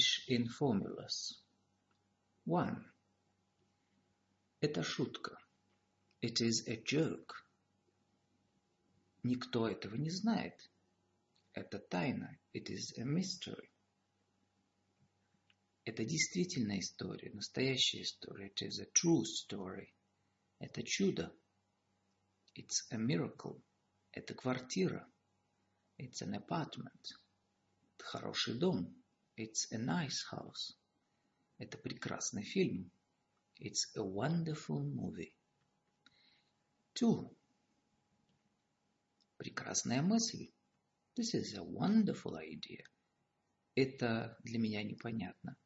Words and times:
English 0.00 0.24
in 0.28 0.48
formulas. 0.48 1.42
1. 2.46 2.84
Это 4.62 4.82
шутка. 4.82 5.36
It 6.22 6.40
is 6.40 6.66
a 6.68 6.76
joke. 6.82 7.34
Никто 9.22 9.68
этого 9.68 9.96
не 9.96 10.08
знает. 10.08 10.70
Это 11.52 11.78
тайна. 11.78 12.38
It 12.54 12.70
is 12.70 12.96
a 12.96 13.04
mystery. 13.04 13.68
Это 15.84 16.04
действительная 16.04 16.80
история, 16.80 17.30
настоящая 17.34 18.00
история. 18.00 18.48
It 18.48 18.62
is 18.62 18.80
a 18.80 18.86
true 18.94 19.24
story. 19.24 19.92
Это 20.60 20.82
чудо. 20.82 21.30
It's 22.54 22.86
a 22.90 22.96
miracle. 22.96 23.60
Это 24.12 24.32
квартира. 24.32 25.06
It's 25.98 26.22
an 26.22 26.34
apartment. 26.34 27.18
Это 27.98 28.04
хороший 28.04 28.54
дом. 28.54 28.99
It's 29.39 29.71
a 29.71 29.77
nice 29.77 30.23
house. 30.31 30.73
Это 31.57 31.77
прекрасный 31.77 32.43
фильм. 32.43 32.91
It's 33.59 33.87
a 33.95 34.03
wonderful 34.03 34.81
movie. 34.81 35.33
Two. 36.93 37.29
Прекрасная 39.37 40.01
мысль. 40.01 40.51
This 41.15 41.33
is 41.33 41.55
a 41.55 41.63
wonderful 41.63 42.35
idea. 42.37 42.83
Это 43.75 44.37
для 44.43 44.59
меня 44.59 44.83
непонятно. 44.83 45.57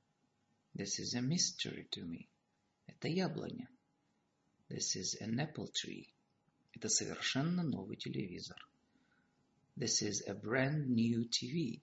This 0.76 1.00
is 1.00 1.16
a 1.16 1.22
mystery 1.22 1.88
to 1.92 2.06
me. 2.06 2.30
Это 2.88 3.08
яблоня. 3.08 3.68
This 4.70 4.96
is 4.96 5.16
an 5.22 5.40
apple 5.40 5.72
tree. 5.72 6.14
Это 6.74 6.90
совершенно 6.90 7.64
новый 7.64 7.98
телевизор. 7.98 8.58
This 9.76 10.02
is 10.02 10.22
a 10.28 10.34
brand 10.34 10.90
new 10.90 11.28
TV. 11.30 11.82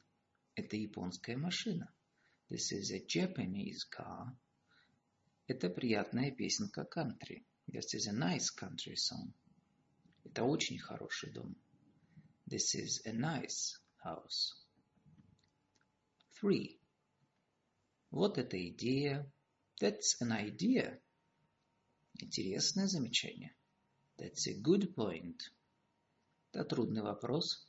Это 0.55 0.75
японская 0.75 1.37
машина. 1.37 1.93
This 2.49 2.73
is 2.73 2.91
a 2.91 2.99
Japanese 2.99 3.85
car. 3.89 4.35
Это 5.47 5.69
приятная 5.69 6.31
песенка 6.31 6.83
кантри. 6.83 7.45
This 7.67 7.93
is 7.93 8.07
a 8.07 8.11
nice 8.11 8.49
country 8.53 8.95
song. 8.95 9.33
Это 10.25 10.43
очень 10.43 10.77
хороший 10.77 11.31
дом. 11.31 11.55
This 12.45 12.75
is 12.75 13.01
a 13.05 13.13
nice 13.13 13.79
house. 14.03 14.53
Three. 16.33 16.77
Вот 18.11 18.37
эта 18.37 18.57
идея. 18.69 19.25
That's 19.79 20.19
an 20.19 20.31
idea. 20.31 20.99
Интересное 22.19 22.87
замечание. 22.87 23.55
That's 24.17 24.47
a 24.47 24.53
good 24.53 24.93
point. 24.95 25.49
Это 26.51 26.65
трудный 26.65 27.01
вопрос. 27.01 27.65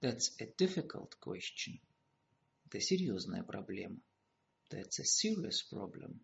That's 0.00 0.30
a 0.38 0.46
difficult 0.56 1.18
question. 1.20 1.80
Это 2.66 2.80
серьезная 2.80 3.44
проблема. 3.44 4.00
That's 4.70 4.98
a 4.98 5.04
serious 5.04 5.62
problem. 5.70 6.20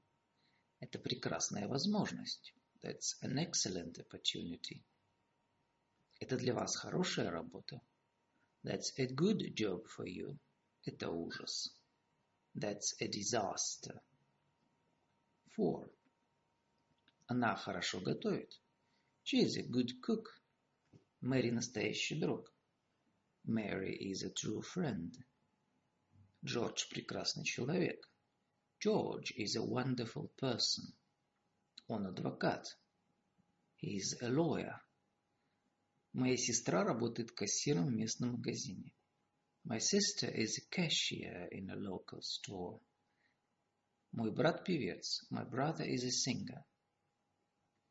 Это 0.81 0.99
прекрасная 0.99 1.69
возможность. 1.69 2.53
That's 2.83 3.17
an 3.23 3.39
excellent 3.39 4.01
opportunity. 4.01 4.83
Это 6.19 6.37
для 6.37 6.53
вас 6.53 6.75
хорошая 6.75 7.31
работа. 7.31 7.81
That's 8.65 8.93
a 8.99 9.07
good 9.07 9.55
job 9.55 9.87
for 9.87 10.05
you. 10.05 10.37
Это 10.85 11.11
ужас. 11.11 11.73
That's 12.57 12.97
a 12.99 13.07
disaster. 13.07 14.03
Four. 15.57 15.89
Она 17.29 17.55
хорошо 17.55 18.01
готовит. 18.01 18.61
She 19.23 19.45
is 19.45 19.57
a 19.57 19.63
good 19.63 20.01
cook. 20.01 20.29
Мэри 21.21 21.51
настоящий 21.51 22.19
друг. 22.19 22.53
Mary 23.45 23.95
is 23.95 24.25
a 24.25 24.31
true 24.31 24.61
friend. 24.61 25.17
Джордж 26.45 26.89
прекрасный 26.91 27.45
человек. 27.45 28.11
George 28.81 29.33
is 29.37 29.55
a 29.57 29.63
wonderful 29.63 30.29
person. 30.37 30.93
Он 31.87 32.07
адвокат. 32.07 32.67
He 33.77 33.97
is 33.97 34.21
a 34.21 34.29
lawyer. 34.29 34.81
Моя 36.13 36.37
сестра 36.37 36.83
работает 36.83 37.31
кассиром 37.31 37.87
в 37.87 37.93
местном 37.93 38.33
магазине. 38.33 38.93
My 39.65 39.79
sister 39.79 40.35
is 40.35 40.59
a 40.59 40.69
cashier 40.69 41.49
in 41.53 41.71
a 41.71 41.77
local 41.77 42.21
store. 42.21 42.81
Мой 44.11 44.33
брат 44.33 44.65
певец. 44.65 45.25
My 45.31 45.45
brother 45.49 45.87
is 45.87 46.05
a 46.05 46.11
singer. 46.11 46.65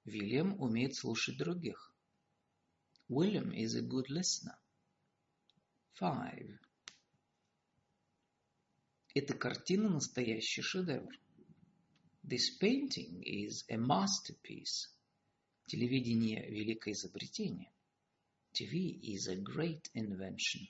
Вильям 0.04 0.60
умеет 0.60 0.96
слушать 0.96 1.38
других. 1.38 1.96
William 3.08 3.52
is 3.54 3.76
a 3.76 3.82
good 3.82 4.10
listener. 4.10 4.58
Five. 5.94 6.60
Эта 9.14 9.34
картина 9.34 9.90
настоящий 9.90 10.62
шедевр. 10.62 11.20
This 12.24 12.58
painting 12.62 13.22
is 13.26 13.66
a 13.68 13.76
masterpiece. 13.76 14.88
Телевидение– 15.68 16.48
великое 16.50 16.94
изобретение. 16.94 17.74
TV 18.54 19.02
is 19.02 19.28
a 19.28 19.36
great 19.36 19.92
invention. 19.96 20.66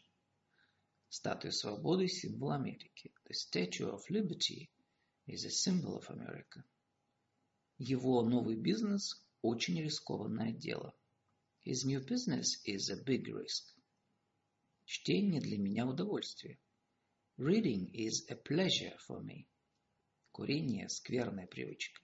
Статуя 1.10 1.52
свободы– 1.52 2.08
символ 2.10 2.54
Америки. 2.54 3.14
The 3.30 3.36
Statue 3.36 3.92
of 3.92 4.10
Liberty 4.10 4.72
is 5.28 5.46
a 5.46 5.52
symbol 5.52 5.96
of 5.96 6.10
America. 6.10 6.64
Его 7.78 8.24
новый 8.24 8.56
бизнес– 8.56 9.24
очень 9.44 9.80
рискованное 9.80 10.52
дело. 10.52 10.96
His 11.64 11.86
new 11.86 12.04
business 12.04 12.60
is 12.66 12.90
a 12.90 12.96
big 12.96 13.28
risk. 13.28 13.76
Чтение 14.86 15.42
для 15.42 15.60
меня 15.60 15.86
удовольствие. 15.86 16.58
Reading 17.42 17.90
is 17.96 18.28
a 18.30 18.36
pleasure 18.36 18.94
for 19.00 19.20
me. 19.20 19.48
Курение– 20.32 20.88
скверная 20.90 21.48
привычка. 21.48 22.00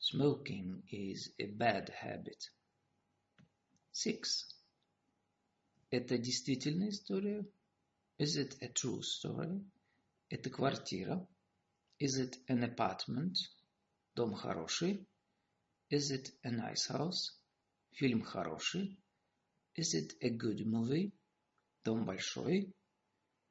Smoking 0.00 0.82
is 0.90 1.30
a 1.38 1.46
bad 1.46 1.90
habit. 1.90 2.50
Six. 3.92 4.48
Это 5.92 6.18
действительная 6.18 6.88
история? 6.88 7.46
Is 8.18 8.36
it 8.36 8.56
a 8.60 8.66
true 8.66 9.00
story? 9.00 9.64
Это 10.28 10.50
квартира? 10.50 11.24
Is 12.00 12.18
it 12.18 12.36
an 12.48 12.64
apartment? 12.64 13.36
Дом 14.16 14.34
хороший? 14.34 15.06
Is 15.88 16.10
it 16.10 16.32
a 16.42 16.50
nice 16.50 16.88
house? 16.88 17.30
Фильм 17.92 18.24
хороший? 18.24 18.98
Is 19.76 19.94
it 19.94 20.16
a 20.20 20.30
good 20.30 20.66
movie? 20.66 21.12
Дом 21.84 22.04
большой? 22.04 22.74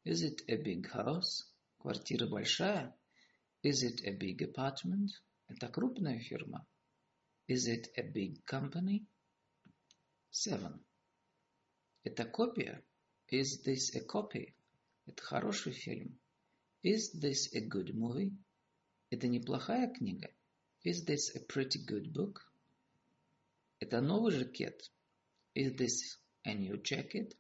Is 0.08 0.22
it 0.24 0.42
a 0.48 0.56
big 0.56 0.90
house? 0.90 1.44
Квартира 1.80 2.28
большая? 2.28 2.96
Is 3.62 3.84
it 3.84 4.08
a 4.08 4.14
big 4.14 4.42
apartment? 4.42 5.12
Это 5.50 5.68
крупная 5.68 6.18
фирма. 6.20 6.66
Is 7.50 7.68
it 7.68 7.90
a 7.98 8.04
big 8.04 8.46
company? 8.46 9.06
Seven. 10.32 10.80
Это 12.06 12.24
копия? 12.24 12.82
Is 13.28 13.62
this 13.66 13.94
a 13.96 14.00
copy? 14.00 14.56
Это 15.08 15.22
хороший 15.22 15.74
фильм. 15.74 16.18
Is 16.84 17.12
this 17.14 17.54
a 17.54 17.60
good 17.60 17.94
movie? 17.94 18.32
Это 19.10 19.28
неплохая 19.28 19.94
книга. 19.94 20.30
Is 20.86 21.04
this 21.04 21.36
a 21.36 21.42
pretty 21.42 21.84
good 21.86 22.14
book? 22.14 22.50
Это 23.82 24.00
новый 24.00 24.32
жакет. 24.32 24.90
Is 25.54 25.76
this 25.76 26.18
a 26.46 26.54
new 26.54 26.82
jacket? 26.82 27.36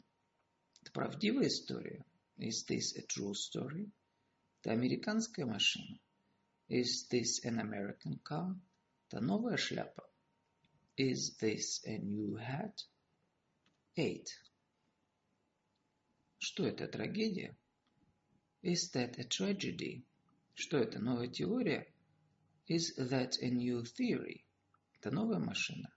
Это 0.81 0.91
правдивая 0.91 1.47
история. 1.47 2.03
Is 2.39 2.65
this 2.65 2.95
a 2.95 3.01
true 3.01 3.33
story? 3.33 3.91
Это 4.61 4.71
американская 4.71 5.45
машина. 5.45 5.99
Is 6.69 7.07
this 7.09 7.43
an 7.43 7.59
American 7.59 8.19
car? 8.23 8.55
Это 9.07 9.21
новая 9.21 9.57
шляпа. 9.57 10.03
Is 10.97 11.37
this 11.39 11.81
a 11.85 11.97
new 11.97 12.35
hat? 12.35 12.83
Eight. 13.95 14.27
Что 16.39 16.67
это, 16.67 16.87
трагедия? 16.87 17.57
Is 18.61 18.91
that 18.93 19.17
a 19.17 19.23
tragedy? 19.23 20.03
Что 20.53 20.77
это, 20.77 20.99
новая 20.99 21.29
теория? 21.29 21.87
Is 22.67 22.97
that 22.97 23.37
a 23.41 23.49
new 23.49 23.83
theory? 23.83 24.43
Это 24.99 25.09
новая 25.11 25.39
машина. 25.39 25.89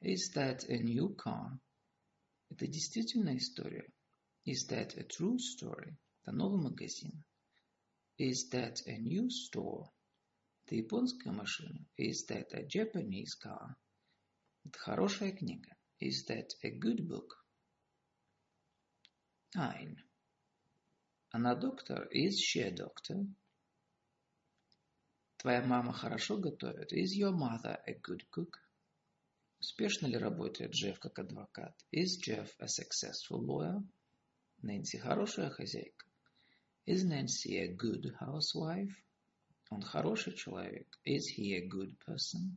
Is 0.00 0.32
that 0.34 0.68
a 0.68 0.78
new 0.78 1.14
car? 1.16 1.58
Это 2.50 2.66
действительно 2.66 3.36
история. 3.36 3.93
Is 4.46 4.66
that 4.66 4.96
a 4.98 5.04
true 5.04 5.38
story? 5.38 5.96
Это 6.22 6.32
новый 6.32 6.60
магазин. 6.60 7.24
Is 8.18 8.48
that 8.50 8.82
a 8.86 8.98
new 8.98 9.30
store? 9.30 9.90
Это 10.64 10.76
японская 10.76 11.32
машина. 11.32 11.86
Is 11.96 12.26
that 12.28 12.52
a 12.52 12.62
Japanese 12.62 13.34
car? 13.34 13.74
Это 14.64 14.78
хорошая 14.78 15.32
книга. 15.32 15.74
Is 15.98 16.26
that 16.26 16.52
a 16.62 16.70
good 16.70 17.08
book? 17.08 17.34
Nine. 19.54 19.96
Она 21.32 21.54
доктор. 21.54 22.06
Is 22.10 22.38
she 22.38 22.60
a 22.60 22.70
doctor? 22.70 23.26
Твоя 25.38 25.62
мама 25.62 25.92
хорошо 25.92 26.36
готовит. 26.38 26.92
Is 26.92 27.16
your 27.16 27.32
mother 27.32 27.78
a 27.86 27.94
good 27.94 28.28
cook? 28.30 28.58
Успешно 29.58 30.06
ли 30.06 30.18
работает 30.18 30.72
Джефф 30.72 30.98
как 30.98 31.18
адвокат? 31.18 31.74
Is 31.90 32.18
Jeff 32.18 32.50
a 32.58 32.68
successful 32.68 33.42
lawyer? 33.42 33.82
Нэнси 34.66 34.96
хорошая 34.96 35.50
хозяйка. 35.50 36.06
Is 36.86 37.04
Nancy 37.04 37.58
a 37.58 37.68
good 37.68 38.16
housewife? 38.18 38.96
Он 39.68 39.82
хороший 39.82 40.34
человек. 40.34 40.88
Is 41.04 41.28
he 41.36 41.52
a 41.54 41.68
good 41.68 41.98
person? 41.98 42.56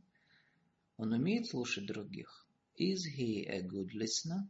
Он 0.96 1.12
умеет 1.12 1.46
слушать 1.48 1.86
других. 1.86 2.46
Is 2.78 3.04
he 3.04 3.44
a 3.46 3.60
good 3.60 3.92
listener? 3.92 4.48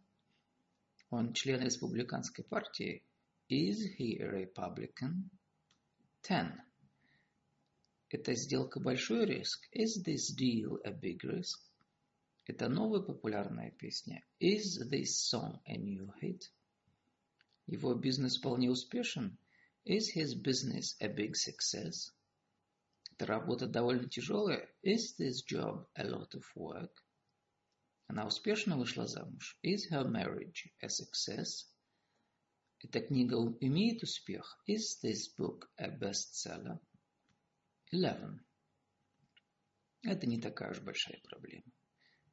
Он 1.10 1.32
член 1.32 1.60
республиканской 1.60 2.44
партии. 2.44 3.02
Is 3.49 3.78
he 3.99 4.20
a 4.20 4.31
Republican? 4.31 5.28
Ten. 6.22 6.60
Эта 8.08 8.37
сделка 8.37 8.78
большой 8.78 9.26
риск. 9.26 9.69
Is 9.72 10.00
this 10.05 10.32
deal 10.32 10.78
a 10.84 10.93
big 10.93 11.25
risk? 11.25 11.58
Это 12.46 12.69
новая 12.69 13.00
популярная 13.00 13.72
песня. 13.72 14.22
Is 14.38 14.78
this 14.88 15.28
song 15.28 15.60
a 15.66 15.76
new 15.76 16.12
hit? 16.20 16.52
Его 17.69 17.94
бизнес 17.94 18.38
вполне 18.38 18.70
успешен. 18.70 19.38
Is 19.85 20.09
his 20.17 20.35
business 20.35 20.97
a 21.00 21.09
big 21.09 21.35
success? 21.35 22.11
Эта 23.12 23.26
работа 23.26 23.67
довольно 23.67 24.09
тяжелая. 24.09 24.67
Is 24.82 25.17
this 25.19 25.43
job 25.44 25.87
a 25.94 26.05
lot 26.05 26.35
of 26.35 26.44
work? 26.55 27.05
Она 28.06 28.26
успешно 28.26 28.79
вышла 28.79 29.06
замуж. 29.06 29.59
Is 29.62 29.91
her 29.91 30.09
marriage 30.09 30.73
a 30.81 30.88
success? 30.88 31.67
Эта 32.79 33.03
книга 33.03 33.37
имеет 33.61 34.03
успех. 34.03 34.59
Is 34.67 34.99
this 35.03 35.29
book 35.37 35.69
a 35.76 35.91
bestseller? 35.91 36.81
Eleven. 37.93 38.41
Это 40.05 40.26
не 40.26 40.41
такая 40.41 40.70
уж 40.70 40.81
большая 40.81 41.20
проблема. 41.23 41.70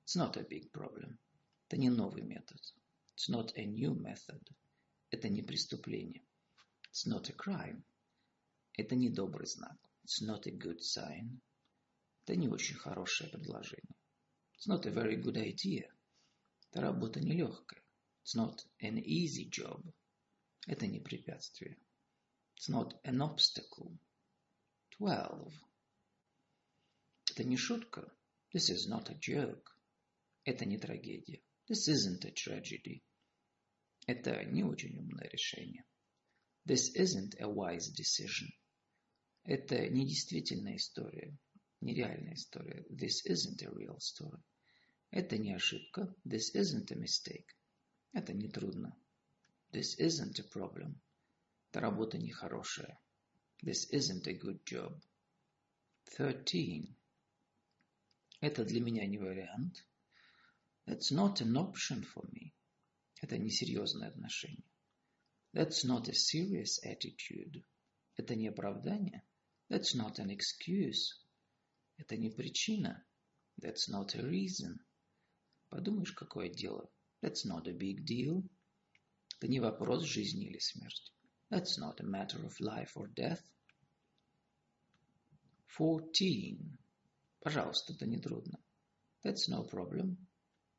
It's 0.06 0.16
not 0.16 0.38
a 0.38 0.44
big 0.44 0.72
problem. 0.72 1.18
Это 1.68 1.76
не 1.76 1.90
новый 1.90 2.22
метод. 2.22 2.62
It's 3.18 3.28
not 3.28 3.52
a 3.58 3.66
new 3.66 3.94
method. 3.96 4.42
Это 5.10 5.30
не 5.30 5.42
преступление. 5.42 6.26
It's 6.92 7.08
not 7.08 7.30
a 7.30 7.34
crime. 7.34 7.84
Это 8.74 8.96
не 8.96 9.10
добрый 9.10 9.48
знак. 9.48 9.78
It's 10.06 10.22
not 10.22 10.48
a 10.48 10.52
good 10.52 10.80
sign. 10.80 11.42
Это 12.24 12.36
не 12.36 12.48
очень 12.48 12.76
хорошее 12.76 13.30
предложение. 13.30 13.96
It's 14.58 14.68
not 14.68 14.86
a 14.86 14.92
very 14.92 15.16
good 15.22 15.38
idea. 15.38 15.90
Это 16.70 16.82
работа 16.82 17.20
нелегкая. 17.20 17.84
It's 18.24 18.36
not 18.36 18.66
an 18.82 18.98
easy 18.98 19.50
job. 19.50 19.84
Это 20.68 20.88
не 20.88 21.00
препятствие. 21.00 21.78
It's 22.58 22.70
not 22.70 23.00
an 23.04 23.22
obstacle. 23.22 23.98
Twelve. 24.98 25.54
Это 27.32 27.44
не 27.44 27.58
шутка. 27.58 28.12
This 28.54 28.70
is 28.70 28.88
not 28.88 29.10
a 29.10 29.16
joke. 29.16 29.70
Это 30.46 30.66
не 30.66 30.78
трагедия. 30.78 31.42
This 31.68 31.88
isn't 31.88 32.26
a 32.26 32.32
tragedy. 32.32 33.04
Это 34.08 34.44
не 34.46 34.64
очень 34.64 34.98
умное 34.98 35.28
решение. 35.30 35.86
This 36.66 36.96
isn't 36.96 37.40
a 37.40 37.48
wise 37.48 37.92
decision. 37.94 38.50
Это 39.44 39.88
не 39.90 40.08
действительная 40.08 40.78
история, 40.78 41.38
нереальная 41.82 42.34
история. 42.34 42.86
This 42.90 43.26
isn't 43.26 43.62
a 43.62 43.70
real 43.72 44.00
story. 44.00 44.42
Это 45.12 45.38
не 45.38 45.54
ошибка. 45.54 46.14
This 46.26 46.56
isn't 46.56 46.92
a 46.92 46.96
mistake. 46.96 47.56
Это 48.14 48.34
не 48.34 48.48
трудно. 48.48 48.98
This 49.72 50.00
isn't 50.00 50.40
a 50.40 50.44
problem. 50.44 51.00
Эта 51.70 51.82
работа 51.82 52.18
нехорошая. 52.18 53.00
This 53.64 53.92
isn't 53.92 54.28
a 54.28 54.34
good 54.34 54.64
job. 54.66 55.00
Thirteen. 56.18 56.96
Это 58.42 58.66
для 58.66 58.82
меня 58.82 59.06
не 59.06 59.20
вариант. 59.20 59.86
That's 60.88 61.12
not 61.12 61.42
an 61.42 61.56
option 61.56 62.02
for 62.04 62.28
me. 62.32 62.55
Это 63.26 63.40
несерьезное 63.40 64.10
отношение. 64.10 64.70
That's 65.52 65.84
not 65.84 66.08
a 66.08 66.14
serious 66.14 66.78
attitude. 66.86 67.64
Это 68.18 68.36
не 68.36 68.50
оправдание. 68.50 69.24
That's 69.68 69.96
not 69.96 70.20
an 70.20 70.30
excuse. 70.30 71.18
Это 71.98 72.18
не 72.18 72.30
причина. 72.30 73.04
That's 73.60 73.90
not 73.90 74.14
a 74.14 74.22
reason. 74.22 74.78
Подумаешь, 75.70 76.12
какое 76.12 76.50
дело. 76.50 76.88
That's 77.24 77.46
not 77.46 77.68
a 77.68 77.74
big 77.74 78.06
deal. 78.06 78.48
Это 79.40 79.48
не 79.48 79.60
вопрос 79.60 80.04
жизни 80.04 80.46
или 80.46 80.60
смерти. 80.60 81.12
That's 81.50 81.80
not 81.80 82.00
a 82.02 82.06
matter 82.06 82.46
of 82.46 82.60
life 82.60 82.92
or 82.96 83.08
death. 83.08 83.42
Fourteen. 85.66 86.78
Пожалуйста, 87.40 87.94
это 87.94 88.06
не 88.06 88.20
трудно. 88.20 88.60
That's 89.24 89.50
no 89.50 89.68
problem. 89.68 90.16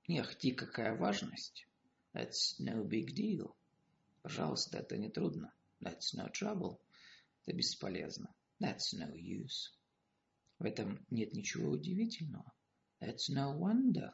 Не 0.06 0.20
ахти, 0.20 0.52
какая 0.52 0.96
важность. 0.96 1.66
That's 2.15 2.59
no 2.59 2.83
big 2.83 3.13
deal. 3.13 3.55
Пожалуйста, 4.21 4.79
это 4.79 4.97
не 4.97 5.09
трудно. 5.09 5.53
That's 5.81 6.13
no 6.13 6.29
trouble. 6.31 6.79
Это 7.45 7.55
бесполезно. 7.55 8.33
That's 8.59 8.93
no 8.93 9.13
use. 9.13 9.71
В 10.59 10.65
этом 10.65 11.05
нет 11.09 11.33
ничего 11.33 11.71
удивительного. 11.71 12.53
That's 12.99 13.29
no 13.29 13.57
wonder. 13.57 14.13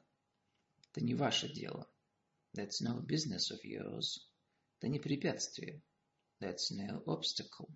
Это 0.91 1.03
не 1.03 1.13
ваше 1.13 1.51
дело. 1.53 1.89
That's 2.53 2.81
no 2.81 3.01
business 3.01 3.51
of 3.51 3.59
yours. 3.63 4.19
Это 4.77 4.87
не 4.87 4.99
препятствие. 4.99 5.81
That's 6.39 6.71
no 6.71 7.03
obstacle. 7.05 7.69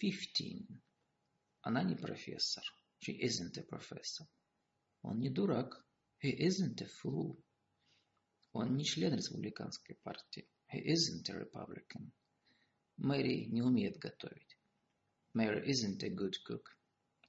Fifteen. 0.00 0.80
Она 1.60 1.82
не 1.82 1.94
профессор. 1.94 2.64
She 2.98 3.20
isn't 3.20 3.56
a 3.56 3.62
professor. 3.62 4.26
Он 5.02 5.20
не 5.20 5.30
дурак. 5.30 5.86
He 6.20 6.32
isn't 6.32 6.80
a 6.80 6.86
fool. 6.86 7.38
Он 8.59 8.75
не 8.75 8.83
член 8.83 9.15
республиканской 9.15 9.95
партии. 10.03 10.45
He 10.73 10.83
isn't 10.83 11.29
a 11.29 11.39
Republican. 11.39 12.11
Мэри 12.97 13.45
не 13.45 13.61
умеет 13.61 13.97
готовить. 13.99 14.57
Mary 15.33 15.65
isn't 15.65 16.03
a 16.03 16.09
good 16.09 16.33
cook. 16.45 16.65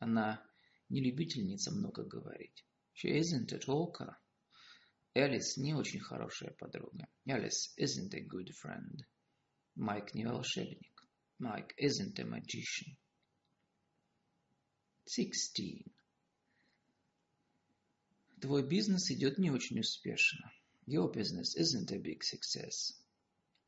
Она 0.00 0.44
не 0.88 1.00
любительница 1.00 1.70
много 1.70 2.02
говорить. 2.02 2.64
She 2.94 3.16
isn't 3.16 3.52
a 3.52 3.58
talker. 3.58 4.16
Элис 5.14 5.56
не 5.56 5.72
очень 5.72 6.00
хорошая 6.00 6.50
подруга. 6.50 7.06
Alice 7.28 7.76
isn't 7.78 8.12
a 8.12 8.26
good 8.26 8.50
friend. 8.60 9.04
Майк 9.76 10.14
не 10.14 10.26
волшебник. 10.26 11.06
Mike 11.38 11.76
isn't 11.78 12.18
a 12.18 12.24
magician. 12.24 12.96
Sixteen. 15.06 15.92
Твой 18.40 18.66
бизнес 18.66 19.12
идет 19.12 19.38
не 19.38 19.52
очень 19.52 19.78
успешно. 19.78 20.52
Your 20.90 21.08
business 21.08 21.54
isn't 21.54 21.92
a 21.92 22.00
big 22.00 22.24
success. 22.24 22.94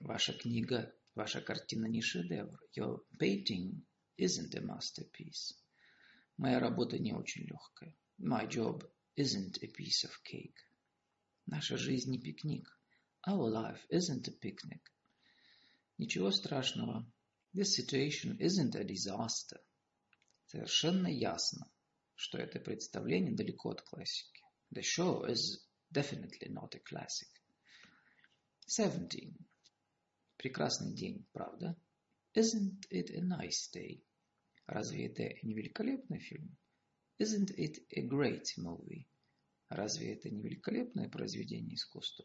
Ваша 0.01 0.33
книга, 0.33 0.93
ваша 1.15 1.41
картина 1.41 1.87
не 1.87 2.03
шедевр. 2.03 2.59
Your 2.75 3.05
painting 3.17 3.85
isn't 4.19 4.53
a 4.57 4.61
masterpiece. 4.61 5.55
Моя 6.37 6.59
работа 6.59 6.99
не 6.99 7.13
очень 7.13 7.45
легкая. 7.45 7.95
My 8.19 8.49
job 8.49 8.83
isn't 9.15 9.63
a 9.63 9.69
piece 9.69 10.03
of 10.03 10.11
cake. 10.25 10.67
Наша 11.47 11.77
жизнь 11.77 12.11
не 12.11 12.19
пикник. 12.19 12.67
Our 13.29 13.49
life 13.49 13.87
isn't 13.89 14.27
a 14.27 14.33
picnic. 14.33 14.83
Ничего 15.99 16.33
страшного. 16.33 17.07
This 17.55 17.77
situation 17.77 18.37
isn't 18.41 18.75
a 18.75 18.83
disaster. 18.83 19.61
Совершенно 20.47 21.07
ясно, 21.07 21.71
что 22.17 22.39
это 22.39 22.59
представление 22.59 23.33
далеко 23.33 23.71
от 23.71 23.83
классики. 23.83 24.43
The 24.75 24.83
show 24.83 25.25
is 25.31 25.61
definitely 25.93 26.49
not 26.51 26.75
a 26.75 26.79
classic. 26.81 27.29
Seventeen. 28.67 29.35
Прекрасный 30.37 30.95
день, 30.95 31.27
правда? 31.33 31.77
Isn't 32.35 32.87
it 32.91 33.11
a 33.11 33.21
nice 33.21 33.69
day? 33.73 34.03
Разве 34.67 35.07
это 35.07 35.35
не 35.43 35.55
великолепный 35.55 36.19
фильм? 36.19 36.57
Isn't 37.19 37.51
it 37.57 37.85
a 37.91 38.03
great 38.03 38.47
movie? 38.57 39.07
Разве 39.69 40.15
это 40.15 40.31
не 40.31 40.43
великолепное 40.43 41.09
произведение 41.09 41.75
искусства? 41.75 42.25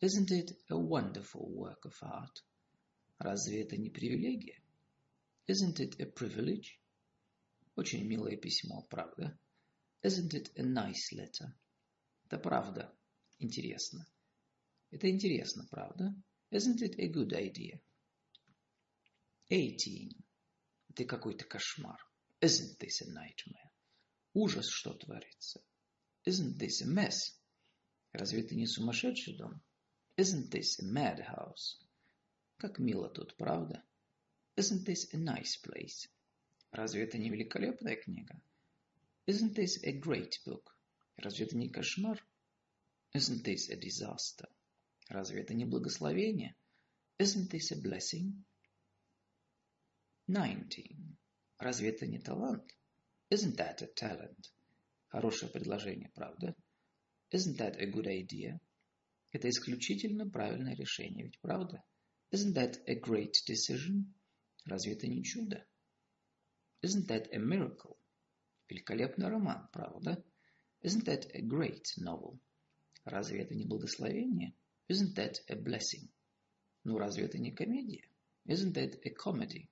Isn't 0.00 0.30
it 0.30 0.56
a 0.68 0.76
wonderful 0.76 1.48
work 1.54 1.84
of 1.84 1.94
art? 2.02 2.44
Разве 3.18 3.62
это 3.62 3.76
не 3.76 3.90
привилегия? 3.90 4.60
Isn't 5.48 5.80
it 5.80 5.98
a 6.00 6.06
privilege? 6.06 6.78
Очень 7.76 8.06
милое 8.06 8.36
письмо, 8.36 8.82
правда? 8.90 9.38
Isn't 10.02 10.34
it 10.34 10.52
a 10.56 10.62
nice 10.62 11.12
letter? 11.12 11.54
Это 12.34 12.42
правда. 12.42 12.92
Интересно. 13.38 14.04
Это 14.90 15.08
интересно, 15.08 15.68
правда? 15.70 16.12
Isn't 16.50 16.82
it 16.82 16.98
a 16.98 17.06
good 17.06 17.32
idea? 17.32 17.80
Eighteen. 19.48 20.10
Это 20.88 21.04
какой-то 21.04 21.44
кошмар. 21.44 21.96
Isn't 22.40 22.76
this 22.80 23.02
a 23.02 23.06
nightmare? 23.06 23.70
Ужас, 24.32 24.68
что 24.68 24.94
творится. 24.94 25.62
Isn't 26.26 26.58
this 26.58 26.82
a 26.82 26.86
mess? 26.86 27.38
Разве 28.10 28.40
это 28.40 28.56
не 28.56 28.66
сумасшедший 28.66 29.36
дом? 29.36 29.62
Isn't 30.16 30.50
this 30.50 30.80
a 30.80 30.84
madhouse? 30.84 31.78
Как 32.56 32.80
мило 32.80 33.08
тут, 33.10 33.36
правда? 33.36 33.84
Isn't 34.56 34.84
this 34.84 35.06
a 35.12 35.18
nice 35.18 35.56
place? 35.62 36.10
Разве 36.72 37.04
это 37.04 37.16
не 37.16 37.30
великолепная 37.30 37.94
книга? 37.94 38.42
Isn't 39.28 39.54
this 39.54 39.78
a 39.84 39.92
great 39.92 40.40
book? 40.44 40.73
Разве 41.16 41.46
это 41.46 41.56
не 41.56 41.68
кошмар? 41.68 42.24
Isn't 43.14 43.44
this 43.44 43.70
a 43.70 43.76
disaster? 43.76 44.48
Разве 45.08 45.42
это 45.42 45.54
не 45.54 45.64
благословение? 45.64 46.56
Isn't 47.18 47.50
this 47.50 47.70
a 47.70 47.80
blessing? 47.80 48.44
19. 50.26 50.96
Разве 51.58 51.90
это 51.90 52.06
не 52.06 52.18
талант? 52.18 52.74
Isn't 53.30 53.56
that 53.56 53.82
a 53.82 53.86
talent? 53.94 54.52
Хорошее 55.08 55.50
предложение, 55.52 56.10
правда? 56.14 56.56
Isn't 57.30 57.58
that 57.58 57.76
a 57.76 57.86
good 57.86 58.06
idea? 58.06 58.60
Это 59.30 59.48
исключительно 59.48 60.28
правильное 60.28 60.74
решение, 60.74 61.24
ведь 61.24 61.40
правда? 61.40 61.84
Isn't 62.32 62.54
that 62.54 62.82
a 62.86 62.94
great 62.94 63.34
decision? 63.46 64.12
Разве 64.64 64.94
это 64.94 65.06
не 65.06 65.22
чудо? 65.22 65.64
Isn't 66.82 67.06
that 67.06 67.28
a 67.32 67.38
miracle? 67.38 67.96
Великолепный 68.68 69.28
роман, 69.28 69.68
правда? 69.72 70.24
Isn't 70.84 71.06
that 71.06 71.30
a 71.34 71.40
great 71.40 71.86
novel? 71.96 72.38
Разве 73.06 73.40
это 73.40 73.54
не 73.54 73.64
благословение? 73.64 74.54
Isn't 74.86 75.14
that 75.14 75.36
a 75.48 75.56
blessing? 75.56 76.10
Ну, 76.84 76.98
разве 76.98 77.24
это 77.24 77.38
не 77.38 77.52
комедия? 77.52 78.06
Isn't 78.46 78.74
that 78.74 79.00
a 79.02 79.10
comedy? 79.14 79.70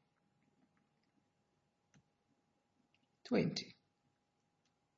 20. 3.25 3.77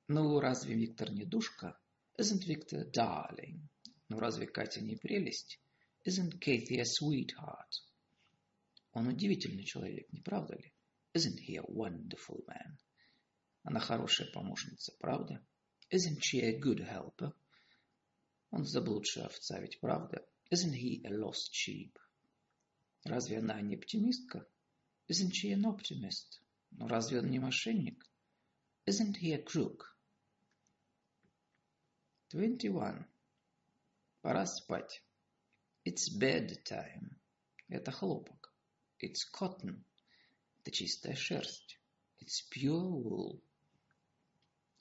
Ну, 0.07 0.39
разве 0.39 0.77
Виктор 0.77 1.11
не 1.11 1.25
душка? 1.25 1.77
Isn't 2.17 2.47
Victor 2.47 2.89
darling? 2.93 3.67
Ну, 4.09 4.21
разве 4.21 4.47
Катя 4.47 4.83
не 4.83 4.95
прелесть? 4.95 5.61
Isn't 6.07 6.39
Kathy 6.39 6.79
a 6.79 6.85
sweetheart? 6.85 7.73
Он 8.93 9.09
удивительный 9.09 9.65
человек, 9.65 10.13
не 10.13 10.21
правда 10.21 10.55
ли? 10.55 10.73
Isn't 11.13 11.41
he 11.41 11.57
a 11.57 11.65
wonderful 11.65 12.45
man? 12.47 12.79
Она 13.65 13.81
хорошая 13.81 14.31
помощница, 14.33 14.93
правда? 15.01 15.45
Isn't 15.91 16.23
she 16.23 16.41
a 16.41 16.59
good 16.59 16.81
helper? 16.81 17.33
Он 18.51 18.65
заблудшая 18.65 19.27
овца, 19.27 19.61
ведь 19.61 19.81
правда? 19.81 20.25
Isn't 20.51 20.75
he 20.75 21.03
a 21.05 21.11
lost 21.11 21.53
sheep? 21.53 21.99
Разве 23.05 23.39
она 23.39 23.61
не 23.61 23.77
оптимистка? 23.77 24.47
Isn't 25.09 25.33
she 25.33 25.53
an 25.53 25.65
optimist? 25.65 26.41
Но 26.71 26.89
разве 26.89 27.19
он 27.19 27.31
не 27.31 27.39
мошенник? 27.39 28.05
Isn't 28.87 29.17
he 29.17 29.33
a 29.33 29.43
crook? 29.43 29.97
21. 32.31 33.07
Пора 34.23 34.47
спать. 34.47 35.03
It's 35.85 36.09
bedtime. 36.19 37.17
Это 37.69 37.93
хлопок. 37.93 38.53
It's 39.03 39.25
cotton. 39.31 39.85
Это 40.61 40.71
чистая 40.71 41.15
шерсть. 41.15 41.79
It's 42.21 42.43
pure 42.51 42.91
wool. 42.91 43.43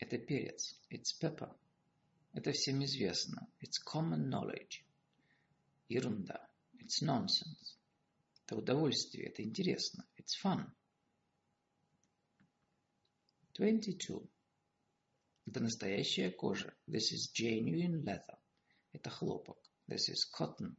Это 0.04 0.18
перец. 0.18 0.76
It's 0.92 1.18
pepper. 1.18 1.56
Это 2.34 2.52
всем 2.52 2.84
известно. 2.84 3.48
It's 3.62 3.80
common 3.82 4.28
knowledge. 4.28 4.84
Ерунда. 5.88 6.46
It's 6.78 7.02
nonsense. 7.02 7.78
Это 8.44 8.58
удовольствие. 8.58 9.30
Это 9.30 9.44
интересно. 9.44 10.06
It's 10.18 10.36
fun. 10.44 10.70
22. 13.54 14.28
Это 15.46 15.62
настоящая 15.62 16.32
кожа. 16.32 16.76
This 16.86 17.14
is 17.14 17.32
genuine 17.34 18.04
leather. 18.04 18.38
Это 18.92 19.10
хлопок. 19.10 19.58
This 19.88 20.10
is 20.10 20.26
cotton. 20.38 20.76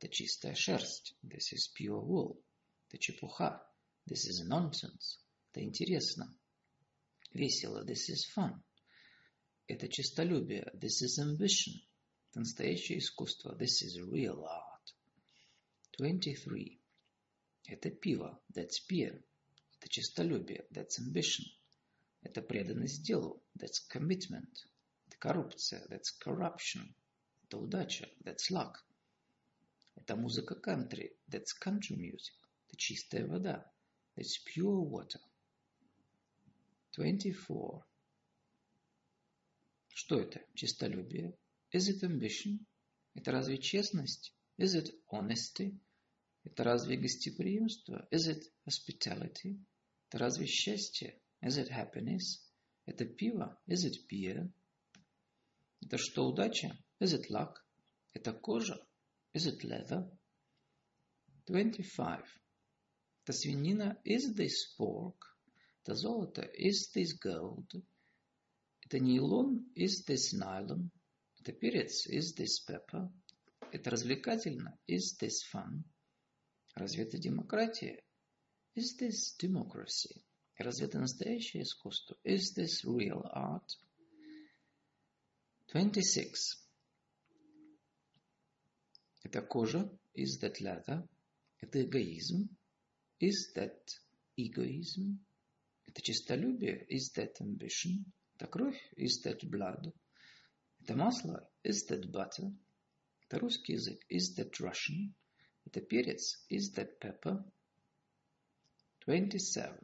Это 0.00 0.08
чистая 0.08 0.56
шерсть. 0.56 1.16
This 1.22 1.52
is 1.52 1.72
pure 1.72 2.04
wool. 2.04 2.42
Это 2.88 2.98
чепуха. 2.98 3.64
This 4.06 4.26
is 4.26 4.44
nonsense. 4.44 5.20
Это 5.52 5.62
интересно. 5.62 6.36
Весело. 7.32 7.84
This 7.84 8.08
is 8.08 8.24
fun. 8.34 8.62
Это 9.68 9.88
честолюбие. 9.88 10.70
This 10.74 11.02
is 11.02 11.18
ambition. 11.18 11.74
Это 12.30 12.40
настоящее 12.40 12.98
искусство. 12.98 13.56
This 13.56 13.82
is 13.82 13.98
real 13.98 14.44
art. 14.44 14.94
23. 15.98 16.80
Это 17.68 17.90
пиво. 17.90 18.40
That's 18.54 18.78
beer. 18.88 19.22
Это 19.78 19.88
честолюбие. 19.88 20.66
That's 20.70 20.98
ambition. 21.00 21.44
Это 22.22 22.42
преданность 22.42 23.02
делу. 23.02 23.42
That's 23.58 23.80
commitment. 23.92 24.66
Это 25.08 25.16
коррупция. 25.18 25.86
That's 25.88 26.10
corruption. 26.24 26.94
Это 27.44 27.58
удача. 27.58 28.08
That's 28.24 28.50
luck. 28.50 28.76
Это 29.96 30.16
музыка 30.16 30.54
кантри. 30.54 31.16
That's 31.28 31.52
country 31.60 31.96
music. 31.96 32.34
Это 32.68 32.76
чистая 32.76 33.26
вода. 33.26 33.70
That's 34.16 34.38
pure 34.44 34.80
water. 34.80 35.20
24. 36.96 37.84
Что 39.88 40.18
это? 40.18 40.40
Чистолюбие? 40.54 41.36
Is 41.74 41.90
it 41.90 42.02
ambition? 42.02 42.64
Это 43.14 43.32
разве 43.32 43.58
честность? 43.58 44.34
Is 44.58 44.74
it 44.74 44.94
honesty? 45.12 45.78
Это 46.44 46.64
разве 46.64 46.96
гостеприимство? 46.96 48.08
Is 48.10 48.28
it 48.28 48.44
hospitality? 48.64 49.62
Это 50.08 50.18
разве 50.18 50.46
счастье? 50.46 51.20
Is 51.42 51.58
it 51.58 51.68
happiness? 51.68 52.40
Это 52.86 53.04
пиво? 53.04 53.60
Is 53.66 53.84
it 53.84 54.08
beer? 54.08 54.50
Это 55.82 55.98
что, 55.98 56.26
удача? 56.26 56.78
Is 57.00 57.12
it 57.12 57.28
luck? 57.28 57.62
Это 58.14 58.32
кожа? 58.32 58.82
Is 59.34 59.46
it 59.46 59.62
leather? 59.64 60.10
25. 61.46 62.24
Это 63.22 63.32
свинина? 63.34 64.00
Is 64.06 64.34
this 64.34 64.74
pork? 64.78 65.35
Это 65.86 65.94
золото? 65.94 66.42
Is 66.58 66.90
this 66.92 67.16
gold? 67.16 67.70
Это 68.84 68.98
нейлон? 68.98 69.70
Is 69.76 70.04
this 70.04 70.32
nylon? 70.32 70.90
Это 71.38 71.52
перец? 71.52 72.08
Is 72.08 72.34
this 72.34 72.58
pepper? 72.66 73.08
Это 73.70 73.90
развлекательно? 73.90 74.76
Is 74.88 75.16
this 75.16 75.44
fun? 75.48 75.84
Разве 76.74 77.04
это 77.04 77.18
демократия? 77.18 78.02
Is 78.74 78.96
this 78.98 79.36
democracy? 79.38 80.24
Разве 80.58 80.86
это 80.86 80.98
настоящее 80.98 81.62
искусство? 81.62 82.16
Is 82.24 82.52
this 82.56 82.84
real 82.84 83.22
art? 83.32 83.78
26. 85.68 86.66
Это 89.22 89.40
кожа. 89.42 89.88
Is 90.16 90.40
that 90.40 90.60
leather? 90.60 91.08
Это 91.60 91.80
эгоизм. 91.84 92.48
Is 93.20 93.52
that 93.54 93.86
egoism? 94.36 95.20
Это 95.96 96.04
честолюбие. 96.04 96.86
Is 96.90 97.10
that 97.14 97.40
ambition? 97.40 98.04
Это 98.34 98.46
кровь. 98.48 98.78
Is 98.98 99.22
that 99.24 99.42
blood? 99.48 99.94
Это 100.82 100.94
масло. 100.94 101.48
Is 101.64 101.88
that 101.88 102.10
butter? 102.10 102.52
Это 103.22 103.38
русский 103.38 103.72
язык. 103.72 104.04
Is 104.10 104.36
that 104.36 104.60
Russian? 104.60 105.14
Это 105.64 105.80
перец. 105.80 106.44
Is 106.50 106.74
that 106.74 106.98
pepper? 107.00 107.42
27. 109.06 109.74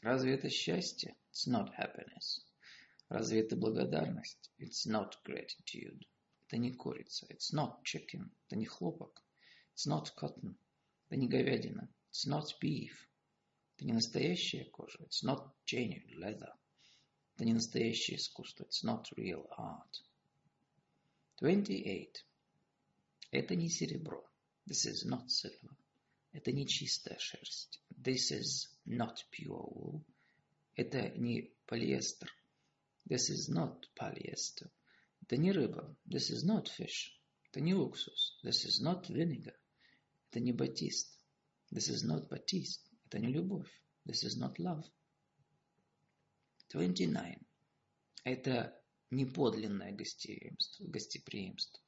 Разве 0.00 0.32
это 0.32 0.48
счастье? 0.48 1.14
It's 1.30 1.46
not 1.46 1.68
happiness. 1.76 2.40
Разве 3.10 3.40
это 3.40 3.54
благодарность? 3.54 4.50
It's 4.58 4.86
not 4.86 5.12
gratitude. 5.26 6.06
Это 6.46 6.56
не 6.56 6.72
курица. 6.72 7.26
It's 7.28 7.52
not 7.52 7.82
chicken. 7.84 8.30
Это 8.46 8.56
не 8.56 8.64
хлопок. 8.64 9.22
It's 9.74 9.86
not 9.86 10.14
cotton. 10.16 10.56
Это 11.04 11.16
не 11.16 11.28
говядина. 11.28 11.90
It's 12.10 12.26
not 12.26 12.46
beef. 12.62 13.06
Это 13.76 13.84
не 13.84 13.92
настоящая 13.92 14.64
кожа. 14.64 14.98
It's 15.02 15.22
not 15.22 15.52
genuine 15.66 16.16
leather. 16.16 16.54
Это 17.34 17.44
не 17.44 17.52
настоящее 17.52 18.16
искусство. 18.16 18.64
It's 18.64 18.82
not 18.82 19.04
real 19.18 19.46
art. 19.58 20.02
28. 21.40 22.24
Это 23.32 23.54
не 23.54 23.68
серебро. 23.68 24.26
This 24.66 24.86
is 24.86 25.04
not 25.04 25.28
silver. 25.28 25.76
Это 26.32 26.52
не 26.52 26.66
чистая 26.66 27.18
шерсть. 27.18 27.82
This 27.90 28.32
is 28.32 28.70
not 28.86 29.16
pure 29.30 29.68
wool. 29.70 30.02
Это 30.74 31.10
не 31.10 31.54
полиэстер. 31.66 32.32
This 33.06 33.28
is 33.28 33.50
not 33.50 33.84
polyester. 33.94 34.70
Это 35.20 35.36
не 35.36 35.52
рыба. 35.52 35.94
This 36.06 36.30
is 36.30 36.46
not 36.46 36.68
fish. 36.68 37.12
Это 37.50 37.60
не 37.60 37.74
уксус. 37.74 38.40
This 38.42 38.64
is 38.64 38.82
not 38.82 39.10
vinegar. 39.10 39.54
Это 40.30 40.40
не 40.40 40.52
батист. 40.52 41.20
This 41.70 41.90
is 41.90 42.04
not 42.04 42.30
batiste. 42.30 42.85
Это 43.06 43.20
не 43.20 43.28
любовь. 43.28 43.70
This 44.04 44.24
is 44.24 44.36
not 44.36 44.56
love. 44.58 44.84
29. 46.70 47.38
Это 48.24 48.82
не 49.10 49.24
подлинное 49.24 49.92
гостеприимство. 49.92 50.84
гостеприимство. 50.88 51.80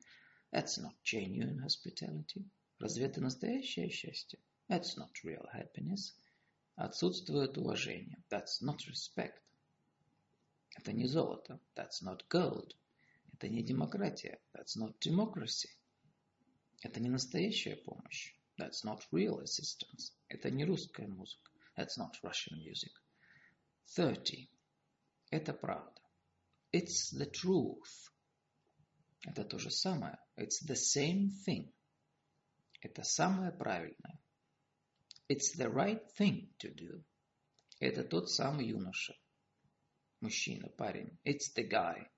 That's 0.52 0.78
not 0.78 0.94
genuine 1.02 1.60
hospitality. 1.60 2.48
Разве 2.78 3.06
это 3.06 3.20
настоящее 3.20 3.90
счастье? 3.90 4.38
That's 4.68 4.96
not 4.96 5.10
real 5.24 5.44
happiness. 5.52 6.14
Отсутствует 6.76 7.58
уважение. 7.58 8.22
That's 8.30 8.62
not 8.62 8.78
respect. 8.86 9.42
Это 10.76 10.92
не 10.92 11.08
золото. 11.08 11.58
That's 11.74 12.00
not 12.02 12.28
gold. 12.28 12.76
Это 13.32 13.48
не 13.48 13.64
демократия. 13.64 14.40
That's 14.54 14.76
not 14.76 14.96
democracy. 15.00 15.70
Это 16.82 17.00
не 17.00 17.08
настоящая 17.08 17.74
помощь. 17.76 18.37
That's 18.58 18.84
not 18.84 19.06
real 19.12 19.40
assistance. 19.40 20.12
Это 20.28 20.50
не 20.50 20.64
русская 20.64 21.06
музыка. 21.06 21.52
That's 21.76 21.96
not 21.96 22.14
Russian 22.24 22.58
music. 22.58 22.92
30. 23.96 24.50
Это 25.30 25.54
правда. 25.54 26.00
It's 26.72 27.12
the 27.12 27.30
truth. 27.30 28.10
Это 29.24 29.44
то 29.44 29.58
же 29.58 29.70
самое. 29.70 30.18
It's 30.36 30.60
the 30.66 30.74
same 30.74 31.30
thing. 31.46 31.72
Это 32.80 33.04
самое 33.04 33.52
правильное. 33.52 34.20
It's 35.28 35.56
the 35.56 35.68
right 35.68 36.02
thing 36.18 36.52
to 36.58 36.74
do. 36.74 37.04
Это 37.80 38.02
тот 38.02 38.30
самый 38.30 38.66
юноша. 38.66 39.14
Мужчина, 40.20 40.68
парень. 40.70 41.18
It's 41.24 41.54
the 41.54 41.68
guy. 41.68 42.10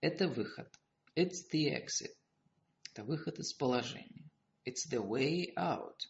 Это 0.00 0.26
выход. 0.26 0.72
It's 1.14 1.50
the 1.52 1.68
exit. 1.70 2.14
Это 2.92 3.04
выход 3.04 3.38
из 3.38 3.52
положения. 3.52 4.25
It's 4.65 4.87
the 4.87 5.01
way 5.01 5.53
out. 5.55 6.07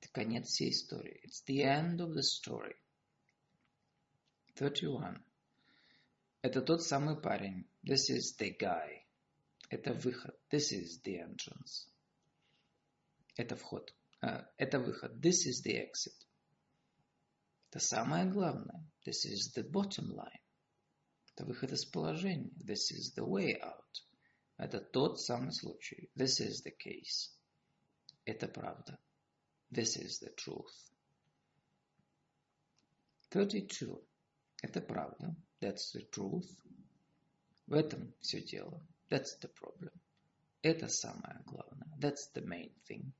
Это 0.00 0.12
конец 0.12 0.48
всей 0.48 0.70
истории. 0.70 1.20
It's 1.24 1.42
the 1.46 1.62
end 1.62 2.00
of 2.00 2.14
the 2.14 2.22
story. 2.22 2.76
31. 4.54 5.22
Это 6.42 6.62
тот 6.62 6.82
самый 6.82 7.20
парень. 7.20 7.68
This 7.82 8.10
is 8.10 8.36
the 8.38 8.56
guy. 8.56 9.04
Это 9.68 9.92
выход. 9.94 10.38
This 10.50 10.72
is 10.72 11.02
the 11.02 11.18
entrance. 11.18 11.88
Это 13.36 13.56
вход. 13.56 13.94
Uh, 14.22 14.46
это 14.56 14.78
выход. 14.78 15.20
This 15.20 15.46
is 15.46 15.62
the 15.64 15.76
exit. 15.76 16.16
Это 17.70 17.80
самое 17.80 18.26
главное. 18.26 18.84
This 19.04 19.24
is 19.26 19.52
the 19.54 19.62
bottom 19.62 20.12
line. 20.12 20.40
Это 21.32 21.44
выход 21.46 21.72
из 21.72 21.84
положения. 21.84 22.50
This 22.58 22.90
is 22.92 23.14
the 23.14 23.24
way 23.24 23.58
out. 23.60 24.04
Это 24.56 24.80
тот 24.80 25.20
самый 25.20 25.52
случай. 25.52 26.10
This 26.14 26.40
is 26.40 26.62
the 26.62 26.72
case. 26.76 27.30
Это 28.25 28.47
правда. 28.47 28.99
This 29.71 29.97
is 29.97 30.19
the 30.19 30.33
truth. 30.35 30.91
32. 33.29 34.01
Это 34.63 34.81
правда. 34.81 35.35
That's 35.59 35.93
the 35.93 36.09
truth. 36.09 36.49
В 37.67 37.73
этом 37.73 38.13
все 38.21 38.41
дело. 38.41 38.81
That's 39.09 39.37
the 39.41 39.51
problem. 39.53 39.91
Это 40.61 40.87
самое 40.87 41.41
главное. 41.45 41.87
That's 41.99 42.31
the 42.33 42.43
main 42.43 42.73
thing. 42.89 43.11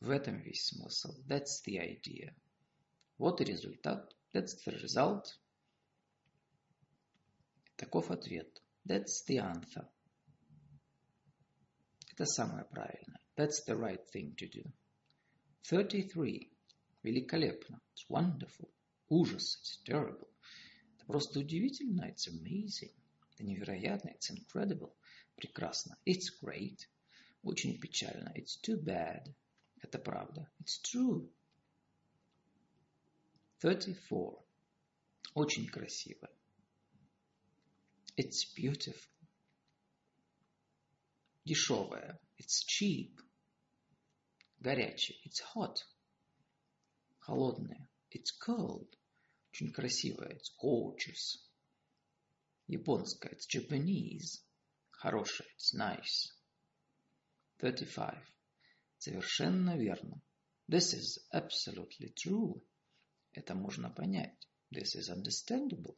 В 0.00 0.10
этом 0.10 0.40
весь 0.40 0.66
смысл. 0.66 1.22
That's 1.26 1.62
the 1.66 1.78
idea. 1.78 2.34
Вот 3.18 3.40
и 3.40 3.44
результат. 3.44 4.16
That's 4.32 4.56
the 4.64 4.80
result. 4.80 5.26
Таков 7.76 8.10
ответ. 8.10 8.62
That's 8.86 9.24
the 9.28 9.38
answer. 9.38 9.88
Это 12.12 12.26
самое 12.26 12.64
правильное. 12.64 13.21
That's 13.35 13.63
the 13.63 13.75
right 13.75 14.03
thing 14.11 14.33
to 14.37 14.47
do. 14.47 14.63
33. 15.63 16.49
Великолепно. 17.03 17.79
It's 17.93 18.09
wonderful. 18.09 18.69
Ужас. 19.09 19.57
It's 19.61 19.77
terrible. 19.85 20.29
Это 20.95 21.05
просто 21.05 21.39
удивительно. 21.39 22.05
It's 22.05 22.27
amazing. 22.27 22.93
Это 23.33 23.43
невероятно. 23.43 24.09
It's 24.09 24.31
incredible. 24.31 24.93
Прекрасно. 25.35 25.97
It's 26.05 26.29
great. 26.41 26.87
Очень 27.43 27.79
печально. 27.79 28.33
It's 28.35 28.57
too 28.61 28.77
bad. 28.83 29.33
Это 29.81 29.99
правда. 29.99 30.49
It's 30.59 30.79
true. 30.81 31.29
34. 33.59 34.43
Очень 35.35 35.67
красиво. 35.67 36.29
It's 38.17 38.45
beautiful. 38.55 39.11
Дешевое. 41.45 42.19
It's 42.42 42.64
cheap. 42.66 43.20
Горячее. 44.58 45.16
It's 45.24 45.38
hot. 45.54 45.84
Холодное. 47.20 47.88
It's 48.10 48.32
cold. 48.32 48.96
Очень 49.52 49.70
красивое. 49.72 50.34
It's 50.34 50.50
gorgeous. 50.60 51.38
Японское. 52.66 53.28
It's 53.28 53.46
Japanese. 53.46 54.42
Хорошее. 54.90 55.46
It's 55.56 55.72
nice. 55.72 56.32
35. 57.58 58.18
Совершенно 58.98 59.78
верно. 59.78 60.20
This 60.68 60.94
is 60.94 61.20
absolutely 61.32 62.12
true. 62.12 62.60
Это 63.34 63.54
можно 63.54 63.88
понять. 63.88 64.48
This 64.72 64.96
is 64.96 65.08
understandable. 65.10 65.96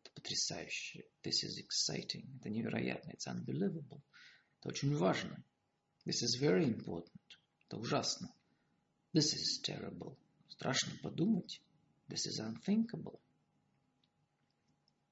Это 0.00 0.10
потрясающе. 0.14 1.04
This 1.22 1.44
is 1.44 1.58
exciting. 1.58 2.38
Это 2.40 2.48
невероятно. 2.48 3.10
It's 3.10 3.26
unbelievable. 3.26 4.02
Это 4.60 4.70
очень 4.70 4.96
важно. 4.96 5.44
This 6.04 6.22
is 6.22 6.34
very 6.34 6.64
important. 6.64 7.20
Это 7.66 7.76
ужасно. 7.78 8.34
This 9.14 9.34
is 9.34 9.60
terrible. 9.62 10.16
Страшно 10.48 10.98
подумать. 11.02 11.60
This 12.08 12.26
is 12.26 12.40
unthinkable. 12.40 13.20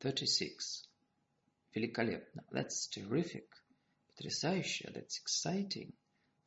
36. 0.00 0.88
Великолепно. 1.74 2.44
That's 2.50 2.88
terrific. 2.88 3.46
Потрясающе. 4.08 4.90
That's 4.92 5.20
exciting. 5.20 5.92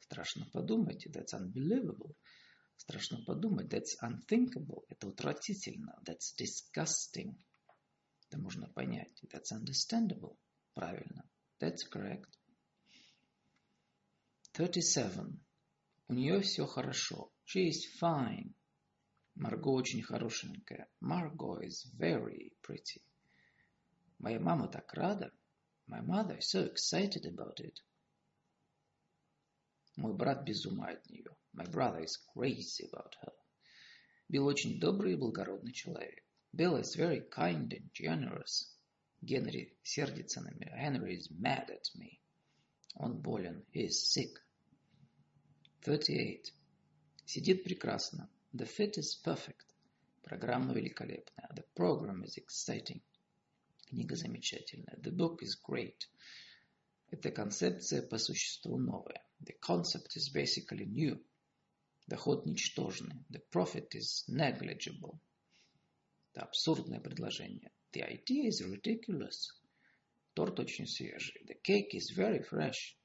Страшно 0.02 0.46
подумать. 0.52 1.08
That's 1.08 1.34
unbelievable. 1.34 2.16
Страшно 2.78 3.24
подумать. 3.26 3.70
That's 3.70 3.96
unthinkable. 4.02 4.84
Это 4.90 5.08
утратительно. 5.08 5.98
That's 6.04 6.36
disgusting. 6.36 7.36
Это 8.28 8.40
можно 8.40 8.68
понять. 8.68 9.22
That's 9.32 9.54
understandable. 9.54 10.38
Правильно. 10.74 11.24
That's 11.60 11.84
correct. 11.90 12.28
37. 14.54 15.40
У 16.10 16.14
нее 16.14 16.40
все 16.42 16.68
хорошо. 16.68 17.32
She 17.44 17.70
is 17.70 17.86
fine. 18.00 18.54
Марго 19.34 19.70
очень 19.70 20.04
хорошенькая. 20.04 20.88
Margot 21.02 21.60
is 21.62 21.92
very 21.98 22.56
pretty. 22.62 23.02
Моя 24.20 24.40
мама 24.40 24.68
так 24.68 24.94
рада. 24.94 25.32
My 25.88 26.02
mother 26.02 26.38
is 26.38 26.52
so 26.52 26.64
excited 26.72 27.26
about 27.26 27.60
it. 27.62 27.80
Мой 29.96 30.14
брат 30.14 30.46
без 30.46 30.68
ума 30.68 30.90
от 30.90 31.10
нее. 31.10 31.36
My 31.54 31.66
brother 31.66 32.04
is 32.04 32.20
crazy 32.36 32.88
about 32.92 33.16
her. 33.24 33.34
Билл 34.30 34.46
очень 34.46 34.80
добрый 34.80 35.14
и 35.14 35.18
благородный 35.18 35.74
человек. 35.74 36.24
Bill 36.56 36.80
is 36.80 36.96
very 36.96 37.28
kind 37.28 37.74
and 37.74 37.92
generous. 37.92 38.78
Генри 39.20 39.80
сердится 39.82 40.42
на 40.42 40.52
меня. 40.52 40.78
Henry 40.78 41.16
is 41.18 41.32
mad 41.32 41.72
at 41.72 41.90
me. 41.96 42.23
Он 42.96 43.22
болен. 43.22 43.66
He 43.74 43.88
is 43.88 44.12
sick. 44.14 44.40
38. 45.82 46.54
Сидит 47.26 47.64
прекрасно. 47.64 48.30
The 48.54 48.66
fit 48.66 48.98
is 48.98 49.16
perfect. 49.24 49.66
Программа 50.22 50.74
великолепная. 50.74 51.50
The 51.56 51.66
program 51.76 52.24
is 52.24 52.38
exciting. 52.38 53.02
Книга 53.90 54.16
замечательная. 54.16 54.98
The 55.02 55.12
book 55.12 55.42
is 55.42 55.56
great. 55.56 56.08
Эта 57.10 57.32
концепция 57.32 58.02
по 58.02 58.18
существу 58.18 58.78
новая. 58.78 59.26
The 59.42 59.58
concept 59.60 60.16
is 60.16 60.32
basically 60.34 60.86
new. 60.86 61.20
Доход 62.08 62.46
ничтожный. 62.46 63.26
The 63.30 63.42
profit 63.52 63.96
is 63.96 64.26
negligible. 64.28 65.20
Это 66.32 66.46
абсурдное 66.46 67.00
предложение. 67.00 67.72
The 67.92 68.04
idea 68.04 68.50
is 68.50 68.62
ridiculous. 68.62 69.52
Торт 70.34 70.60
очень 70.60 70.88
свежий. 70.88 71.46
The 71.46 71.56
cake 71.62 71.94
is 71.94 72.16
very 72.16 72.42
fresh. 72.42 72.98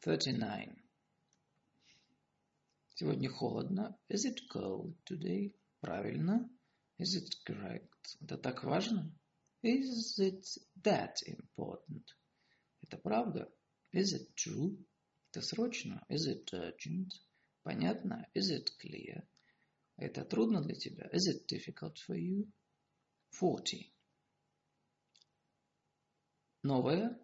39. 0.00 0.76
Сегодня 2.94 3.30
холодно. 3.30 3.98
Is 4.08 4.26
it 4.26 4.38
cold 4.52 4.94
today? 5.04 5.54
Правильно. 5.80 6.48
Is 6.98 7.16
it 7.16 7.30
correct? 7.46 8.16
Это 8.20 8.36
так 8.36 8.62
важно? 8.64 9.10
Is 9.62 10.18
it 10.18 10.44
that 10.82 11.14
important? 11.26 12.04
Это 12.82 12.98
правда? 12.98 13.50
Is 13.92 14.14
it 14.14 14.34
true? 14.34 14.76
Это 15.30 15.40
срочно? 15.42 16.04
Is 16.08 16.26
it 16.28 16.52
urgent? 16.52 17.10
Понятно? 17.62 18.26
Is 18.34 18.50
it 18.50 18.70
clear? 18.78 19.26
Это 19.96 20.24
трудно 20.24 20.62
для 20.62 20.74
тебя? 20.74 21.08
Is 21.12 21.26
it 21.26 21.46
difficult 21.46 21.96
for 22.06 22.16
you? 22.16 22.46
40. 23.30 23.92
Новое? 26.66 27.16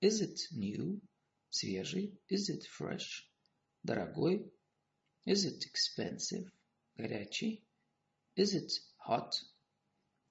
Is 0.00 0.22
it 0.22 0.40
new? 0.50 0.98
Свежий? 1.50 2.16
Is 2.30 2.48
it 2.48 2.64
fresh? 2.64 3.28
Дорогой? 3.84 4.50
Is 5.26 5.44
it 5.44 5.66
expensive? 5.66 6.50
Горячий? 6.96 7.62
Is 8.34 8.54
it 8.54 8.72
hot? 8.96 9.34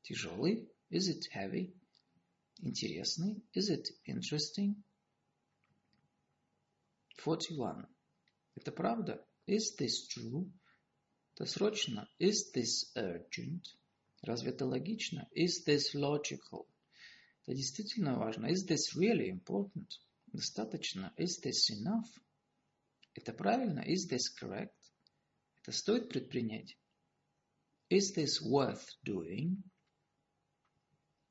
Тяжелый? 0.04 0.68
Is 0.90 1.08
it 1.08 1.28
heavy? 1.32 1.72
Интересный? 2.64 3.44
Is 3.54 3.70
it 3.70 3.90
interesting? 4.06 4.84
41. 7.20 7.86
Это 8.56 8.72
правда? 8.72 9.24
Is 9.46 9.76
this 9.78 10.08
true? 10.08 10.52
Это 11.36 11.46
срочно? 11.46 12.10
Is 12.18 12.52
this 12.56 12.92
urgent? 12.96 13.68
Разве 14.24 14.50
это 14.50 14.66
логично? 14.66 15.28
Is 15.36 15.64
this 15.64 15.94
logical? 15.94 16.66
Это 17.48 17.56
действительно 17.56 18.20
важно. 18.20 18.48
Is 18.48 18.68
this 18.68 18.94
really 18.94 19.30
important? 19.30 19.90
Достаточно. 20.34 21.14
Is 21.18 21.40
this 21.42 21.70
enough? 21.70 22.10
Это 23.14 23.32
правильно? 23.32 23.80
Is 23.88 24.10
this 24.10 24.28
correct? 24.38 24.76
Это 25.62 25.72
стоит 25.72 26.10
предпринять? 26.10 26.78
Is 27.90 28.14
this 28.14 28.42
worth 28.42 28.84
doing? 29.06 29.64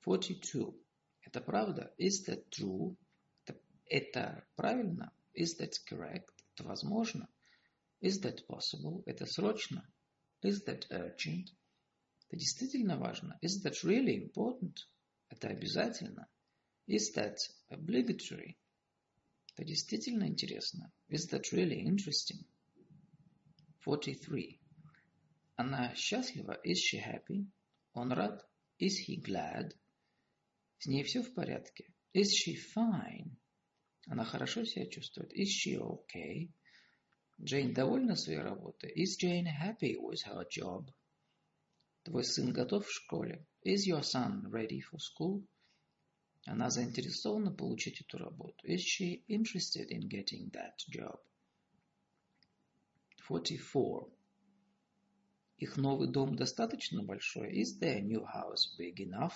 42. 0.06 0.72
Это 1.20 1.42
правда? 1.42 1.92
Is 1.98 2.24
that 2.26 2.48
true? 2.48 2.96
Это, 3.44 3.60
это 3.84 4.46
правильно? 4.56 5.12
Is 5.34 5.58
that 5.58 5.74
correct? 5.86 6.30
Это 6.54 6.64
возможно? 6.66 7.28
Is 8.00 8.22
that 8.22 8.46
possible? 8.46 9.02
Это 9.04 9.26
срочно? 9.26 9.86
Is 10.42 10.64
that 10.64 10.86
urgent? 10.88 11.50
Это 12.26 12.38
действительно 12.38 12.96
важно. 12.96 13.38
Is 13.42 13.62
that 13.64 13.84
really 13.84 14.16
important? 14.16 14.88
Это 15.28 15.48
обязательно. 15.48 16.28
Is 16.86 17.14
that 17.16 17.36
obligatory? 17.70 18.56
Это 19.54 19.64
действительно 19.64 20.28
интересно. 20.28 20.92
Is 21.08 21.28
that 21.30 21.52
really 21.52 21.80
interesting? 21.80 22.44
43. 23.84 24.60
Она 25.56 25.94
счастлива? 25.94 26.60
Is 26.64 26.78
she 26.78 26.98
happy? 26.98 27.46
Он 27.94 28.12
рад? 28.12 28.46
Is 28.78 28.98
he 29.06 29.16
glad? 29.16 29.74
С 30.78 30.86
ней 30.86 31.02
все 31.02 31.22
в 31.22 31.32
порядке? 31.34 31.92
Is 32.14 32.30
she 32.32 32.54
fine? 32.74 33.36
Она 34.06 34.24
хорошо 34.24 34.64
себя 34.64 34.86
чувствует? 34.86 35.32
Is 35.32 35.48
she 35.48 35.76
okay? 35.78 36.50
Джейн 37.40 37.72
довольна 37.72 38.16
своей 38.16 38.40
работой? 38.40 38.92
Is 38.94 39.16
Jane 39.18 39.46
happy 39.46 39.96
with 39.96 40.22
her 40.26 40.44
job? 40.48 40.90
Твой 42.04 42.24
сын 42.24 42.52
готов 42.52 42.86
в 42.86 42.92
школе? 42.92 43.46
Is 43.66 43.84
your 43.84 44.04
son 44.04 44.46
ready 44.48 44.80
for 44.80 45.00
school? 45.00 45.42
Она 46.46 46.70
заинтересована 46.70 47.50
получить 47.50 48.00
эту 48.00 48.18
работу. 48.18 48.64
Is 48.64 48.80
she 48.80 49.24
interested 49.26 49.90
in 49.90 50.08
getting 50.08 50.52
that 50.52 50.78
job? 50.88 51.18
44. 53.26 54.08
Их 55.58 55.76
новый 55.76 56.12
дом 56.12 56.36
достаточно 56.36 57.02
большой? 57.02 57.60
Is 57.60 57.80
their 57.80 58.00
new 58.00 58.24
house 58.24 58.68
big 58.78 59.00
enough? 59.00 59.34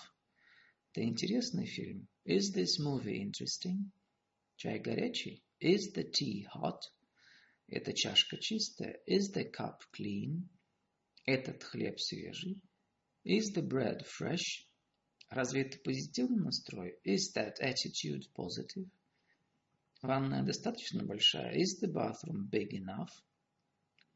Это 0.93 1.03
интересный 1.03 1.67
фильм. 1.67 2.07
Is 2.25 2.53
this 2.53 2.79
movie 2.79 3.21
interesting? 3.21 3.91
Чай 4.55 4.79
горячий? 4.79 5.43
Is 5.59 5.93
the 5.93 6.05
tea 6.05 6.47
hot? 6.55 6.83
Эта 7.67 7.93
чашка 7.93 8.37
чистая? 8.37 9.01
Is 9.09 9.33
the 9.33 9.51
cup 9.51 9.81
clean? 9.93 10.49
Этот 11.27 11.65
хлеб 11.65 11.99
свежий? 11.99 12.63
Is 13.24 13.54
the 13.54 13.62
bread 13.62 14.06
fresh? 14.06 14.68
Разве 15.30 15.62
это 15.62 15.80
позитивный 15.80 16.44
настрой? 16.44 17.00
Is 17.04 17.34
that 17.36 17.60
attitude 17.60 18.32
positive? 18.36 18.88
Ванная 20.02 20.44
достаточно 20.44 21.04
большая? 21.04 21.56
Is 21.56 21.80
the 21.82 21.92
bathroom 21.92 22.48
big 22.50 22.74
enough? 22.74 23.10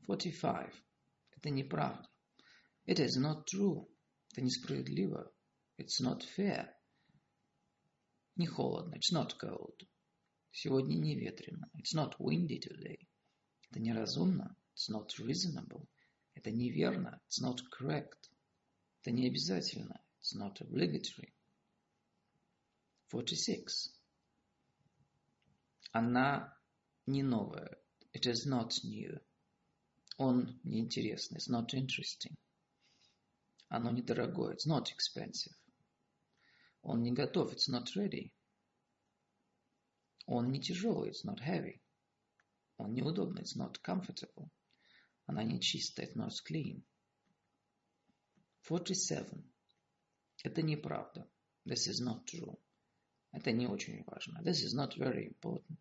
45. 0.05 0.73
Это 1.37 1.49
неправда. 1.49 2.07
It 2.85 2.99
is 2.99 3.17
not 3.17 3.45
true. 3.47 3.87
Это 4.31 4.41
несправедливо. 4.41 5.31
It's 5.77 5.99
not 6.01 6.23
fair. 6.23 6.69
Не 8.35 8.45
холодно. 8.47 8.95
It's 8.95 9.11
not 9.11 9.37
cold. 9.39 9.87
Сегодня 10.51 10.95
не 10.95 11.15
ветрено. 11.15 11.69
It's 11.75 11.95
not 11.95 12.17
windy 12.19 12.59
today. 12.59 13.07
Это 13.69 13.79
неразумно. 13.79 14.55
It's 14.75 14.89
not 14.89 15.09
reasonable. 15.19 15.87
Это 16.35 16.51
неверно. 16.51 17.21
It's 17.27 17.41
not 17.41 17.57
correct. 17.71 18.22
Это 19.04 19.12
не 19.12 19.26
обязательно. 19.26 20.00
It's 20.22 20.34
not 20.34 20.62
obligatory. 20.62 21.34
46. 23.10 23.92
Она 25.92 26.56
не 27.04 27.22
новая. 27.22 27.76
It 28.14 28.24
is 28.24 28.46
not 28.46 28.82
new. 28.82 29.20
Он 30.16 30.58
неинтересный. 30.64 31.36
It's 31.36 31.50
not 31.50 31.74
interesting. 31.74 32.34
Оно 33.68 33.90
недорогое. 33.90 34.54
It's 34.54 34.66
not 34.66 34.86
expensive. 34.90 35.52
Он 36.80 37.02
не 37.02 37.12
готов. 37.12 37.52
It's 37.52 37.68
not 37.68 37.94
ready. 37.96 38.32
Он 40.24 40.50
не 40.50 40.62
тяжелый. 40.62 41.10
It's 41.10 41.26
not 41.26 41.40
heavy. 41.40 41.82
Он 42.78 42.94
неудобный. 42.94 43.42
It's 43.42 43.54
not 43.54 43.82
comfortable. 43.82 44.48
Она 45.26 45.42
не 45.42 45.60
чистая. 45.60 46.06
It's 46.06 46.16
not 46.16 46.32
clean. 46.48 46.82
47. 48.66 49.44
Это 50.42 50.62
неправда. 50.62 51.28
This 51.66 51.86
is 51.86 52.00
not 52.02 52.24
true. 52.24 52.58
Это 53.30 53.52
не 53.52 53.66
очень 53.66 54.02
важно. 54.06 54.40
This 54.42 54.64
is 54.64 54.74
not 54.74 54.96
very 54.96 55.28
important. 55.28 55.78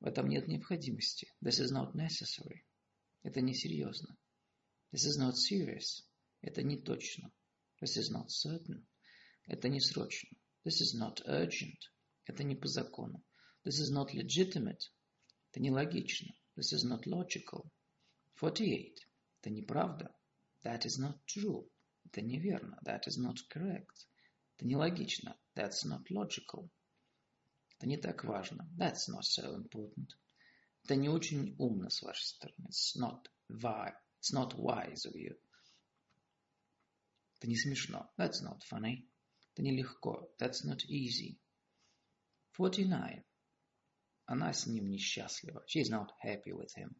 В 0.00 0.06
этом 0.06 0.30
нет 0.30 0.48
необходимости. 0.48 1.28
This 1.44 1.60
is 1.60 1.70
not 1.70 1.94
necessary. 1.94 2.64
Это 3.22 3.42
несерьезно. 3.42 4.16
This 4.90 5.04
is 5.04 5.18
not 5.20 5.34
serious. 5.36 6.06
Это 6.40 6.62
не 6.62 6.80
точно. 6.80 7.30
This 7.82 7.98
is 7.98 8.10
not 8.10 8.30
certain. 8.30 8.86
Это 9.46 9.68
не 9.68 9.80
срочно. 9.80 10.30
This 10.64 10.80
is 10.80 10.98
not 10.98 11.20
urgent. 11.26 11.90
Это 12.24 12.42
не 12.42 12.56
по 12.56 12.68
закону. 12.68 13.22
This 13.66 13.80
is 13.80 13.92
not 13.92 14.14
legitimate. 14.14 14.80
Это 15.50 15.60
нелогично. 15.60 16.32
This 16.56 16.72
is 16.72 16.88
not 16.88 17.04
logical. 17.04 17.70
48. 18.40 18.94
Это 19.42 19.50
неправда. 19.50 20.16
That 20.64 20.86
is 20.86 20.98
not 20.98 21.18
true. 21.26 21.68
Это 22.11 22.21
неверно. 22.21 22.79
That 22.85 23.07
is 23.07 23.17
not 23.17 23.37
correct. 23.49 24.07
Это 24.55 24.65
нелогично. 24.65 25.37
That's 25.55 25.85
not 25.85 26.03
logical. 26.09 26.69
Это 27.77 27.87
не 27.87 27.97
так 27.97 28.23
важно. 28.23 28.67
That's 28.77 29.07
not 29.09 29.23
so 29.23 29.55
important. 29.55 30.15
Это 30.83 30.95
не 30.95 31.09
очень 31.09 31.55
умно 31.59 31.89
с 31.89 32.01
вашей 32.01 32.25
стороны. 32.25 32.69
It's 32.69 32.95
not, 32.95 33.27
wise. 33.49 33.93
It's 34.19 34.33
not 34.33 34.55
wise 34.55 35.05
of 35.05 35.15
you. 35.15 35.37
Это 37.37 37.47
не 37.47 37.55
смешно. 37.55 38.09
That's 38.17 38.41
not 38.41 38.61
funny. 38.71 39.07
Это 39.53 39.61
нелегко. 39.63 40.33
That's 40.39 40.65
not 40.65 40.85
easy. 40.87 41.37
49. 42.53 43.23
Она 44.25 44.53
с 44.53 44.65
ним 44.65 44.89
несчастлива. 44.89 45.63
She 45.67 45.81
is 45.81 45.89
not 45.89 46.09
happy 46.23 46.51
with 46.51 46.73
him. 46.75 46.95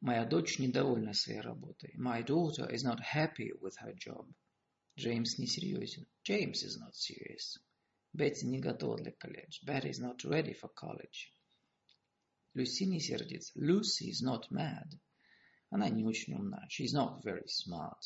Моя 0.00 0.24
дочь 0.24 0.58
недовольна 0.58 1.14
своей 1.14 1.40
работой. 1.40 1.94
My 1.98 2.22
daughter 2.22 2.70
is 2.70 2.84
not 2.84 3.00
happy 3.00 3.52
with 3.60 3.74
her 3.80 3.94
job. 3.94 4.28
Джеймс 4.98 5.38
несерьезен. 5.38 6.06
James 6.22 6.62
is 6.62 6.78
not 6.78 6.94
serious. 6.94 7.58
Бетти 8.12 8.46
не 8.46 8.60
готова 8.60 8.96
для 8.96 9.12
колледжа. 9.12 9.64
Betty 9.66 9.90
is 9.90 10.00
not 10.00 10.24
ready 10.24 10.54
for 10.54 10.70
college. 10.74 11.32
Люси 12.54 12.84
не 12.84 13.00
сердится. 13.00 13.52
Lucy 13.56 14.08
is 14.08 14.22
not 14.22 14.50
mad. 14.50 14.98
Она 15.70 15.90
не 15.90 16.04
очень 16.04 16.34
умна. 16.34 16.66
She 16.70 16.84
is 16.84 16.94
not 16.94 17.22
very 17.22 17.46
smart. 17.46 18.00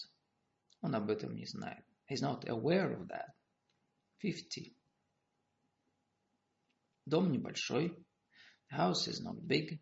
Он 0.81 0.95
об 0.97 1.11
этом 1.11 1.37
не 1.37 1.47
знает. 1.47 1.85
He's 2.09 2.23
not 2.23 2.49
aware 2.49 2.93
of 2.93 3.07
that. 3.09 3.35
50. 4.19 4.75
Дом 7.07 7.31
небольшой. 7.31 7.97
The 8.71 8.77
house 8.77 9.07
is 9.07 9.21
not 9.21 9.47
big. 9.47 9.81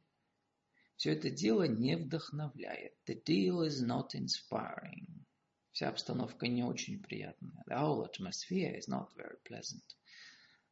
Все 1.04 1.12
это 1.12 1.30
дело 1.30 1.64
не 1.64 1.98
вдохновляет. 1.98 2.94
The 3.08 3.22
deal 3.26 3.68
is 3.68 3.86
not 3.86 4.16
inspiring. 4.16 5.26
Вся 5.74 5.90
обстановка 5.90 6.48
не 6.48 6.64
очень 6.64 7.02
приятная. 7.02 7.62
The 7.68 7.76
whole 7.76 8.06
atmosphere 8.06 8.78
is 8.78 8.88
not 8.88 9.10
very 9.18 9.36
pleasant. 9.44 9.84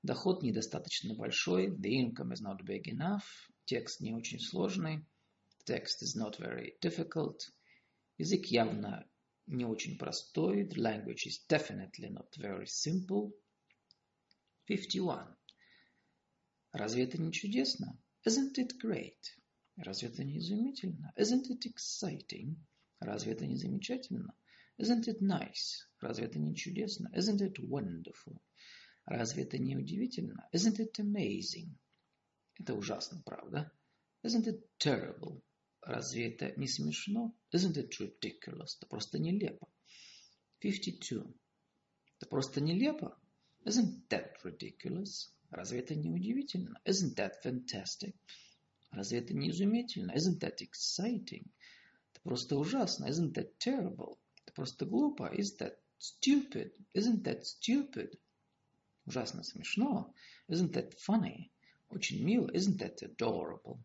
Доход 0.04 0.42
недостаточно 0.42 1.16
большой. 1.16 1.68
The 1.68 1.92
income 2.00 2.32
is 2.32 2.42
not 2.42 2.64
big 2.64 2.88
enough. 2.88 3.26
Текст 3.66 4.00
не 4.00 4.14
очень 4.14 4.40
сложный. 4.40 5.06
The 5.66 5.76
text 5.76 6.02
is 6.02 6.16
not 6.16 6.40
very 6.40 6.78
difficult. 6.82 7.52
Язык 8.18 8.46
явно 8.46 9.06
не 9.48 9.66
очень 9.66 9.98
простой. 9.98 10.64
The 10.64 10.78
language 10.78 11.28
is 11.28 11.46
definitely 11.50 12.10
not 12.10 12.30
very 12.38 12.68
simple. 12.68 13.34
51. 14.66 15.36
Разве 16.72 17.04
это 17.04 17.22
не 17.22 17.34
чудесно? 17.34 18.00
Isn't 18.26 18.58
it 18.58 18.78
great? 18.82 19.41
Разве 19.84 20.10
это 20.10 20.24
не 20.24 20.38
изумительно? 20.38 21.12
Isn't 21.18 21.50
it 21.50 21.66
exciting? 21.66 22.56
Разве 23.00 23.34
это 23.34 23.48
не 23.48 23.56
замечательно? 23.56 24.36
Isn't 24.78 25.08
it 25.08 25.22
nice? 25.22 25.88
Разве 26.00 26.26
это 26.26 26.38
не 26.38 26.56
чудесно? 26.56 27.10
Isn't 27.16 27.42
it 27.42 27.58
wonderful? 27.58 28.40
Разве 29.06 29.42
это 29.42 29.58
не 29.58 29.76
удивительно? 29.76 30.48
Isn't 30.54 30.78
it 30.78 31.00
amazing? 31.00 31.74
Это 32.60 32.76
ужасно, 32.76 33.24
правда? 33.26 33.72
Isn't 34.24 34.46
it 34.46 34.62
terrible? 34.78 35.42
Разве 35.82 36.32
это 36.32 36.54
не 36.58 36.68
смешно? 36.68 37.36
Isn't 37.52 37.76
it 37.76 37.90
ridiculous? 38.00 38.78
Это 38.78 38.86
просто 38.88 39.18
нелепо. 39.18 39.68
52. 40.60 41.24
Это 42.20 42.30
просто 42.30 42.62
нелепо? 42.62 43.18
Isn't 43.66 44.08
that 44.10 44.34
ridiculous? 44.44 45.32
Разве 45.50 45.80
это 45.80 45.96
не 45.96 46.12
удивительно? 46.12 46.80
Isn't 46.86 47.16
that 47.16 47.42
fantastic? 47.44 48.16
Разве 48.92 49.20
это 49.20 49.34
не 49.34 49.50
изумительно? 49.50 50.12
Isn't 50.12 50.40
that 50.40 50.62
exciting? 50.62 51.50
Это 52.12 52.22
просто 52.24 52.58
ужасно. 52.58 53.06
Isn't 53.06 53.34
that 53.34 53.58
terrible? 53.58 54.20
Это 54.44 54.54
просто 54.54 54.86
глупо. 54.86 55.34
Is 55.34 55.58
that 55.60 55.78
stupid? 55.98 56.74
Isn't 56.94 57.24
that 57.24 57.46
stupid? 57.46 58.20
Ужасно 59.06 59.44
смешно. 59.44 60.14
Isn't 60.50 60.74
that 60.74 60.94
funny? 61.00 61.52
Очень 61.90 62.24
мило. 62.24 62.50
Isn't 62.52 62.80
that 62.80 63.02
adorable? 63.02 63.80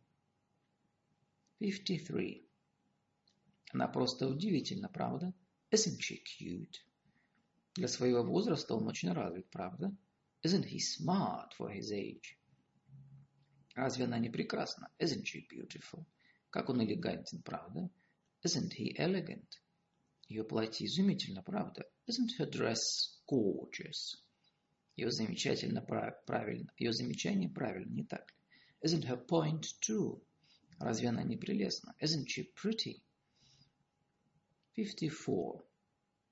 53. 1.61 2.45
Она 3.73 3.89
просто 3.89 4.29
удивительна, 4.29 4.89
правда? 4.89 5.33
Isn't 5.71 6.01
she 6.01 6.23
cute? 6.23 6.83
Для 7.75 7.89
своего 7.89 8.23
возраста 8.23 8.75
он 8.75 8.89
очень 8.89 9.13
развит, 9.13 9.51
правда? 9.51 9.97
Isn't 10.43 10.65
he 10.65 10.79
smart 10.79 11.53
for 11.57 11.71
his 11.71 11.93
age? 11.93 12.39
Разве 13.77 14.07
она 14.07 14.19
не 14.19 14.31
прекрасна? 14.31 14.89
Isn't 14.99 15.25
she 15.25 15.47
beautiful? 15.47 16.07
Как 16.49 16.71
он 16.71 16.83
элегантен, 16.83 17.43
правда? 17.43 17.91
Isn't 18.43 18.73
he 18.73 18.97
elegant? 18.97 19.61
Ее 20.29 20.45
платье 20.45 20.87
изумительно, 20.87 21.43
правда? 21.43 21.85
Isn't 22.09 22.31
her 22.39 22.49
dress 22.51 22.81
gorgeous? 23.31 24.17
Ее 24.97 25.11
замечательно 25.11 25.83
правильно. 25.83 26.73
Ее 26.79 26.95
замечание 26.95 27.51
правильно, 27.51 27.93
не 27.93 28.05
так 28.05 28.27
ли? 28.31 28.37
Isn't 28.83 29.05
her 29.05 29.23
point 29.27 29.67
true? 29.83 30.23
Разве 30.81 31.11
она 31.11 31.23
не 31.23 31.37
прелестна? 31.37 31.95
Isn't 32.01 32.29
she 32.29 32.51
pretty? 32.55 33.03
54. 34.73 35.63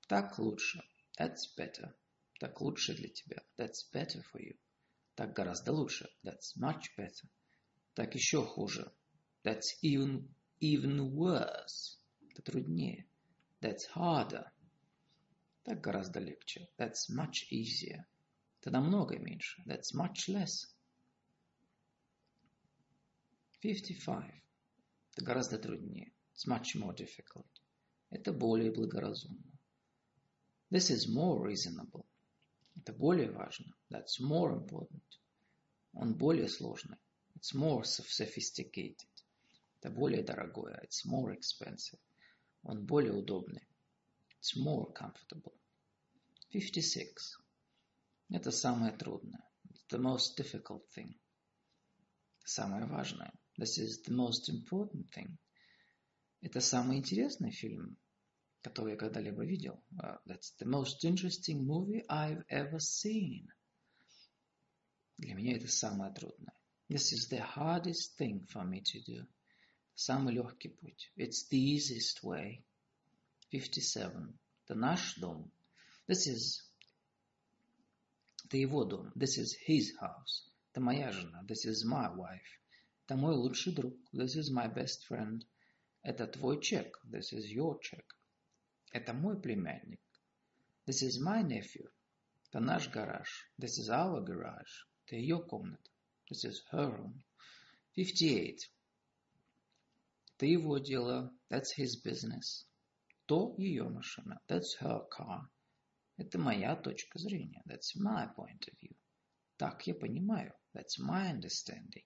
Так 0.07 0.39
лучше. 0.39 0.81
That's 1.19 1.45
better. 1.55 1.93
Так 2.39 2.59
лучше 2.59 2.95
для 2.95 3.09
тебя. 3.09 3.43
That's 3.55 3.83
better 3.93 4.23
for 4.33 4.41
you. 4.41 4.57
Так 5.15 5.33
гораздо 5.33 5.71
лучше. 5.71 6.09
That's 6.23 6.57
much 6.57 6.83
better. 6.97 7.29
Так 7.93 8.15
еще 8.15 8.45
хуже. 8.45 8.91
That's 9.43 9.77
even, 9.81 10.27
even 10.61 11.11
worse. 11.13 11.97
Это 12.29 12.41
труднее. 12.41 13.07
That's 13.61 13.87
harder. 13.95 14.51
Так 15.63 15.81
гораздо 15.81 16.19
легче. 16.19 16.67
That's 16.77 17.09
much 17.09 17.47
easier. 17.51 18.03
Это 18.59 18.71
намного 18.71 19.17
меньше. 19.17 19.63
That's 19.65 19.93
much 19.93 20.27
less. 20.27 20.75
55. 23.61 24.31
Это 25.13 25.25
гораздо 25.25 25.57
труднее. 25.57 26.11
It's 26.33 26.45
much 26.47 26.75
more 26.75 26.93
difficult. 26.93 27.47
Это 28.09 28.33
более 28.33 28.71
благоразумно. 28.71 29.57
This 30.69 30.91
is 30.91 31.07
more 31.07 31.41
reasonable. 31.41 32.05
Это 32.75 32.93
более 32.93 33.31
важно. 33.31 33.73
That's 33.89 34.19
more 34.19 34.53
important. 34.53 35.03
Он 35.93 36.13
более 36.13 36.47
сложный. 36.47 36.97
It's 37.35 37.53
more 37.53 37.83
sophisticated. 37.83 39.07
Это 39.79 39.89
более 39.89 40.23
дорогое. 40.23 40.81
It's 40.83 41.05
more 41.05 41.33
expensive. 41.33 41.99
Он 42.63 42.85
более 42.85 43.13
удобный. 43.13 43.67
It's 44.41 44.55
more 44.57 44.91
comfortable. 44.93 45.53
56. 46.51 47.37
Это 48.29 48.51
самое 48.51 48.91
трудное. 48.97 49.43
It's 49.69 49.87
the 49.89 49.99
most 49.99 50.37
difficult 50.37 50.83
thing. 50.95 51.19
Самое 52.43 52.85
важное. 52.85 53.31
This 53.57 53.77
is 53.77 54.01
the 54.03 54.13
most 54.13 54.49
important 54.49 55.09
thing. 55.11 55.37
Это 56.41 56.59
самый 56.59 56.97
интересный 56.97 57.51
фильм, 57.51 57.97
который 58.64 58.92
я 58.92 58.96
когда-либо 58.96 59.44
видел. 59.44 59.82
Uh, 60.02 60.18
that's 60.26 60.52
the 60.58 60.66
most 60.66 61.04
interesting 61.04 61.64
movie 61.64 62.04
I've 62.08 62.44
ever 62.48 62.78
seen. 62.78 63.48
Для 65.16 65.34
меня 65.34 65.56
это 65.56 65.68
самое 65.68 66.12
трудное. 66.12 66.54
This 66.88 67.12
is 67.12 67.28
the 67.28 67.40
hardest 67.40 68.16
thing 68.18 68.46
for 68.46 68.64
me 68.64 68.82
to 68.82 69.00
do. 69.04 69.26
Самый 69.94 70.34
легкий 70.34 70.68
путь. 70.68 71.12
It's 71.16 71.48
the 71.48 71.58
easiest 71.58 72.22
way. 72.22 72.64
57. 73.50 74.38
Это 74.64 74.74
наш 74.74 75.16
дом. 75.16 75.50
This 76.06 76.26
is... 76.26 76.62
Это 78.44 78.56
его 78.56 78.84
дом. 78.84 79.12
This 79.14 79.38
is 79.38 79.54
his 79.66 79.92
house. 80.00 80.50
Это 80.70 80.80
моя 80.80 81.12
жена. 81.12 81.42
This 81.44 81.64
is 81.66 81.84
my 81.84 82.14
wife. 82.14 82.60
Это 83.06 83.16
мой 83.16 83.34
лучший 83.34 83.72
друг. 83.72 83.94
This 84.12 84.36
is 84.36 84.50
my 84.50 84.68
best 84.72 85.06
friend. 85.08 85.42
Это 86.02 86.26
твой 86.26 86.60
чек. 86.60 87.00
This 87.04 87.32
is 87.32 87.46
your 87.52 87.78
check. 87.80 88.04
Это 88.97 89.13
мой 89.13 89.37
племянник. 89.37 89.99
This 90.85 91.03
is 91.03 91.19
my 91.19 91.43
nephew. 91.43 91.91
Это 92.47 92.61
наш 92.61 92.87
гараж. 92.87 93.27
This 93.57 93.77
is 93.77 93.89
our 93.89 94.23
garage. 94.23 94.85
Это 95.03 95.17
ее 95.17 95.39
комната. 95.39 95.91
This 96.29 96.45
is 96.45 96.63
her 96.71 96.95
room. 96.95 97.21
58. 97.97 98.71
Это 100.37 100.45
его 100.45 100.77
дело. 100.77 101.29
That's 101.49 101.73
his 101.77 101.97
business. 102.01 102.65
То 103.25 103.53
ее 103.57 103.83
машина. 103.89 104.39
That's 104.47 104.77
her 104.79 105.01
car. 105.09 105.41
Это 106.15 106.39
моя 106.39 106.77
точка 106.77 107.19
зрения. 107.19 107.63
That's 107.65 107.97
my 107.97 108.33
point 108.33 108.65
of 108.69 108.79
view. 108.79 108.95
Так 109.57 109.85
я 109.87 109.93
понимаю. 109.93 110.53
That's 110.73 110.97
my 110.99 111.29
understanding. 111.31 112.05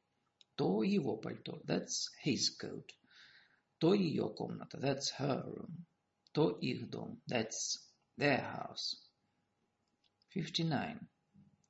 То 0.56 0.82
его 0.82 1.18
пальто. 1.18 1.62
That's 1.66 2.10
his 2.26 2.50
coat. 2.60 2.90
То 3.78 3.94
ее 3.94 4.34
комната. 4.36 4.80
That's 4.80 5.12
her 5.20 5.44
room 5.46 5.86
то 6.33 6.51
их 6.51 6.91
дом. 6.91 7.23
That's 7.29 7.79
their 8.19 8.41
house. 8.41 8.97
59. 10.31 10.99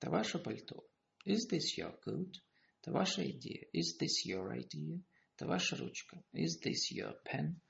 Это 0.00 0.11
ваше 0.11 0.38
пальто. 0.38 0.85
Is 1.26 1.48
this 1.50 1.76
your 1.76 1.98
coat? 2.04 2.35
Это 2.80 2.92
ваша 2.92 3.28
идея. 3.30 3.66
Is 3.72 3.98
this 4.00 4.26
your 4.26 4.52
idea? 4.52 5.00
Это 5.37 5.46
ваша 5.46 5.76
ручка. 5.76 6.22
Is 6.33 6.61
this 6.62 6.90
your 6.92 7.14
pen? 7.24 7.61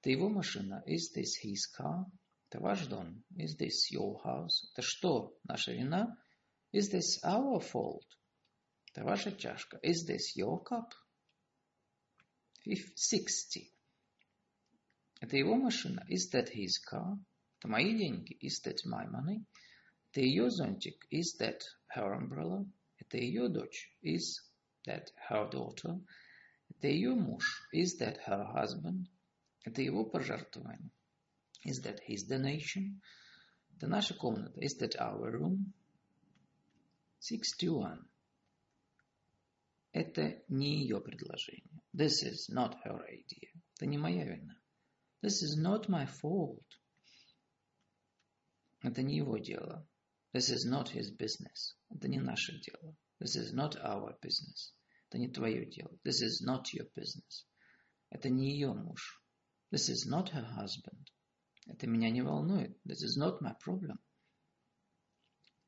Это 0.00 0.10
его 0.10 0.28
машина. 0.28 0.82
Is 0.86 1.12
this 1.14 1.36
his 1.44 1.66
car? 1.76 2.06
Это 2.48 2.60
ваш 2.60 2.86
дом. 2.86 3.24
Is 3.36 3.56
this 3.58 3.90
your 3.92 4.20
house? 4.24 4.70
Это 4.72 4.82
что? 4.82 5.36
Наша 5.44 5.72
вина? 5.72 6.16
Is 6.72 6.92
this 6.92 7.22
our 7.24 7.60
fault? 7.60 8.06
Это 8.92 9.04
ваша 9.04 9.32
чашка. 9.32 9.78
Is 9.82 10.06
this 10.08 10.36
your 10.36 10.62
cup? 10.64 10.92
60. 12.64 13.72
Это 15.20 15.36
его 15.36 15.56
машина. 15.56 16.04
Is 16.08 16.30
that 16.32 16.48
his 16.48 16.78
car? 16.78 17.18
Это 17.58 17.68
мои 17.68 17.96
деньги. 17.96 18.36
Is 18.40 18.62
that 18.64 18.78
my 18.86 19.06
money? 19.06 19.44
Это 20.10 20.20
ее 20.22 20.50
зонтик. 20.50 21.06
Is 21.10 21.36
that 21.38 21.60
her 21.94 22.14
umbrella? 22.14 22.64
Это 22.98 23.18
ее 23.18 23.48
дочь. 23.48 23.90
Is 24.02 24.40
that 24.86 25.08
her 25.28 25.50
daughter? 25.50 26.00
Это 26.70 26.88
ее 26.88 27.14
муж. 27.14 27.62
Is 27.72 27.98
that 27.98 28.18
her 28.26 28.44
husband? 28.54 29.08
Это 29.64 29.82
его 29.82 30.04
пожертвование. 30.04 30.90
Is 31.64 31.82
that 31.82 32.00
his 32.08 32.26
donation? 32.26 33.00
Это 33.76 33.86
наша 33.86 34.14
комната. 34.14 34.58
Is 34.60 34.78
that 34.78 34.96
our 34.98 35.30
room? 35.30 35.74
61. 37.20 38.08
Это 39.92 40.42
не 40.48 40.82
ее 40.82 41.00
предложение. 41.00 41.82
This 41.92 42.22
is 42.22 42.48
not 42.48 42.74
her 42.84 43.04
idea. 43.06 43.50
Это 43.76 43.86
не 43.86 43.98
моя 43.98 44.24
вина. 44.24 44.56
This 45.22 45.42
is 45.42 45.56
not 45.58 45.88
my 45.88 46.06
fault. 46.06 46.64
Это 48.82 49.02
не 49.02 49.16
его 49.16 49.38
дело. 49.38 49.86
This 50.32 50.48
is 50.50 50.64
not 50.64 50.88
his 50.88 51.10
business. 51.10 51.76
Это 51.90 52.08
не 52.08 52.18
наше 52.18 52.58
дело. 52.60 52.96
This 53.18 53.36
is 53.36 53.52
not 53.52 53.76
our 53.76 54.18
business. 54.22 54.72
Это 55.08 55.18
не 55.18 55.28
твое 55.28 55.66
дело. 55.66 55.90
This 56.04 56.22
is 56.22 56.42
not 56.46 56.72
your 56.72 56.88
business. 56.94 57.46
Это 58.10 58.30
не 58.30 58.52
ее 58.52 58.72
муж. 58.72 59.20
This 59.70 59.90
is 59.90 60.06
not 60.08 60.30
her 60.30 60.44
husband. 60.56 61.10
Это 61.66 61.86
меня 61.86 62.10
не 62.10 62.22
волнует. 62.22 62.80
This 62.84 63.02
is 63.02 63.18
not 63.18 63.40
my 63.42 63.54
problem. 63.60 63.98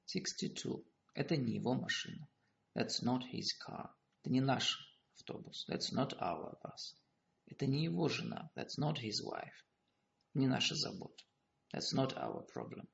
62. 0.06 0.84
Это 1.14 1.36
не 1.36 1.54
его 1.54 1.74
машина. 1.74 2.26
That's 2.74 3.02
not 3.02 3.22
his 3.30 3.52
car. 3.52 3.90
Это 4.22 4.30
не 4.30 4.40
наш 4.40 4.78
автобус. 5.14 5.66
That's 5.68 5.92
not 5.92 6.14
our 6.20 6.58
bus. 6.62 6.96
Это 7.47 7.65
не 7.65 7.83
его 7.83 8.09
жена. 8.09 8.51
That's 8.55 8.77
not 8.77 8.97
his 8.97 9.23
wife. 9.23 9.63
Не 10.33 10.47
наша 10.47 10.75
забота. 10.75 11.23
That's 11.73 11.93
not 11.93 12.13
our 12.17 12.45
problem. 12.53 12.87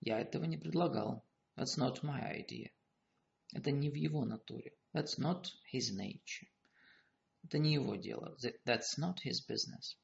Я 0.00 0.20
этого 0.20 0.44
не 0.44 0.56
предлагал. 0.56 1.24
That's 1.56 1.76
not 1.76 2.02
my 2.02 2.20
idea. 2.20 2.70
Это 3.54 3.70
не 3.70 3.90
в 3.90 3.94
его 3.94 4.24
натуре. 4.24 4.72
That's 4.94 5.18
not 5.18 5.46
his 5.72 5.94
nature. 5.94 6.48
Это 7.44 7.58
не 7.58 7.74
его 7.74 7.96
дело. 7.96 8.36
That's 8.64 8.98
not 8.98 9.18
his 9.24 9.40
business. 9.46 9.96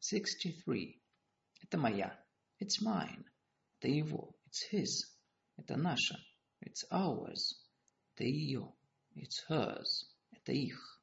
63. 0.00 1.00
Это 1.62 1.78
моя. 1.78 2.18
It's 2.58 2.82
mine. 2.82 3.24
Это 3.78 3.88
его. 3.88 4.34
It's 4.46 4.62
his. 4.72 5.16
Это 5.56 5.76
наше. 5.76 6.16
It's 6.60 6.84
ours. 6.90 7.62
Это 8.14 8.24
ее. 8.24 8.74
It's 9.14 9.44
hers. 9.48 10.08
Это 10.30 10.52
их. 10.52 10.99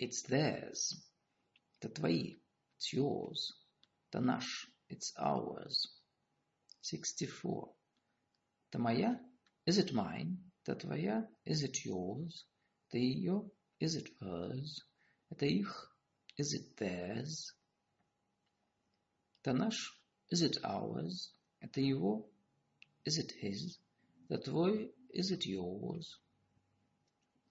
It's 0.00 0.22
theirs. 0.22 0.94
Это 1.80 1.88
твои. 1.88 2.38
It's 2.76 2.92
yours. 2.92 3.52
Это 4.08 4.20
наш. 4.20 4.68
It's 4.88 5.12
ours. 5.16 5.88
64. 6.82 7.74
Это 8.68 8.78
моя? 8.78 9.20
Is 9.66 9.78
it 9.78 9.92
mine? 9.92 10.36
Это 10.62 10.76
твоя? 10.76 11.28
Is 11.44 11.62
it 11.62 11.84
yours? 11.84 12.44
Это 12.88 12.98
ее? 12.98 13.50
Is 13.80 13.96
it 13.96 14.08
hers? 14.20 14.82
Это 15.30 15.46
их? 15.46 15.96
Is 16.38 16.52
it 16.52 16.76
theirs? 16.76 17.52
Это 19.40 19.54
наш? 19.54 19.98
Is 20.30 20.42
it 20.42 20.58
ours? 20.62 21.32
Это 21.60 21.80
его? 21.80 22.28
Is 23.06 23.18
it 23.18 23.32
his? 23.40 23.78
Это 24.28 24.42
твой? 24.44 24.92
Is 25.14 25.30
it 25.30 25.46
yours? 25.46 26.20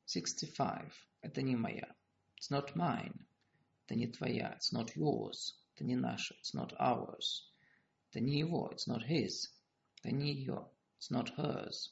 65. 0.06 0.92
Это 1.22 1.42
не 1.42 1.56
моя. 1.56 1.96
It's 2.40 2.50
not 2.50 2.76
mine. 2.76 3.26
Это 3.86 3.96
не 3.96 4.08
твоя. 4.08 4.58
It's 4.58 4.72
not 4.74 4.96
yours. 4.96 5.56
Это 5.74 5.84
не 5.84 5.96
наше. 5.96 6.36
It's 6.42 6.54
not 6.54 6.74
ours. 6.80 7.52
Это 8.10 8.20
не 8.20 8.40
его. 8.40 8.72
It's 8.72 8.88
not 8.88 9.04
his. 9.08 9.50
Это 9.98 10.16
не 10.16 10.34
ее. 10.34 10.70
It's 11.00 11.12
not 11.12 11.36
hers. 11.38 11.92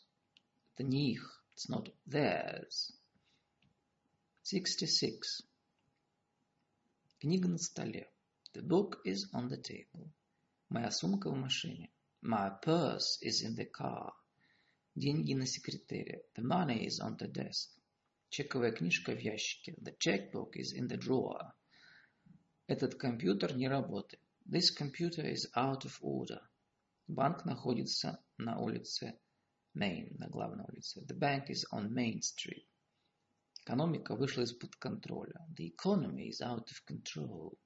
Это 0.74 0.84
не 0.84 1.12
их. 1.12 1.44
It's 1.56 1.70
not 1.70 1.94
theirs. 2.08 2.92
66. 4.44 5.46
Книга 7.20 7.48
на 7.48 7.58
столе. 7.58 8.10
The 8.54 8.62
The 8.62 8.68
book 8.68 9.02
is 9.06 9.30
on 9.34 9.50
the 9.50 9.58
table. 9.58 10.12
Моя 10.70 10.92
сумка 10.92 11.30
в 11.30 11.36
машине. 11.36 11.90
My 12.22 12.50
purse 12.62 13.20
is 13.22 13.42
in 13.42 13.56
the 13.56 13.70
car. 13.70 14.14
Деньги 14.96 15.34
на 15.34 15.46
секретаре. 15.46 16.26
The 16.36 16.44
money 16.44 16.86
is 16.86 17.00
on 17.00 17.18
the 17.18 17.28
desk. 17.28 17.70
Чековая 18.31 18.73
книжка 18.73 19.15
в 19.15 19.21
ящике. 19.21 19.75
The 19.81 19.97
checkbook 19.99 20.53
is 20.57 20.75
in 20.75 20.87
the 20.87 20.99
drawer. 20.99 21.53
Этот 22.67 22.97
компьютер 22.97 23.57
не 23.57 23.69
работает. 23.69 24.23
This 24.45 24.71
computer 24.71 25.25
is 25.25 25.51
out 25.57 25.85
of 25.85 25.99
order. 26.03 26.41
Банк 27.07 27.47
находится 27.47 28.23
на 28.37 28.59
улице 28.59 29.19
Main, 29.75 30.15
на 30.19 30.29
главной 30.29 30.65
улице. 30.69 31.01
The 31.01 31.19
bank 31.19 31.49
is 31.49 31.65
on 31.73 31.91
Main 31.91 32.21
Street. 32.21 32.67
Экономика 33.63 34.15
вышла 34.15 34.43
из-под 34.43 34.77
контроля. 34.77 35.47
The 35.57 35.75
economy 35.75 36.29
is 36.29 36.43
out 36.43 36.69
of 36.69 36.85
control. 36.87 37.59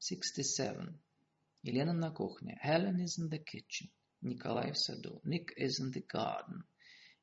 67. 0.00 0.98
Елена 1.62 1.92
на 1.92 2.10
кухне. 2.10 2.58
Helen 2.62 3.00
is 3.00 3.18
in 3.18 3.30
the 3.30 3.42
kitchen. 3.42 3.90
Николай 4.20 4.72
в 4.72 4.78
саду. 4.78 5.20
Nick 5.24 5.54
is 5.56 5.80
in 5.80 5.92
the 5.92 6.04
garden. 6.06 6.64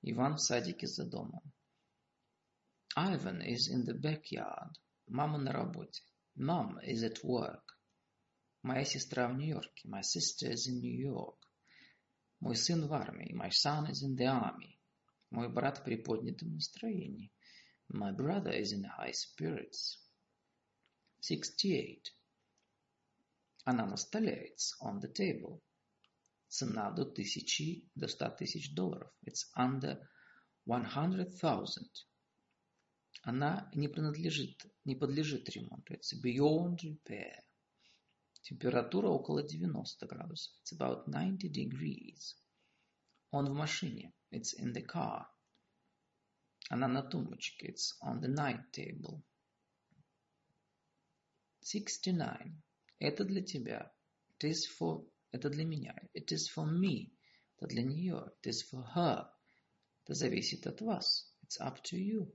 Иван 0.01 0.35
в 0.35 0.41
садике 0.41 0.87
за 0.87 1.05
домом. 1.05 1.43
Ivan 2.99 3.41
is 3.41 3.69
in 3.69 3.85
the 3.85 3.93
backyard. 3.93 4.77
Мама 5.07 5.37
на 5.37 5.53
работе. 5.53 6.01
Mom 6.37 6.79
is 6.83 7.01
at 7.01 7.23
work. 7.23 7.63
Моя 8.61 8.83
сестра 8.83 9.29
в 9.29 9.37
Нью-Йорке. 9.37 9.87
My 9.87 10.01
sister 10.01 10.51
is 10.51 10.67
in 10.67 10.81
New 10.81 10.99
York. 10.99 11.37
Мой 12.41 12.57
сын 12.57 12.85
в 12.85 12.93
армии. 12.93 13.33
My 13.33 13.51
son 13.51 13.89
is 13.89 14.03
in 14.03 14.17
the 14.17 14.27
army. 14.27 14.77
Мой 15.31 15.47
брат 15.47 15.77
в 15.77 15.83
приподнятом 15.85 16.55
настроении. 16.55 17.31
My 17.87 18.11
brother 18.13 18.51
is 18.51 18.73
in 18.73 18.83
high 18.83 19.13
spirits. 19.13 19.97
68. 21.21 22.03
Она 23.63 23.85
на 23.85 23.95
столе. 23.95 24.51
It's 24.51 24.73
on 24.81 24.99
the 24.99 25.09
table. 25.09 25.61
Цена 26.49 26.91
до 26.91 27.05
тысячи, 27.05 27.89
до 27.95 28.09
ста 28.09 28.29
тысяч 28.29 28.73
долларов. 28.73 29.09
It's 29.25 29.45
under 29.55 30.05
100,000. 30.65 32.08
Она 33.29 33.69
не 33.75 33.87
принадлежит, 33.87 34.65
не 34.85 34.95
подлежит 34.95 35.47
ремонту. 35.49 35.93
It's 35.93 36.19
beyond 36.19 36.79
repair. 36.81 37.43
Температура 38.41 39.09
около 39.09 39.43
90 39.43 40.07
градусов. 40.07 40.51
It's 40.63 40.75
about 40.75 41.05
90 41.05 41.47
degrees. 41.47 42.35
Он 43.29 43.45
в 43.45 43.53
машине. 43.53 44.15
It's 44.31 44.55
in 44.57 44.73
the 44.73 44.83
car. 44.83 45.27
Она 46.71 46.87
на 46.87 47.03
тумбочке. 47.03 47.67
It's 47.67 47.93
on 48.01 48.19
the 48.19 48.33
night 48.33 48.71
table. 48.71 49.21
69. 51.61 52.55
Это 52.97 53.25
для 53.25 53.43
тебя. 53.43 53.93
It 54.39 54.49
is 54.49 54.65
for... 54.65 55.07
Это 55.29 55.51
для 55.51 55.65
меня. 55.65 55.93
It 56.15 56.31
is 56.31 56.49
for 56.51 56.65
me. 56.65 57.11
Это 57.57 57.67
для 57.67 57.83
нее. 57.83 58.33
It 58.41 58.49
is 58.49 58.63
for 58.67 58.83
her. 58.95 59.29
Это 60.03 60.15
зависит 60.15 60.65
от 60.65 60.81
вас. 60.81 61.31
It's 61.43 61.59
up 61.59 61.83
to 61.83 61.95
you. 61.95 62.33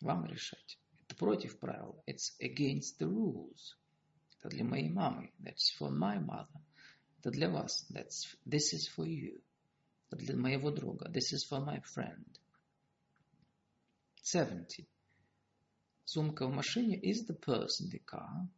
Вам 0.00 0.24
решать. 0.24 0.78
Это 1.04 1.14
против 1.16 1.58
правил. 1.58 2.02
It's 2.06 2.32
against 2.40 2.98
the 2.98 3.06
rules. 3.06 3.76
Это 4.38 4.48
для 4.48 4.64
моей 4.64 4.88
мамы. 4.88 5.32
That's 5.38 5.70
for 5.78 5.90
my 5.90 6.18
mother. 6.18 6.60
Это 7.18 7.30
для 7.30 7.50
вас. 7.50 7.86
That's, 7.90 8.34
this 8.46 8.72
is 8.72 8.88
for 8.96 9.06
you. 9.06 9.42
Это 10.08 10.16
для 10.16 10.36
моего 10.36 10.70
друга. 10.70 11.10
This 11.10 11.32
is 11.32 11.46
for 11.48 11.60
my 11.64 11.82
friend. 11.94 12.26
70. 14.22 14.86
Сумка 16.04 16.46
в 16.46 16.52
машине 16.52 16.98
is 16.98 17.26
the 17.26 17.38
purse 17.38 17.80
in 17.80 17.90
the 17.90 18.02
car. 18.04 18.48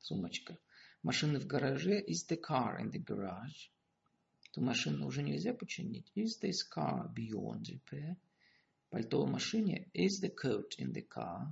Сумочка. 0.00 0.58
Машина 1.02 1.40
в 1.40 1.46
гараже 1.46 2.00
is 2.00 2.26
the 2.28 2.36
car 2.36 2.78
in 2.80 2.90
the 2.90 3.02
garage. 3.02 3.70
Эту 4.50 4.60
машину 4.60 5.06
уже 5.06 5.22
нельзя 5.22 5.54
починить. 5.54 6.12
Is 6.14 6.38
this 6.40 6.62
car 6.62 7.12
beyond 7.14 7.64
repair? 7.68 8.16
Пальто 8.92 9.24
в 9.24 9.30
машине 9.30 9.88
is 9.94 10.20
the 10.20 10.28
coat 10.28 10.76
in 10.78 10.92
the 10.92 11.00
car. 11.00 11.50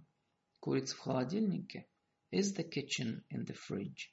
Курица 0.61 0.95
в 0.95 0.99
холодильнике 0.99 1.87
is 2.31 2.53
the 2.53 2.63
kitchen 2.63 3.25
in 3.31 3.47
the 3.47 3.55
fridge. 3.55 4.13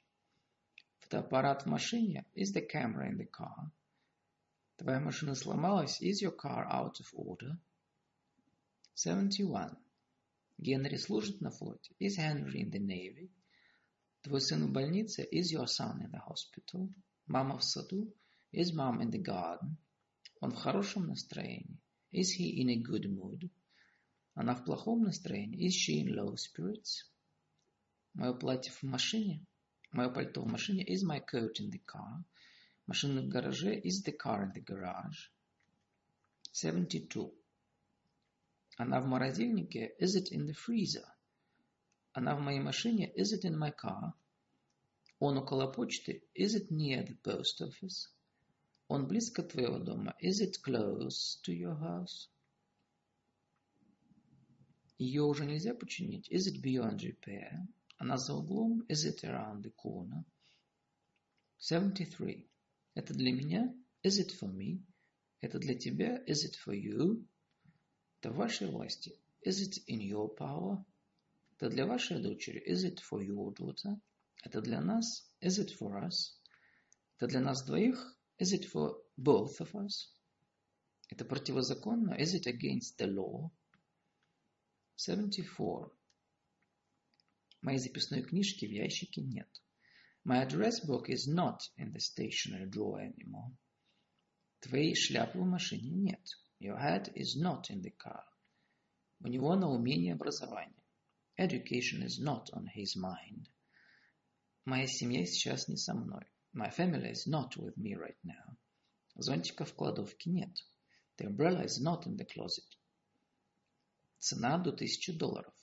Фотоаппарат 1.00 1.64
в 1.64 1.66
машине 1.66 2.24
is 2.34 2.54
the 2.54 2.66
camera 2.66 3.06
in 3.06 3.18
the 3.18 3.26
car. 3.26 3.70
Твоя 4.78 4.98
машина 5.00 5.34
сломалась 5.34 6.00
is 6.00 6.22
your 6.22 6.34
car 6.34 6.66
out 6.70 7.00
of 7.00 7.12
order. 7.12 7.58
71. 8.94 9.76
Генри 10.56 10.96
служит 10.96 11.42
на 11.42 11.50
флоте 11.50 11.94
is 12.00 12.16
Henry 12.16 12.62
in 12.62 12.70
the 12.70 12.80
navy. 12.80 13.30
Твой 14.22 14.40
сын 14.40 14.68
в 14.68 14.72
больнице 14.72 15.28
is 15.30 15.52
your 15.52 15.66
son 15.66 16.00
in 16.00 16.10
the 16.10 16.20
hospital. 16.26 16.88
Мама 17.26 17.58
в 17.58 17.62
саду 17.62 18.10
is 18.52 18.72
mom 18.72 19.02
in 19.02 19.10
the 19.10 19.22
garden. 19.22 19.76
Он 20.40 20.50
в 20.50 20.56
хорошем 20.56 21.08
настроении 21.08 21.78
Is 22.11 22.31
he 22.31 22.61
in 22.61 22.69
a 22.69 22.75
good 22.75 23.05
mood? 23.05 23.49
Она 24.35 24.55
в 24.55 24.63
плохом 24.65 25.03
настроении. 25.03 25.67
Is 25.67 25.73
she 25.73 25.99
in 25.99 26.15
low 26.15 26.35
spirits? 26.35 27.05
Мое 28.13 28.33
платье 28.33 28.71
в 28.71 28.83
машине. 28.83 29.45
Мое 29.91 30.09
пальто 30.09 30.41
в 30.41 30.47
машине. 30.47 30.83
Is 30.83 31.03
my 31.03 31.19
coat 31.19 31.59
in 31.59 31.69
the 31.69 31.81
car? 31.85 32.23
Машина 32.87 33.21
в 33.21 33.27
гараже. 33.27 33.79
Is 33.83 34.03
the 34.03 34.11
car 34.11 34.43
in 34.43 34.53
the 34.53 34.61
garage? 34.61 35.29
72. 36.51 37.31
Она 38.77 39.01
в 39.01 39.05
морозильнике. 39.05 39.95
Is 39.99 40.15
it 40.15 40.31
in 40.31 40.45
the 40.45 40.53
freezer? 40.53 41.07
Она 42.13 42.35
в 42.35 42.39
моей 42.39 42.59
машине. 42.59 43.11
Is 43.15 43.33
it 43.33 43.43
in 43.43 43.57
my 43.57 43.71
car? 43.71 44.13
Он 45.19 45.37
около 45.37 45.71
почты. 45.71 46.23
Is 46.35 46.55
it 46.55 46.69
near 46.69 47.03
the 47.03 47.17
post 47.23 47.61
office? 47.61 48.09
Он 48.88 49.06
близко 49.06 49.42
твоего 49.42 49.78
дома. 49.78 50.16
Is 50.22 50.40
it 50.40 50.62
close 50.62 51.38
to 51.44 51.52
your 51.52 51.78
house? 51.78 52.30
Ее 54.98 55.22
уже 55.22 55.44
нельзя 55.44 55.74
починить. 55.74 56.30
Is 56.30 56.48
it 56.48 56.62
beyond 56.62 57.02
repair? 57.02 57.66
Она 57.98 58.16
за 58.16 58.34
углом. 58.34 58.82
Is 58.88 59.04
it 59.04 59.22
around 59.24 59.62
the 59.62 59.72
corner? 59.74 60.24
73. 61.58 62.48
Это 62.94 63.12
для 63.12 63.32
меня? 63.32 63.74
Is 64.02 64.18
it 64.18 64.30
for 64.30 64.50
me? 64.50 64.82
Это 65.40 65.58
для 65.58 65.74
тебя? 65.74 66.24
Is 66.24 66.44
it 66.44 66.56
for 66.56 66.74
you? 66.74 67.24
Это 68.20 68.32
в 68.32 68.36
вашей 68.36 68.68
власти. 68.68 69.14
Is 69.44 69.60
it 69.60 69.84
in 69.86 70.00
your 70.00 70.34
power? 70.34 70.82
Это 71.56 71.68
для 71.68 71.86
вашей 71.86 72.22
дочери. 72.22 72.62
Is 72.66 72.84
it 72.84 73.00
for 73.00 73.20
your 73.20 73.54
daughter? 73.54 74.00
Это 74.44 74.62
для 74.62 74.80
нас. 74.80 75.30
Is 75.42 75.58
it 75.58 75.76
for 75.78 76.02
us? 76.02 76.38
Это 77.18 77.26
для 77.26 77.40
нас 77.40 77.62
двоих. 77.64 78.17
Is 78.39 78.53
it 78.53 78.65
for 78.65 78.95
both 79.17 79.59
of 79.59 79.73
us? 79.75 80.09
Это 81.09 81.25
противозаконно? 81.25 82.15
Is 82.19 82.33
it 82.33 82.47
against 82.47 82.97
the 82.97 83.07
law? 83.07 83.51
74. 84.95 85.91
Моей 87.61 87.79
записной 87.79 88.23
книжки 88.23 88.65
в 88.65 88.71
ящике 88.71 89.21
нет. 89.21 89.49
My 90.25 90.45
address 90.45 90.85
book 90.85 91.09
is 91.09 91.27
not 91.27 91.59
in 91.77 91.91
the 91.91 91.99
stationery 91.99 92.69
drawer 92.69 93.01
anymore. 93.01 93.55
Твоей 94.61 94.95
шляпы 94.95 95.39
в 95.39 95.45
машине 95.45 95.89
нет. 95.89 96.25
Your 96.59 96.77
hat 96.77 97.11
is 97.15 97.35
not 97.35 97.69
in 97.69 97.81
the 97.81 97.91
car. 97.91 98.23
У 99.19 99.27
него 99.27 99.55
на 99.55 99.69
уме 99.69 100.11
образование. 100.13 100.83
Education 101.37 102.03
is 102.03 102.19
not 102.19 102.49
on 102.53 102.67
his 102.75 102.95
mind. 102.95 103.47
Моя 104.65 104.87
семья 104.87 105.25
сейчас 105.25 105.67
не 105.67 105.77
со 105.77 105.93
мной. 105.93 106.25
My 106.57 106.69
family 106.69 107.09
is 107.09 107.27
not 107.27 107.57
with 107.57 107.77
me 107.77 107.95
right 107.95 108.17
now. 108.23 108.57
Зонтика 109.15 109.65
в 109.65 109.73
кладовке 109.73 110.29
нет. 110.29 110.55
The 111.17 111.27
umbrella 111.27 111.63
is 111.63 111.81
not 111.81 112.07
in 112.07 112.17
the 112.17 112.25
closet. 112.25 112.65
Цена 114.19 114.57
до 114.57 114.71
тысячи 114.71 115.11
долларов. 115.11 115.53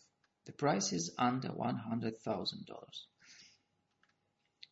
The 0.47 0.53
price 0.53 0.93
is 0.93 1.14
under 1.18 1.53
$100,000. 1.53 3.09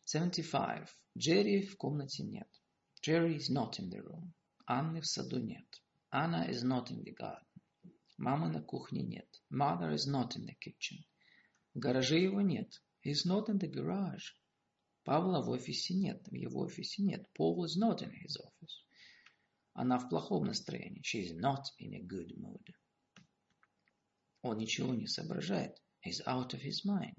75. 0.05 0.89
Джерри 1.17 1.65
в 1.65 1.77
комнате 1.77 2.23
нет. 2.23 2.47
Jerry 3.01 3.35
is 3.35 3.49
not 3.49 3.79
in 3.79 3.89
the 3.89 4.01
room. 4.01 4.33
Анны 4.67 5.01
в 5.01 5.05
саду 5.05 5.39
нет. 5.39 5.67
Anna 6.11 6.45
is 6.49 6.63
not 6.63 6.91
in 6.91 7.03
the 7.03 7.13
garden. 7.13 7.45
Мамы 8.17 8.49
на 8.49 8.61
кухне 8.61 9.03
нет. 9.03 9.27
Mother 9.49 9.91
is 9.91 10.07
not 10.07 10.35
in 10.35 10.45
the 10.45 10.55
kitchen. 10.55 11.05
В 11.73 11.79
гараже 11.79 12.19
его 12.19 12.41
нет. 12.41 12.81
He 13.01 13.11
is 13.11 13.25
not 13.25 13.47
in 13.47 13.59
the 13.59 13.67
garage. 13.67 14.33
Павла 15.04 15.42
в 15.42 15.50
офисе 15.50 15.92
нет, 15.92 16.26
в 16.28 16.34
его 16.34 16.62
офисе 16.62 17.02
нет. 17.02 17.28
Paul 17.38 17.64
is 17.64 17.76
not 17.78 18.00
in 18.00 18.10
his 18.10 18.38
office. 18.42 18.84
Она 19.74 19.98
в 19.98 20.08
плохом 20.08 20.44
настроении. 20.44 21.02
She 21.02 21.20
is 21.20 21.36
not 21.36 21.64
in 21.78 21.92
a 21.94 22.00
good 22.00 22.34
mood. 22.38 22.74
Он 24.40 24.56
ничего 24.56 24.94
не 24.94 25.06
соображает. 25.06 25.76
He's 26.00 26.22
out 26.26 26.54
of 26.54 26.62
his 26.62 26.86
mind. 26.86 27.18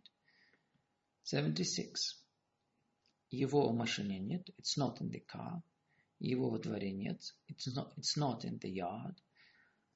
76. 1.24 2.24
Его 3.30 3.70
в 3.70 3.76
машине 3.76 4.18
нет. 4.20 4.50
It's 4.58 4.78
not 4.78 5.00
in 5.02 5.12
the 5.12 5.24
car. 5.24 5.62
Его 6.20 6.50
во 6.50 6.58
дворе 6.58 6.92
нет. 6.92 7.22
It's 7.48 7.68
not, 7.76 7.94
it's 7.98 8.18
not 8.18 8.46
in 8.46 8.58
the 8.58 8.72
yard. 8.72 9.22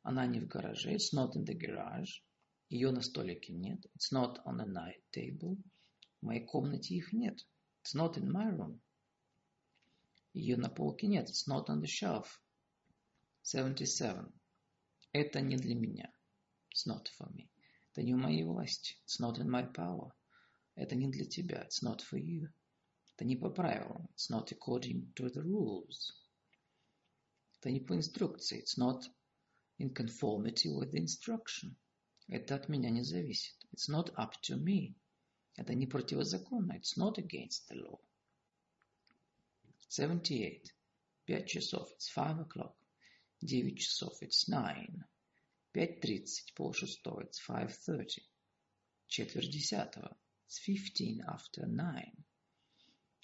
Она 0.03 0.27
не 0.27 0.39
в 0.39 0.47
гараже. 0.47 0.93
It's 0.93 1.11
not 1.11 1.35
in 1.35 1.43
the 1.43 1.55
garage. 1.55 2.21
Ее 2.69 2.91
на 2.91 3.01
столике 3.01 3.53
нет. 3.53 3.83
It's 3.95 4.11
not 4.11 4.37
on 4.45 4.57
the 4.57 4.67
night 4.67 5.01
table. 5.11 5.57
В 6.21 6.25
моей 6.25 6.45
комнате 6.45 6.93
их 6.93 7.13
нет. 7.13 7.39
It's 7.82 7.94
not 7.94 8.16
in 8.16 8.30
my 8.30 8.48
room. 8.48 8.80
Ее 10.32 10.56
на 10.56 10.68
полке 10.68 11.06
нет. 11.06 11.28
It's 11.28 11.46
not 11.46 11.68
on 11.68 11.80
the 11.80 11.86
shelf. 11.86 12.40
77. 13.42 14.32
Это 15.12 15.40
не 15.40 15.56
для 15.56 15.74
меня. 15.74 16.12
It's 16.72 16.86
not 16.86 17.08
for 17.18 17.30
me. 17.34 17.48
Это 17.92 18.02
не 18.02 18.14
в 18.14 18.16
моей 18.16 18.42
власти. 18.42 18.96
It's 19.06 19.20
not 19.20 19.38
in 19.38 19.48
my 19.48 19.70
power. 19.72 20.12
Это 20.74 20.96
не 20.96 21.08
для 21.08 21.24
тебя. 21.24 21.62
It's 21.62 21.82
not 21.82 22.00
for 22.00 22.18
you. 22.18 22.48
Это 23.12 23.24
не 23.24 23.36
по 23.36 23.50
правилам. 23.50 24.08
It's 24.16 24.28
not 24.28 24.50
according 24.50 25.12
to 25.14 25.30
the 25.30 25.42
rules. 25.42 26.12
Это 27.60 27.70
не 27.70 27.80
по 27.80 27.94
инструкции. 27.94 28.60
It's 28.60 28.76
not 28.76 29.04
in 29.78 29.94
conformity 29.94 30.68
with 30.68 30.90
the 30.90 30.98
instruction. 30.98 31.76
Это 32.28 32.56
от 32.56 32.68
меня 32.68 32.90
не 32.90 33.04
зависит. 33.04 33.54
It's 33.72 33.88
not 33.88 34.12
up 34.16 34.32
to 34.42 34.56
me. 34.56 34.96
Это 35.55 35.73
не 35.73 35.87
противозаконно. 35.87 36.73
It's 36.73 36.97
not 36.97 37.17
against 37.17 37.67
the 37.69 37.75
law. 37.75 37.99
78. 39.89 40.63
Пять 41.25 41.47
часов. 41.47 41.89
It's 41.97 42.09
five 42.15 42.39
o'clock. 42.39 42.75
Девять 43.41 43.79
часов. 43.79 44.21
It's 44.21 44.47
nine. 44.47 45.03
Пять 45.71 46.01
тридцать. 46.01 46.53
Пол 46.55 46.73
шестого. 46.73 47.21
It's 47.21 47.39
five 47.39 47.71
thirty. 47.87 48.23
Четверть 49.07 49.51
десятого. 49.51 50.17
It's 50.47 50.59
fifteen 50.59 51.21
after 51.27 51.65
nine. 51.67 52.23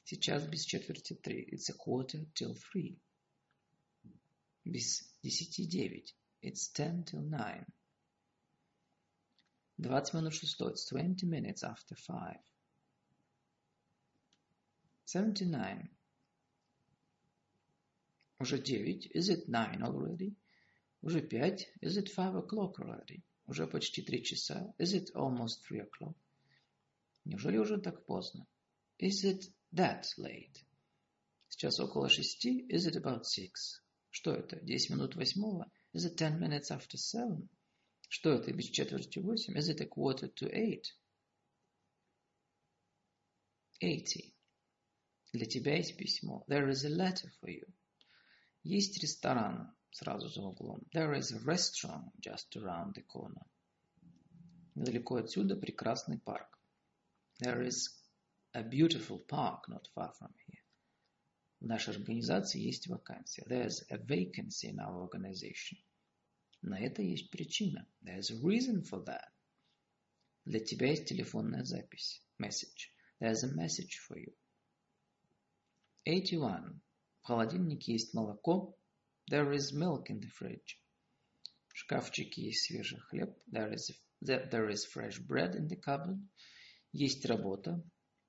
Сейчас 0.03 0.47
без 0.47 0.65
четверти 0.65 1.15
три. 1.15 1.47
It's 1.51 1.69
a 1.69 1.73
quarter 1.73 2.25
till 2.33 2.55
three. 2.55 2.99
Без 4.63 5.03
десяти 5.21 5.65
девять. 5.65 6.15
It's 6.41 6.71
ten 6.71 7.03
till 7.03 7.21
nine. 7.21 7.65
Двадцать 9.77 10.13
минут 10.13 10.33
шестой. 10.33 10.71
It's 10.71 10.87
twenty 10.89 11.25
minutes 11.25 11.63
after 11.63 11.95
five. 11.95 12.39
Seventy-nine. 15.03 15.89
Уже 18.39 18.57
девять. 18.59 19.07
Is 19.13 19.29
it 19.29 19.47
nine 19.47 19.81
already? 19.81 20.35
Уже 21.01 21.21
пять. 21.21 21.67
Is 21.81 21.97
it 21.97 22.09
five 22.09 22.35
o'clock 22.35 22.79
already? 22.79 23.21
Уже 23.47 23.67
почти 23.67 24.01
три 24.01 24.23
часа. 24.23 24.73
Is 24.79 24.93
it 24.93 25.11
almost 25.13 25.63
three 25.67 25.81
o'clock? 25.81 26.15
Неужели 27.25 27.57
уже 27.57 27.77
так 27.77 28.05
поздно? 28.05 28.47
Is 28.97 29.25
it 29.25 29.51
that 29.73 30.05
late? 30.17 30.63
Сейчас 31.49 31.79
около 31.79 32.09
шести. 32.09 32.65
Is 32.69 32.87
it 32.87 32.95
about 32.95 33.25
six? 33.25 33.81
Что 34.09 34.33
это? 34.33 34.59
Десять 34.61 34.91
минут 34.91 35.15
восьмого? 35.15 35.69
Is 35.93 36.05
it 36.05 36.15
ten 36.17 36.39
minutes 36.39 36.71
after 36.71 36.97
seven? 36.97 37.49
Что 38.15 38.31
это 38.31 38.53
без 38.53 38.69
четверти 38.69 39.19
восемь? 39.19 39.57
Is 39.57 39.67
it 39.67 39.81
a 39.81 39.85
quarter 39.85 40.33
to 40.35 40.49
eight? 40.49 40.85
Eighty. 43.81 44.33
Для 45.33 45.45
тебя 45.45 45.75
есть 45.75 45.97
письмо. 45.97 46.45
There 46.47 46.69
is 46.69 46.85
a 46.85 46.89
letter 46.89 47.29
for 47.41 47.49
you. 47.49 47.67
Есть 48.63 49.03
ресторан 49.03 49.75
сразу 49.91 50.29
за 50.29 50.43
углом. 50.43 50.87
There 50.93 51.13
is 51.13 51.33
a 51.33 51.39
restaurant 51.39 52.13
just 52.21 52.55
around 52.55 52.93
the 52.93 53.03
corner. 53.05 53.45
Недалеко 54.75 55.17
отсюда 55.17 55.57
прекрасный 55.57 56.17
парк. 56.17 56.57
There 57.43 57.67
is 57.67 57.89
a 58.53 58.63
beautiful 58.63 59.19
park 59.27 59.67
not 59.67 59.89
far 59.93 60.13
from 60.17 60.33
here. 60.47 60.63
В 61.59 61.65
нашей 61.65 61.93
организации 61.93 62.61
есть 62.61 62.87
вакансия. 62.87 63.43
There 63.49 63.67
is 63.67 63.83
a 63.89 63.97
vacancy 63.97 64.69
in 64.69 64.79
our 64.79 65.01
organization. 65.01 65.77
На 66.67 66.79
это 66.79 67.03
есть 67.03 67.29
причина. 67.29 67.87
There 68.01 68.17
is 68.17 68.31
a 68.31 68.41
reason 68.41 68.81
for 68.81 69.05
that. 69.05 69.29
Для 70.45 70.59
тебя 70.59 70.87
есть 70.87 71.05
телефонная 71.05 71.63
запись. 71.63 72.23
Message. 72.39 72.91
There 73.19 73.31
is 73.31 73.43
a 73.43 73.53
message 73.53 73.99
for 73.99 74.17
you. 74.17 74.33
81. 76.05 76.81
В 77.21 77.27
холодильнике 77.27 77.93
есть 77.93 78.15
молоко. 78.15 78.75
There 79.29 79.51
is 79.53 79.73
milk 79.73 80.09
in 80.09 80.19
the 80.19 80.27
fridge. 80.27 80.79
В 81.67 81.77
шкафчике 81.77 82.41
есть 82.45 82.63
свежий 82.63 82.97
хлеб. 82.97 83.37
There 83.51 83.71
is, 83.71 83.91
there 84.23 84.67
is 84.67 84.85
fresh 84.85 85.19
bread 85.19 85.55
in 85.55 85.67
the 85.67 85.79
cupboard. 85.79 86.19
Есть 86.91 87.27
работа. 87.27 87.79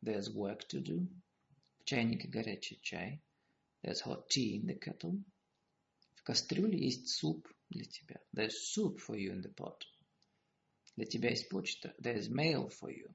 There's 0.03 0.31
work 0.31 0.69
to 0.69 0.83
do. 0.83 1.09
В 1.79 1.85
чайнике 1.85 2.29
горячий 2.29 2.79
чай. 2.83 3.23
There's 3.83 4.03
hot 4.03 4.29
tea 4.29 4.57
in 4.61 4.67
the 4.67 4.75
kettle. 4.75 5.25
Кастрюле 6.27 6.77
есть 6.77 7.09
суп 7.09 7.47
для 7.71 7.85
тебя. 7.85 8.17
There's 8.35 8.57
soup 8.75 8.99
for 8.99 9.17
you 9.17 9.31
in 9.31 9.43
the 9.43 9.55
pot. 9.55 9.81
Для 10.97 11.05
тебя 11.05 11.31
есть 11.31 11.49
почта. 11.49 11.95
There's 12.01 12.29
mail 12.29 12.69
for 12.69 12.91
you. 12.91 13.15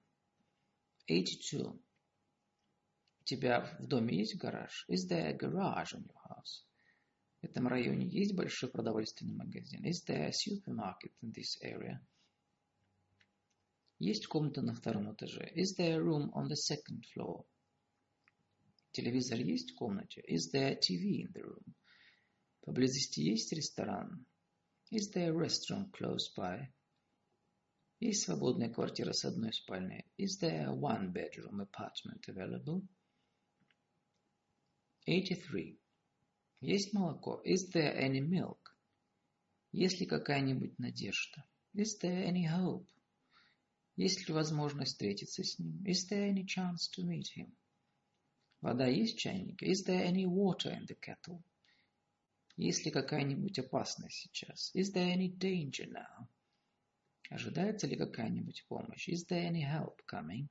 82. 1.10 1.74
У 3.20 3.24
тебя 3.26 3.78
в 3.82 3.86
доме 3.86 4.20
есть 4.20 4.38
гараж? 4.38 4.86
Is 4.88 5.10
there 5.10 5.28
a 5.28 5.34
garage 5.34 5.94
in 5.94 6.06
your 6.06 6.22
house? 6.30 6.64
В 7.42 7.44
этом 7.44 7.68
районе 7.68 8.08
есть 8.08 8.34
большой 8.34 8.72
продовольственный 8.72 9.36
магазин? 9.36 9.84
Is 9.84 10.06
there 10.08 10.28
a 10.28 10.32
supermarket 10.32 11.12
in 11.22 11.34
this 11.34 11.62
area? 11.62 12.00
Есть 14.00 14.26
комната 14.28 14.62
на 14.62 14.74
втором 14.74 15.14
этаже? 15.14 15.52
Is 15.54 15.76
there 15.78 15.96
a 15.96 16.02
room 16.02 16.32
on 16.32 16.48
the 16.48 16.56
second 16.56 17.04
floor? 17.14 17.44
Телевизор 18.94 19.40
есть 19.40 19.72
в 19.72 19.76
комнате? 19.76 20.24
Is 20.30 20.50
there 20.54 20.72
a 20.72 20.80
TV 20.80 21.26
in 21.26 21.34
the 21.34 21.44
room? 21.44 21.76
Поблизости 22.62 23.22
есть 23.22 23.52
ресторан? 23.54 24.26
Is 24.92 25.12
there 25.14 25.30
a 25.30 25.34
restaurant 25.34 25.92
close 25.92 26.30
by? 26.38 26.68
Есть 28.00 28.24
свободная 28.24 28.70
квартира 28.70 29.14
с 29.14 29.26
одной 29.26 29.54
спальней? 29.54 30.06
Is 30.18 30.40
there 30.40 30.68
a 30.68 30.74
one-bedroom 30.74 31.60
apartment 31.62 32.28
available? 32.28 32.88
83. 35.08 35.80
Есть 36.62 36.94
молоко? 36.94 37.42
Is 37.44 37.72
there 37.72 37.96
any 37.98 38.20
milk? 38.20 38.76
Есть 39.72 40.00
ли 40.00 40.06
какая-нибудь 40.06 40.78
надежда? 40.78 41.44
Is 41.74 42.00
there 42.02 42.26
any 42.26 42.46
hope? 42.46 42.86
Есть 43.96 44.28
ли 44.28 44.34
возможность 44.34 44.92
встретиться 44.92 45.44
с 45.44 45.58
ним? 45.58 45.84
Is 45.86 46.08
there 46.10 46.30
any 46.30 46.46
chance 46.46 46.90
to 46.96 47.04
meet 47.04 47.28
him? 47.36 47.56
Вода 48.62 48.88
есть 48.88 49.16
в 49.16 49.20
чайнике? 49.20 49.66
Is 49.66 49.84
there 49.86 50.04
any 50.04 50.26
water 50.26 50.72
in 50.72 50.86
the 50.86 50.96
kettle? 50.96 51.42
Есть 52.62 52.86
ли 52.86 52.92
какая-нибудь 52.92 53.58
опасность 53.58 54.18
сейчас? 54.18 54.72
Is 54.76 54.94
there 54.94 55.12
any 55.12 55.36
danger 55.36 55.92
now? 55.92 56.28
Ожидается 57.32 57.88
ли 57.88 57.96
какая-нибудь 57.96 58.66
помощь? 58.68 59.10
Is 59.10 59.26
there 59.28 59.50
any 59.50 59.64
help 59.64 59.98
coming? 60.06 60.48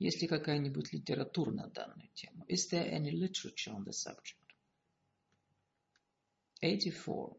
Есть 0.00 0.22
ли 0.22 0.26
какая-нибудь 0.26 0.92
литература 0.92 1.52
на 1.52 1.68
данную 1.68 2.08
тему? 2.14 2.44
Is 2.48 2.68
there 2.68 2.90
any 2.90 3.12
literature 3.12 3.76
on 3.76 3.84
the 3.84 3.92
subject? 3.92 4.56
84. 6.60 7.36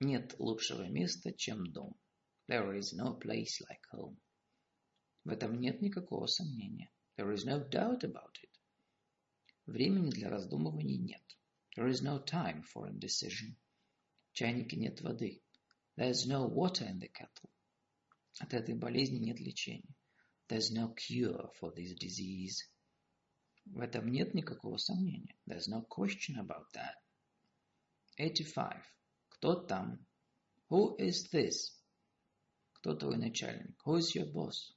Нет 0.00 0.34
лучшего 0.40 0.88
места, 0.88 1.32
чем 1.32 1.72
дом. 1.72 1.94
There 2.48 2.76
is 2.76 2.92
no 2.92 3.16
place 3.16 3.60
like 3.70 3.84
home. 3.92 4.16
В 5.22 5.30
этом 5.30 5.60
нет 5.60 5.80
никакого 5.80 6.26
сомнения. 6.26 6.90
There 7.16 7.32
is 7.32 7.44
no 7.44 7.60
doubt 7.70 8.02
about 8.02 8.34
it. 8.42 8.50
Времени 9.66 10.10
для 10.10 10.28
раздумываний 10.28 10.98
нет. 10.98 11.22
There 11.75 11.87
is 11.87 12.01
no 12.01 12.19
time 12.19 12.63
for 12.63 12.87
indecision. 12.87 13.55
В 14.31 14.33
чайнике 14.33 14.77
нет 14.77 15.01
воды. 15.01 15.41
There 15.95 16.09
is 16.09 16.25
no 16.27 16.45
water 16.47 16.85
in 16.85 16.99
the 16.99 17.07
kettle. 17.07 17.49
От 18.39 18.53
этой 18.53 18.75
болезни 18.75 19.17
нет 19.17 19.39
лечения. 19.39 19.95
There's 20.47 20.71
no 20.71 20.93
cure 20.93 21.51
for 21.59 21.73
this 21.73 21.93
disease. 21.93 22.63
В 23.65 23.81
этом 23.81 24.11
нет 24.11 24.33
никакого 24.33 24.77
сомнения. 24.77 25.35
There's 25.45 25.67
no 25.67 25.81
question 25.81 26.37
about 26.37 26.71
that. 26.73 26.95
85. 28.17 28.83
Кто 29.29 29.55
там? 29.55 30.05
Who 30.69 30.95
is 30.97 31.29
this? 31.31 31.71
Кто 32.73 32.95
твой 32.95 33.17
начальник? 33.17 33.75
Who 33.85 33.97
is 33.97 34.15
your 34.15 34.31
boss? 34.31 34.73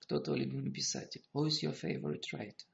Кто 0.00 0.20
твой 0.20 0.40
любимый 0.40 0.72
писатель? 0.72 1.22
Who 1.34 1.46
is 1.46 1.62
your 1.62 1.74
favorite 1.74 2.24
writer? 2.32 2.66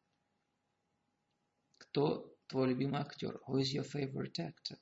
Кто 1.79 2.37
твой 2.50 2.70
любимый 2.70 3.00
актер? 3.00 3.40
Who 3.48 3.60
is 3.60 3.72
your 3.74 3.86
favorite 3.86 4.40
actor? 4.40 4.78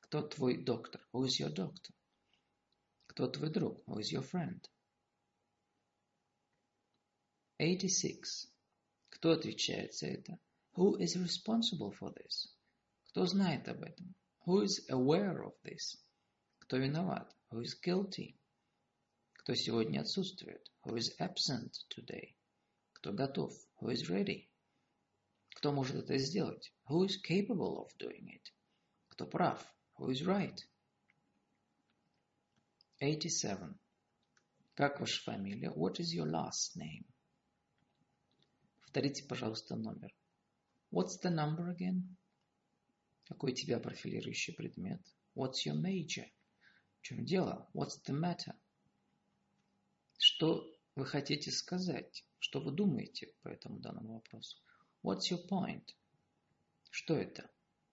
Кто 0.00 0.22
твой 0.22 0.64
доктор? 0.64 1.06
Who 1.12 1.26
is 1.26 1.38
your 1.38 1.52
doctor? 1.52 1.94
Кто 3.06 3.28
твой 3.28 3.50
друг? 3.50 3.84
Who 3.86 3.98
is 3.98 4.10
your 4.10 4.22
friend? 4.22 4.66
86. 7.58 8.48
Кто 9.10 9.32
отвечает 9.32 9.94
за 9.94 10.06
это? 10.06 10.38
Who 10.76 10.96
is 10.98 11.16
responsible 11.16 11.92
for 11.92 12.14
this? 12.14 12.48
Кто 13.10 13.26
знает 13.26 13.68
об 13.68 13.82
этом? 13.82 14.14
Who 14.46 14.62
is 14.62 14.88
aware 14.88 15.42
of 15.44 15.54
this? 15.64 15.98
Кто 16.60 16.78
виноват? 16.78 17.30
Who 17.50 17.60
is 17.60 17.78
guilty? 17.84 18.38
Кто 19.34 19.54
сегодня 19.54 20.00
отсутствует? 20.00 20.64
Who 20.84 20.96
is 20.96 21.10
absent 21.18 21.72
today? 21.90 22.34
Кто 22.94 23.12
готов? 23.12 23.52
Who 23.80 23.90
is 23.90 24.08
ready? 24.08 24.48
Кто 25.58 25.72
может 25.72 25.96
это 25.96 26.16
сделать? 26.18 26.72
Who 26.88 27.04
is 27.04 27.20
capable 27.20 27.78
of 27.78 27.90
doing 27.98 28.28
it? 28.28 28.52
Кто 29.08 29.26
прав? 29.26 29.66
Who 29.98 30.08
is 30.12 30.24
right? 30.24 30.56
87. 33.00 33.74
Как 34.76 35.00
ваша 35.00 35.20
фамилия? 35.20 35.72
What 35.72 35.98
is 35.98 36.14
your 36.14 36.30
last 36.30 36.76
name? 36.76 37.04
Повторите, 38.82 39.24
пожалуйста, 39.24 39.74
номер. 39.74 40.14
What's 40.92 41.20
the 41.20 41.34
number 41.34 41.76
again? 41.76 42.04
Какой 43.24 43.50
у 43.50 43.54
тебя 43.56 43.80
профилирующий 43.80 44.54
предмет? 44.54 45.02
What's 45.34 45.66
your 45.66 45.74
major? 45.74 46.30
В 47.00 47.02
чем 47.02 47.24
дело? 47.24 47.68
What's 47.74 48.00
the 48.06 48.14
matter? 48.14 48.54
Что 50.18 50.72
вы 50.94 51.04
хотите 51.04 51.50
сказать? 51.50 52.24
Что 52.38 52.60
вы 52.60 52.70
думаете 52.70 53.34
по 53.42 53.48
этому 53.48 53.80
данному 53.80 54.14
вопросу? 54.14 54.56
What's 55.02 55.30
your 55.30 55.46
point? 55.48 55.94
Что 56.90 57.16
это? 57.16 57.48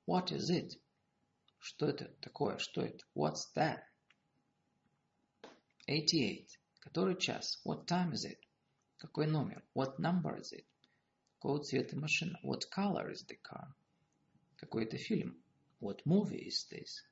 What 0.07 0.31
is 0.31 0.49
it? 0.49 0.79
Что 1.59 1.87
это 1.87 2.13
такое? 2.21 2.57
Что 2.57 2.81
это? 2.81 3.03
What's 3.15 3.51
that? 3.55 3.83
88. 5.87 6.47
Который 6.79 7.17
час? 7.17 7.59
What 7.63 7.85
time 7.85 8.13
is 8.13 8.25
it? 8.25 8.39
Какой 8.97 9.27
номер? 9.27 9.63
What 9.73 9.99
number 9.99 10.37
is 10.39 10.51
it? 10.53 10.65
Какого 11.39 11.63
цвета 11.63 11.95
машина? 11.95 12.39
What 12.43 12.69
color 12.71 13.11
is 13.11 13.23
the 13.27 13.37
car? 13.41 13.73
Какой 14.57 14.85
это 14.85 14.97
фильм? 14.97 15.41
What 15.79 16.03
movie 16.05 16.47
is 16.47 16.65
this? 16.71 17.03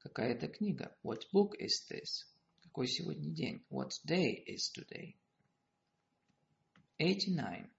Какая 0.00 0.34
это 0.34 0.48
книга? 0.48 0.96
What 1.02 1.30
book 1.32 1.54
is 1.58 1.86
this? 1.88 2.26
Какой 2.62 2.86
сегодня 2.86 3.30
день? 3.30 3.64
What 3.70 3.92
day 4.04 4.42
is 4.46 4.70
today? 4.72 5.16
89. 6.98 7.70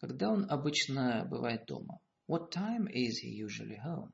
Когда 0.00 0.30
он 0.30 0.48
обычно 0.48 1.24
бывает 1.24 1.66
дома? 1.66 2.00
What 2.28 2.52
time 2.52 2.86
is 2.88 3.20
he 3.20 3.36
usually 3.36 3.78
home? 3.84 4.12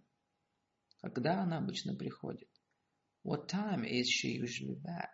Когда 1.03 1.43
она 1.43 1.59
обычно 1.59 1.95
приходит? 1.95 2.49
What 3.22 3.49
time 3.49 3.85
is 3.85 4.07
she 4.09 4.39
usually 4.39 4.80
back? 4.80 5.11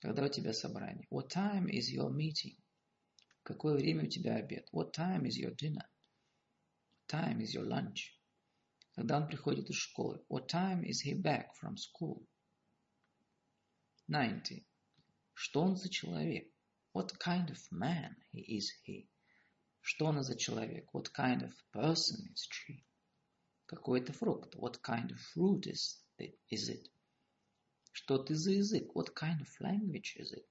Когда 0.00 0.26
у 0.26 0.28
тебя 0.28 0.52
собрание? 0.52 1.08
What 1.10 1.30
time 1.30 1.68
is 1.68 1.90
your 1.92 2.10
meeting? 2.10 2.56
Какое 3.42 3.74
время 3.74 4.04
у 4.04 4.08
тебя 4.08 4.36
обед? 4.36 4.68
What 4.72 4.92
time 4.92 5.26
is 5.26 5.36
your 5.36 5.54
dinner? 5.56 5.88
What 6.94 7.08
time 7.08 7.40
is 7.40 7.52
your 7.52 7.66
lunch? 7.66 8.16
Когда 8.94 9.16
он 9.16 9.26
приходит 9.26 9.68
из 9.68 9.76
школы? 9.76 10.24
What 10.28 10.46
time 10.46 10.84
is 10.84 11.02
he 11.02 11.20
back 11.20 11.48
from 11.60 11.76
school? 11.76 12.24
90. 14.06 14.64
Что 15.34 15.62
он 15.62 15.76
за 15.76 15.88
человек? 15.88 16.48
What 16.92 17.18
kind 17.18 17.50
of 17.50 17.58
man 17.72 18.14
is 18.32 18.70
he? 18.84 19.08
Что 19.82 20.06
он 20.06 20.22
за 20.22 20.36
человек? 20.36 20.88
What 20.92 21.12
kind 21.12 21.42
of 21.42 21.52
person 21.72 22.32
is 22.32 22.48
she? 22.50 22.84
Какой 23.66 24.00
это 24.00 24.12
фрукт? 24.12 24.54
What 24.56 24.82
kind 24.82 25.10
of 25.10 25.18
fruit 25.18 25.66
is 25.66 26.02
it? 26.18 26.38
Is 26.50 26.68
it? 26.68 26.90
Что 27.92 28.18
ты 28.18 28.34
за 28.34 28.52
язык? 28.52 28.94
What 28.94 29.14
kind 29.14 29.40
of 29.40 29.48
language 29.60 30.16
is 30.16 30.32
it? 30.32 30.46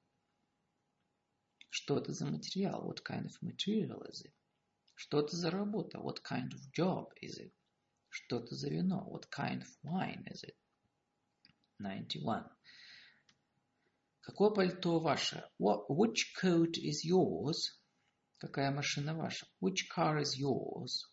Что 1.69 1.97
это 1.97 2.11
за 2.13 2.25
материал? 2.25 2.85
What 2.85 3.03
kind 3.03 3.25
of 3.25 3.41
material 3.41 4.01
is 4.09 4.25
it? 4.25 4.33
Что 4.95 5.19
это 5.21 5.35
за 5.35 5.51
работа? 5.51 5.99
What 5.99 6.21
kind 6.23 6.51
of 6.51 6.71
job 6.71 7.13
is 7.21 7.39
it? 7.39 7.53
Что 8.09 8.39
это 8.39 8.55
за 8.55 8.69
вино? 8.69 9.07
What 9.09 9.29
kind 9.29 9.61
of 9.61 9.69
wine 9.83 10.25
is 10.27 10.43
it? 10.43 10.55
91. 11.79 12.49
Какое 14.21 14.49
пальто 14.49 14.99
ваше? 14.99 15.43
What, 15.57 15.89
which 15.89 16.33
coat 16.35 16.77
is 16.77 17.05
yours? 17.05 17.78
Какая 18.39 18.71
машина 18.71 19.13
ваша? 19.15 19.45
Which 19.59 19.89
car 19.89 20.17
is 20.17 20.37
yours? 20.37 21.05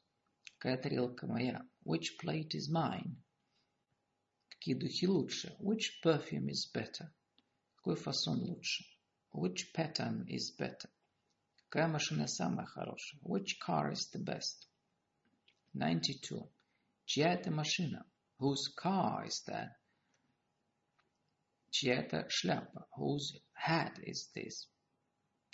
Какая 0.58 0.80
тарелка 0.80 1.26
моя? 1.26 1.60
Which 1.84 2.16
plate 2.22 2.54
is 2.54 2.70
mine? 2.70 3.16
Какие 4.48 4.76
духи 4.76 5.08
лучше? 5.08 5.56
Which 5.58 6.00
perfume 6.04 6.48
is 6.50 6.70
better? 6.72 7.12
Какой 7.74 7.96
фасон 7.96 8.42
лучше? 8.42 8.84
Which 9.32 9.72
pattern 9.74 10.24
is 10.28 10.52
better? 10.56 10.88
Какая 11.68 11.88
машина 11.88 12.28
самая 12.28 12.66
хорошая? 12.66 13.20
Which 13.22 13.58
car 13.58 13.90
is 13.90 14.08
the 14.12 14.22
best? 14.22 14.68
92. 15.74 16.48
Чья 17.06 17.34
это 17.34 17.50
машина? 17.50 18.06
Whose 18.38 18.72
car 18.72 19.26
is 19.26 19.42
that? 19.48 19.72
Чья 21.70 22.02
это 22.02 22.28
шляпа? 22.28 22.86
Whose 22.96 23.40
hat 23.52 23.98
is 23.98 24.30
this? 24.32 24.68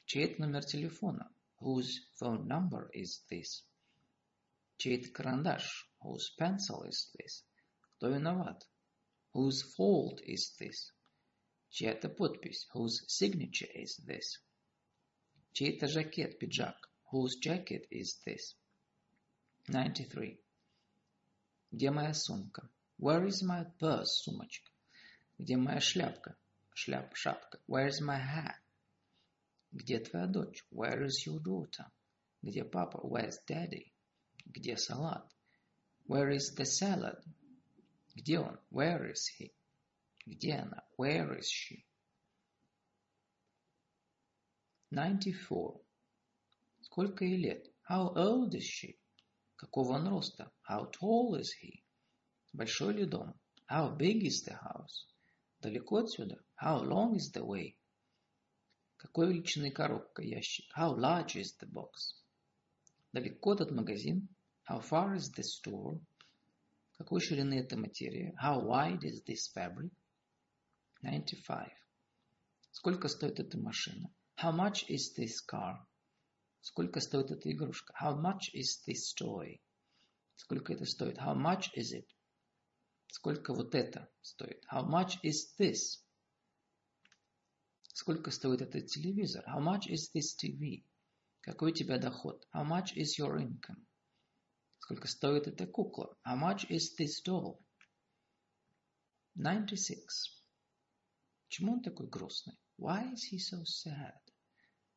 Чей 0.04 0.26
это 0.26 0.42
номер 0.42 0.64
телефона? 0.64 1.30
Whose 1.61 1.99
phone 2.19 2.47
number 2.47 2.89
is 2.93 3.23
this? 3.29 3.63
Чей 4.77 4.97
это 4.97 5.09
карандаш? 5.11 5.63
Whose 6.01 6.29
pencil 6.37 6.83
is 6.83 7.09
this? 7.15 7.43
Кто 7.97 8.09
виноват? 8.09 8.63
Whose 9.33 9.61
fault 9.75 10.19
is 10.21 10.55
this? 10.59 10.91
Чья 11.69 11.91
это 11.91 12.09
подпись? 12.09 12.67
Whose 12.73 13.03
signature 13.07 13.69
is 13.73 13.97
this? 14.05 14.39
Чей 15.53 15.75
это 15.75 15.87
жакет, 15.87 16.39
пиджак? 16.39 16.89
Whose 17.11 17.39
jacket 17.39 17.87
is 17.89 18.19
this? 18.25 18.55
93. 19.67 20.39
Где 21.71 21.91
моя 21.91 22.13
сумка? 22.13 22.69
Where 22.99 23.25
is 23.25 23.43
my 23.43 23.65
purse, 23.79 24.23
сумочка? 24.23 24.71
Где 25.37 25.57
моя 25.57 25.79
шляпка? 25.79 26.35
Шляп, 26.73 27.15
шапка. 27.15 27.59
Where 27.67 27.87
is 27.87 27.99
my 28.01 28.17
hat? 28.17 28.60
Где 29.71 29.99
твоя 29.99 30.27
дочь? 30.27 30.65
Where 30.71 31.05
is 31.05 31.25
your 31.25 31.39
daughter? 31.39 31.85
Где 32.41 32.63
папа? 32.63 32.99
Where's 33.03 33.37
daddy? 33.47 33.93
Где 34.45 34.77
салат? 34.77 35.29
Where 36.07 36.31
is 36.31 36.55
the 36.55 36.65
salad? 36.65 37.21
Где 38.15 38.39
он? 38.39 38.59
Where 38.71 39.11
is 39.11 39.27
he? 39.37 39.53
Где 40.25 40.53
она? 40.53 40.83
Where 40.97 41.37
is 41.37 41.47
she? 41.47 41.85
94. 44.91 45.81
Сколько 46.81 47.25
ей 47.25 47.37
лет? 47.37 47.67
How 47.89 48.13
old 48.15 48.53
is 48.55 48.63
she? 48.63 48.97
Какого 49.57 49.93
он 49.93 50.07
роста? 50.07 50.51
How 50.69 50.89
tall 50.91 51.35
is 51.35 51.51
he? 51.61 51.83
Большой 52.53 52.93
ли 52.93 53.05
дом? 53.05 53.39
How 53.69 53.95
big 53.95 54.23
is 54.23 54.43
the 54.45 54.55
house? 54.55 55.07
Далеко 55.59 55.97
отсюда? 55.97 56.41
How 56.55 56.81
long 56.81 57.15
is 57.15 57.31
the 57.31 57.43
way? 57.43 57.77
Какой 59.02 59.30
величины 59.30 59.72
коробка, 59.72 60.22
ящик? 60.22 60.64
How 60.78 60.96
large 60.96 61.34
is 61.34 61.56
the 61.58 61.66
box? 61.66 62.14
Далеко 63.12 63.54
этот 63.54 63.72
магазин? 63.72 64.28
How 64.70 64.80
far 64.80 65.16
is 65.16 65.28
the 65.36 65.42
store? 65.42 66.00
Какой 66.98 67.20
ширины 67.20 67.54
эта 67.54 67.76
материя? 67.76 68.32
How 68.40 68.62
wide 68.64 69.02
is 69.02 69.24
this 69.24 69.52
fabric? 69.52 69.90
95. 71.02 71.72
Сколько 72.70 73.08
стоит 73.08 73.40
эта 73.40 73.58
машина? 73.58 74.08
How 74.40 74.52
much 74.52 74.86
is 74.88 75.12
this 75.18 75.44
car? 75.44 75.84
Сколько 76.60 77.00
стоит 77.00 77.32
эта 77.32 77.50
игрушка? 77.50 77.92
How 78.00 78.16
much 78.16 78.54
is 78.54 78.84
this 78.86 79.12
toy? 79.18 79.60
Сколько 80.36 80.74
это 80.74 80.84
стоит? 80.84 81.18
How 81.18 81.34
much 81.34 81.72
is 81.76 81.92
it? 81.92 82.06
Сколько 83.08 83.52
вот 83.52 83.74
это 83.74 84.08
стоит? 84.20 84.64
How 84.72 84.88
much 84.88 85.18
is 85.24 85.56
this? 85.58 86.04
Сколько 87.94 88.30
стоит 88.30 88.62
этот 88.62 88.86
телевизор? 88.86 89.44
How 89.46 89.60
much 89.60 89.86
is 89.88 90.10
this 90.14 90.34
TV? 90.34 90.82
Какой 91.42 91.72
у 91.72 91.74
тебя 91.74 91.98
доход? 91.98 92.48
How 92.54 92.66
much 92.66 92.96
is 92.96 93.18
your 93.18 93.38
income? 93.38 93.84
Сколько 94.78 95.08
стоит 95.08 95.46
эта 95.46 95.66
кукла? 95.66 96.16
How 96.26 96.40
much 96.40 96.66
is 96.70 96.96
this 96.98 97.22
doll? 97.22 97.62
96. 99.34 100.42
Почему 101.46 101.74
он 101.74 101.82
такой 101.82 102.08
грустный? 102.08 102.58
Why 102.78 103.12
is 103.12 103.30
he 103.30 103.38
so 103.38 103.62
sad? 103.64 104.18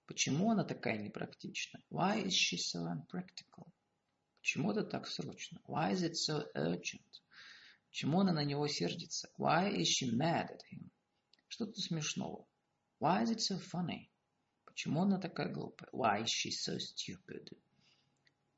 Почему 0.05 0.51
она 0.51 0.63
такая 0.63 0.97
непрактичная? 0.97 1.83
Why 1.89 2.23
is 2.25 2.33
she 2.33 2.57
so 2.57 2.85
unpractical? 2.85 3.73
Почему 4.39 4.71
это 4.71 4.83
так 4.83 5.05
срочно? 5.07 5.59
Why 5.67 5.91
is 5.91 6.01
it 6.01 6.15
so 6.15 6.47
urgent? 6.55 7.21
Почему 7.89 8.21
она 8.21 8.31
на 8.31 8.45
него 8.45 8.67
сердится? 8.67 9.29
Why 9.37 9.69
is 9.69 9.87
she 9.87 10.15
mad 10.15 10.49
at 10.49 10.61
him? 10.71 10.89
Что 11.49 11.65
тут 11.65 11.79
смешного? 11.79 12.47
Why 12.99 13.21
is 13.23 13.29
it 13.31 13.41
so 13.41 13.57
funny? 13.57 14.09
Почему 14.65 15.01
она 15.03 15.19
такая 15.19 15.49
глупая? 15.49 15.89
Why 15.91 16.23
is 16.23 16.29
she 16.29 16.51
so 16.51 16.77
stupid? 16.77 17.49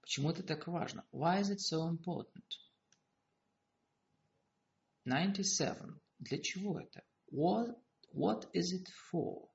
Почему 0.02 0.32
это 0.32 0.44
так 0.44 0.68
важно? 0.68 1.04
Why 1.12 1.40
is 1.42 1.50
it 1.50 1.60
so 1.60 1.88
important? 1.90 2.46
97. 5.06 6.00
Для 6.20 6.38
чего 6.40 6.80
это? 6.80 7.04
What, 7.32 7.78
what 8.14 8.50
is 8.54 8.74
it 8.74 8.88
for? 9.12 9.50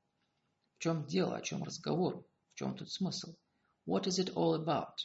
В 0.76 0.78
чем 0.78 1.06
дело? 1.06 1.36
О 1.36 1.42
чем 1.42 1.62
разговор? 1.62 2.24
В 2.52 2.54
чем 2.54 2.76
тут 2.76 2.90
смысл? 2.90 3.36
What 3.86 4.06
is 4.06 4.18
it 4.18 4.34
all 4.34 4.54
about? 4.54 4.96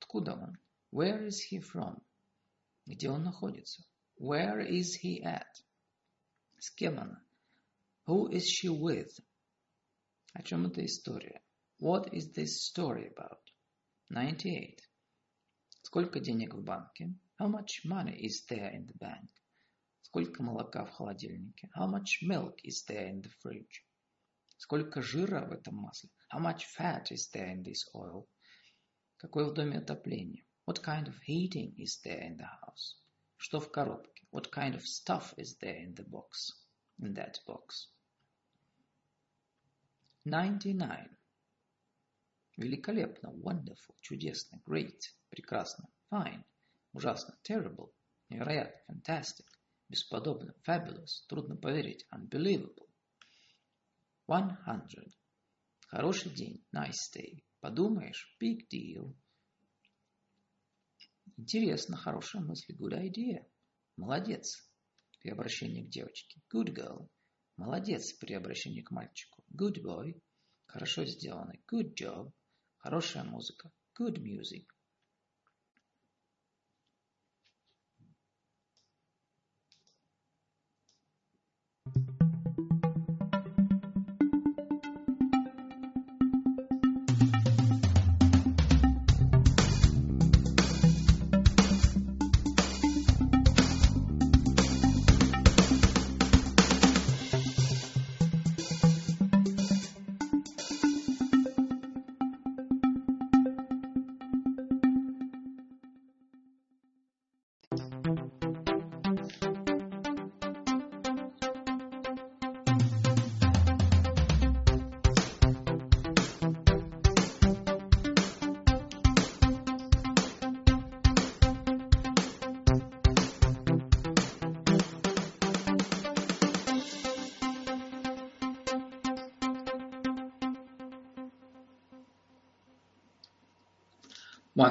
Откуда 0.00 0.34
он? 0.34 0.58
Where 0.90 1.26
is 1.26 1.40
he 1.40 1.60
from? 1.60 2.02
Где 2.86 3.10
он 3.10 3.24
находится? 3.24 3.84
Where 4.18 4.60
is 4.60 4.94
he 4.94 5.22
at? 5.22 5.62
С 6.58 6.70
кем 6.70 6.98
она? 6.98 7.22
Who 8.07 8.27
is 8.27 8.49
she 8.49 8.67
with? 8.67 9.17
О 10.33 10.43
чем 10.43 10.65
эта 10.65 10.83
история? 10.85 11.41
What 11.79 12.13
is 12.13 12.33
this 12.33 12.61
story 12.61 13.07
about? 13.07 13.39
98. 14.09 14.79
Сколько 15.83 16.19
денег 16.19 16.53
в 16.53 16.63
банке? 16.63 17.13
How 17.39 17.47
much 17.47 17.85
money 17.85 18.15
is 18.19 18.45
there 18.49 18.71
in 18.73 18.85
the 18.85 18.97
bank? 18.97 19.29
Сколько 20.01 20.43
молока 20.43 20.85
в 20.85 20.91
холодильнике? 20.91 21.69
How 21.75 21.87
much 21.87 22.21
milk 22.21 22.59
is 22.63 22.83
there 22.87 23.07
in 23.07 23.21
the 23.21 23.31
fridge? 23.41 23.85
Сколько 24.57 25.01
жира 25.01 25.45
в 25.45 25.51
этом 25.51 25.75
масле? 25.75 26.09
How 26.29 26.39
much 26.39 26.65
fat 26.77 27.11
is 27.11 27.29
there 27.33 27.51
in 27.51 27.63
this 27.63 27.85
oil? 27.95 28.27
Какое 29.17 29.45
в 29.45 29.53
доме 29.53 29.79
отопление? 29.79 30.45
What 30.65 30.83
kind 30.83 31.07
of 31.07 31.15
heating 31.25 31.73
is 31.77 31.99
there 32.03 32.21
in 32.21 32.37
the 32.37 32.45
house? 32.45 32.97
Что 33.37 33.59
в 33.59 33.71
коробке? 33.71 34.27
What 34.31 34.51
kind 34.51 34.75
of 34.75 34.85
stuff 34.85 35.33
is 35.37 35.57
there 35.57 35.77
in 35.77 35.95
the 35.95 36.03
box? 36.03 36.51
In 36.99 37.13
that 37.15 37.39
box. 37.45 37.89
99. 40.28 41.10
Великолепно, 42.58 43.28
wonderful, 43.28 43.96
чудесно, 44.00 44.60
great, 44.68 45.00
прекрасно, 45.30 45.88
fine, 46.12 46.44
ужасно, 46.92 47.38
terrible, 47.48 47.92
невероятно, 48.28 48.92
fantastic, 48.92 49.46
бесподобно, 49.88 50.54
fabulous, 50.66 51.24
трудно 51.28 51.56
поверить, 51.56 52.06
unbelievable. 52.12 52.88
100. 54.24 54.58
Хороший 55.86 56.30
день, 56.34 56.66
nice 56.74 57.08
day. 57.16 57.42
Подумаешь, 57.60 58.36
big 58.42 58.68
deal. 58.70 59.16
Интересно, 61.38 61.96
хорошая 61.96 62.42
мысль, 62.42 62.74
good 62.76 62.92
idea. 62.92 63.50
Молодец, 63.96 64.70
при 65.20 65.30
обращении 65.30 65.86
к 65.86 65.88
девочке. 65.88 66.42
Good 66.52 66.74
girl. 66.74 67.08
Молодец, 67.58 68.12
при 68.12 68.34
обращении 68.34 68.82
к 68.82 68.92
мальчику. 68.92 69.42
Good 69.52 69.82
boy. 69.82 70.22
Хорошо 70.66 71.04
сделано. 71.04 71.54
Good 71.66 71.92
job. 71.94 72.32
Хорошая 72.76 73.24
музыка. 73.24 73.72
Good 73.98 74.18
music. 74.22 74.66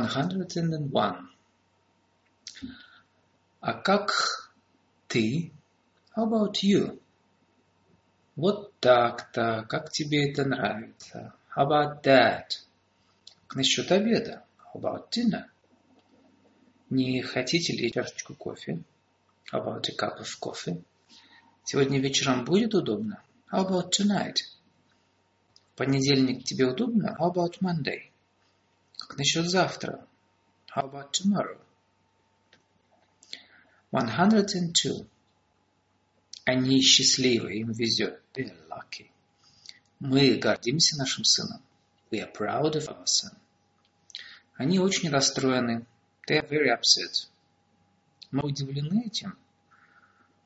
101. 0.06 1.30
А 3.60 3.74
как 3.74 4.14
ты? 5.08 5.52
How 6.16 6.28
about 6.28 6.64
you? 6.64 7.00
Вот 8.36 8.74
так-то, 8.80 9.66
как 9.68 9.92
тебе 9.92 10.30
это 10.30 10.46
нравится? 10.46 11.34
How 11.56 11.68
about 11.68 12.04
that? 12.04 12.44
Как 13.48 13.56
насчет 13.56 13.92
обеда? 13.92 14.44
How 14.74 14.82
about 14.82 15.10
dinner? 15.10 15.46
Не 16.90 17.22
хотите 17.22 17.74
ли 17.74 17.92
чашечку 17.92 18.36
кофе? 18.36 18.84
How 19.52 19.64
about 19.64 19.90
a 19.90 19.96
cup 19.96 20.20
of 20.20 20.28
coffee? 20.40 20.84
Сегодня 21.64 22.00
вечером 22.00 22.46
будет 22.46 22.76
удобно? 22.76 23.22
How 23.52 23.68
about 23.68 23.92
tonight? 23.92 24.38
В 25.74 25.78
понедельник 25.78 26.44
тебе 26.44 26.66
удобно? 26.66 27.18
How 27.20 27.34
about 27.34 27.60
Monday? 27.62 28.12
Как 28.99 29.19
насчет 29.19 29.49
завтра? 29.49 30.07
How 30.75 30.91
about 30.91 31.13
tomorrow? 31.13 31.61
102. 33.91 35.07
Они 36.45 36.81
счастливы, 36.81 37.59
им 37.59 37.73
везет. 37.73 38.23
They 38.35 38.49
are 38.49 38.69
lucky. 38.69 39.11
Мы 40.01 40.37
гордимся 40.37 40.97
нашим 40.97 41.25
сыном. 41.25 41.63
We 42.11 42.21
are 42.21 42.33
proud 42.33 42.75
of 42.75 42.89
our 42.89 43.05
son. 43.07 43.37
Они 44.57 44.79
очень 44.79 45.11
расстроены. 45.11 45.87
They 46.27 46.39
are 46.39 46.49
very 46.49 46.71
upset. 46.71 47.29
Мы 48.31 48.43
удивлены 48.45 49.07
этим. 49.07 49.37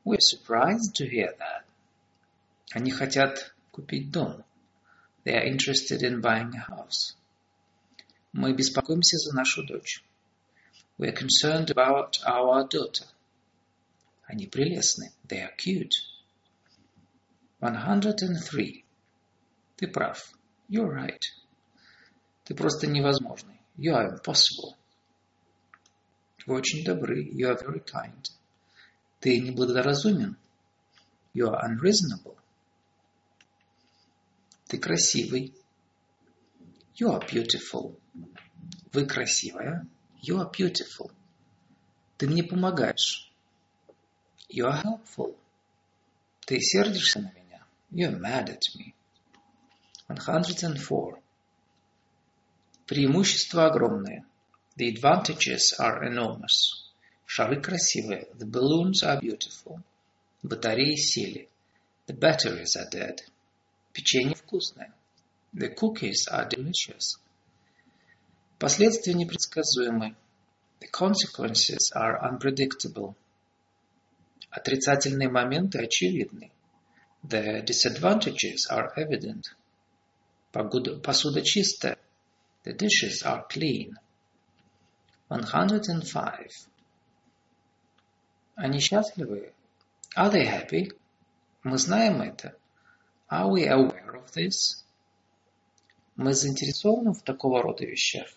We 0.04 0.16
are 0.16 0.20
surprised 0.20 0.94
to 0.94 1.08
hear 1.08 1.36
that. 1.38 1.64
Они 2.72 2.90
хотят 2.90 3.54
купить 3.70 4.10
дом. 4.10 4.44
They 5.24 5.34
are 5.34 5.44
interested 5.44 6.02
in 6.02 6.20
buying 6.20 6.54
a 6.54 6.66
house. 6.68 7.16
Мы 8.33 8.53
беспокоимся 8.53 9.17
за 9.17 9.35
нашу 9.35 9.63
дочь. 9.65 10.03
We 10.97 11.07
are 11.07 11.15
concerned 11.15 11.69
about 11.69 12.19
our 12.25 12.67
daughter. 12.67 13.07
Они 14.23 14.47
прелестны. 14.47 15.11
They 15.27 15.41
are 15.41 15.55
cute. 15.57 15.91
103. 17.59 18.85
Ты 19.75 19.87
прав. 19.87 20.33
You're 20.69 20.89
right. 20.89 21.21
Ты 22.45 22.55
просто 22.55 22.87
невозможный. 22.87 23.59
You 23.77 23.93
are 23.93 24.09
impossible. 24.13 24.75
Вы 26.45 26.55
очень 26.55 26.85
добры. 26.85 27.23
You 27.23 27.49
are 27.49 27.57
very 27.57 27.83
kind. 27.83 28.25
Ты 29.19 29.39
неблагоразумен. 29.41 30.37
You 31.33 31.49
are 31.49 31.59
unreasonable. 31.63 32.37
Ты 34.67 34.77
красивый. 34.77 35.53
You 36.95 37.09
are 37.09 37.25
beautiful. 37.27 38.00
Вы 38.93 39.05
красивая. 39.05 39.87
You 40.21 40.37
are 40.39 40.51
beautiful. 40.51 41.11
Ты 42.17 42.27
мне 42.27 42.43
помогаешь. 42.43 43.31
You 44.49 44.67
are 44.67 44.81
helpful. 44.83 45.37
Ты 46.45 46.59
сердишься 46.59 47.19
на 47.19 47.31
меня. 47.31 47.65
You 47.91 48.11
are 48.11 48.19
mad 48.19 48.49
at 48.49 48.63
me. 48.75 48.93
104. 50.07 51.21
Преимущества 52.85 53.67
огромные. 53.67 54.25
The 54.75 54.89
advantages 54.89 55.73
are 55.79 56.03
enormous. 56.03 56.89
Шары 57.25 57.61
красивые. 57.61 58.27
The 58.33 58.45
balloons 58.45 59.03
are 59.03 59.21
beautiful. 59.21 59.81
Батареи 60.43 60.95
сели. 60.95 61.47
The 62.07 62.13
batteries 62.13 62.75
are 62.75 62.89
dead. 62.91 63.21
Печенье 63.93 64.35
вкусное. 64.35 64.93
The 65.53 65.73
cookies 65.73 66.27
are 66.29 66.49
delicious. 66.49 67.20
Последствия 68.61 69.15
непредсказуемы. 69.15 70.15
The 70.81 70.87
consequences 70.91 71.91
are 71.95 72.21
unpredictable. 72.21 73.15
Отрицательные 74.51 75.29
моменты 75.29 75.79
очевидны. 75.79 76.51
The 77.23 77.65
disadvantages 77.65 78.69
are 78.69 78.93
evident. 78.95 79.45
Погода, 80.51 80.99
посуда 80.99 81.41
чистая. 81.41 81.97
The 82.63 82.77
dishes 82.77 83.23
are 83.23 83.47
clean. 83.49 83.95
105. 85.29 86.67
Они 88.53 88.79
счастливы? 88.79 89.53
Are 90.15 90.31
they 90.31 90.45
happy? 90.45 90.95
Мы 91.63 91.79
знаем 91.79 92.21
это. 92.21 92.55
Are 93.27 93.49
we 93.49 93.67
aware 93.67 94.23
of 94.23 94.31
this? 94.35 94.85
Мы 96.15 96.35
заинтересованы 96.35 97.13
в 97.13 97.23
такого 97.23 97.63
рода 97.63 97.85
вещах. 97.85 98.27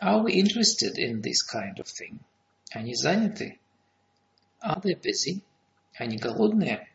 Are 0.00 0.22
we 0.22 0.34
interested 0.34 0.98
in 0.98 1.22
this 1.22 1.42
kind 1.42 1.78
of 1.78 1.86
thing? 1.86 2.20
Они 2.72 2.94
заняты? 2.94 3.58
Are 4.60 4.80
they 4.80 4.94
busy? 4.94 5.42
Они 5.98 6.18
голодные? 6.18 6.86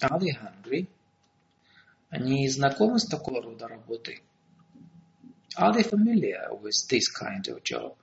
Are 0.00 0.18
they 0.18 0.32
hungry? 0.32 0.88
Они 2.10 2.48
знакомы 2.48 2.98
с 2.98 3.06
такого 3.06 3.42
рода 3.42 3.68
работой? 3.68 4.22
Are 5.56 5.72
they 5.72 5.82
familiar 5.82 6.48
with 6.52 6.74
this 6.88 7.08
kind 7.08 7.46
of 7.48 7.62
job? 7.62 7.96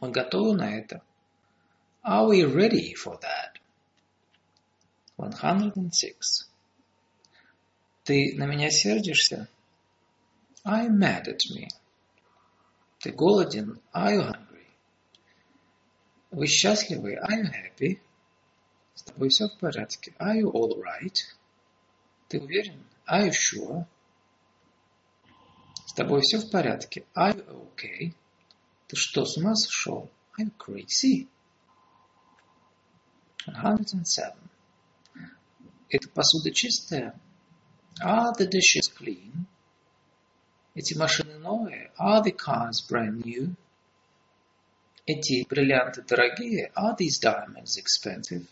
Мы 0.00 0.10
готовы 0.10 0.54
на 0.54 0.78
это? 0.78 1.02
Are 2.04 2.28
we 2.28 2.44
ready 2.44 2.94
for 2.94 3.18
that? 3.20 3.60
106. 5.16 6.48
Ты 8.04 8.34
на 8.36 8.46
меня 8.46 8.70
сердишься? 8.70 9.48
I'm 10.64 10.98
mad 10.98 11.28
at 11.28 11.40
me. 11.54 11.68
Ты 13.05 13.11
голоден? 13.11 13.79
Are 13.93 14.15
you 14.15 14.23
hungry? 14.23 14.65
Вы 16.31 16.47
счастливы? 16.47 17.13
Are 17.13 17.37
you 17.39 17.51
happy? 17.51 17.99
С 18.95 19.03
тобой 19.03 19.29
все 19.29 19.47
в 19.47 19.59
порядке? 19.59 20.15
Are 20.17 20.41
you 20.41 20.51
all 20.51 20.81
right? 20.81 21.13
Ты 22.27 22.39
Ты 22.39 22.41
уверен? 22.41 22.83
Are 23.07 23.27
you 23.27 23.31
sure? 23.31 23.85
С 25.85 25.93
тобой 25.93 26.21
все 26.21 26.39
в 26.39 26.49
порядке? 26.49 27.05
Are 27.15 27.35
you 27.35 27.75
okay? 27.75 28.15
Ты 28.87 28.95
что, 28.95 29.23
с 29.23 29.37
ума 29.37 29.53
сошел? 29.53 30.09
Are 30.39 30.45
you 30.47 30.53
crazy? 30.57 31.27
107. 33.45 34.33
Эта 35.89 36.09
посуда 36.09 36.49
чистая? 36.49 37.21
Are 38.01 38.33
the 38.35 38.47
dishes 38.47 38.91
clean? 38.91 39.45
Эти 40.75 40.93
машины 40.93 41.37
новые? 41.39 41.89
Are 41.97 42.21
the 42.21 42.35
cars 42.35 42.81
brand 42.89 43.23
new? 43.23 43.55
Эти 45.05 45.47
бриллианты 45.47 46.01
дорогие? 46.01 46.69
Are 46.75 46.93
these 46.97 47.17
diamonds 47.21 47.77
expensive? 47.77 48.45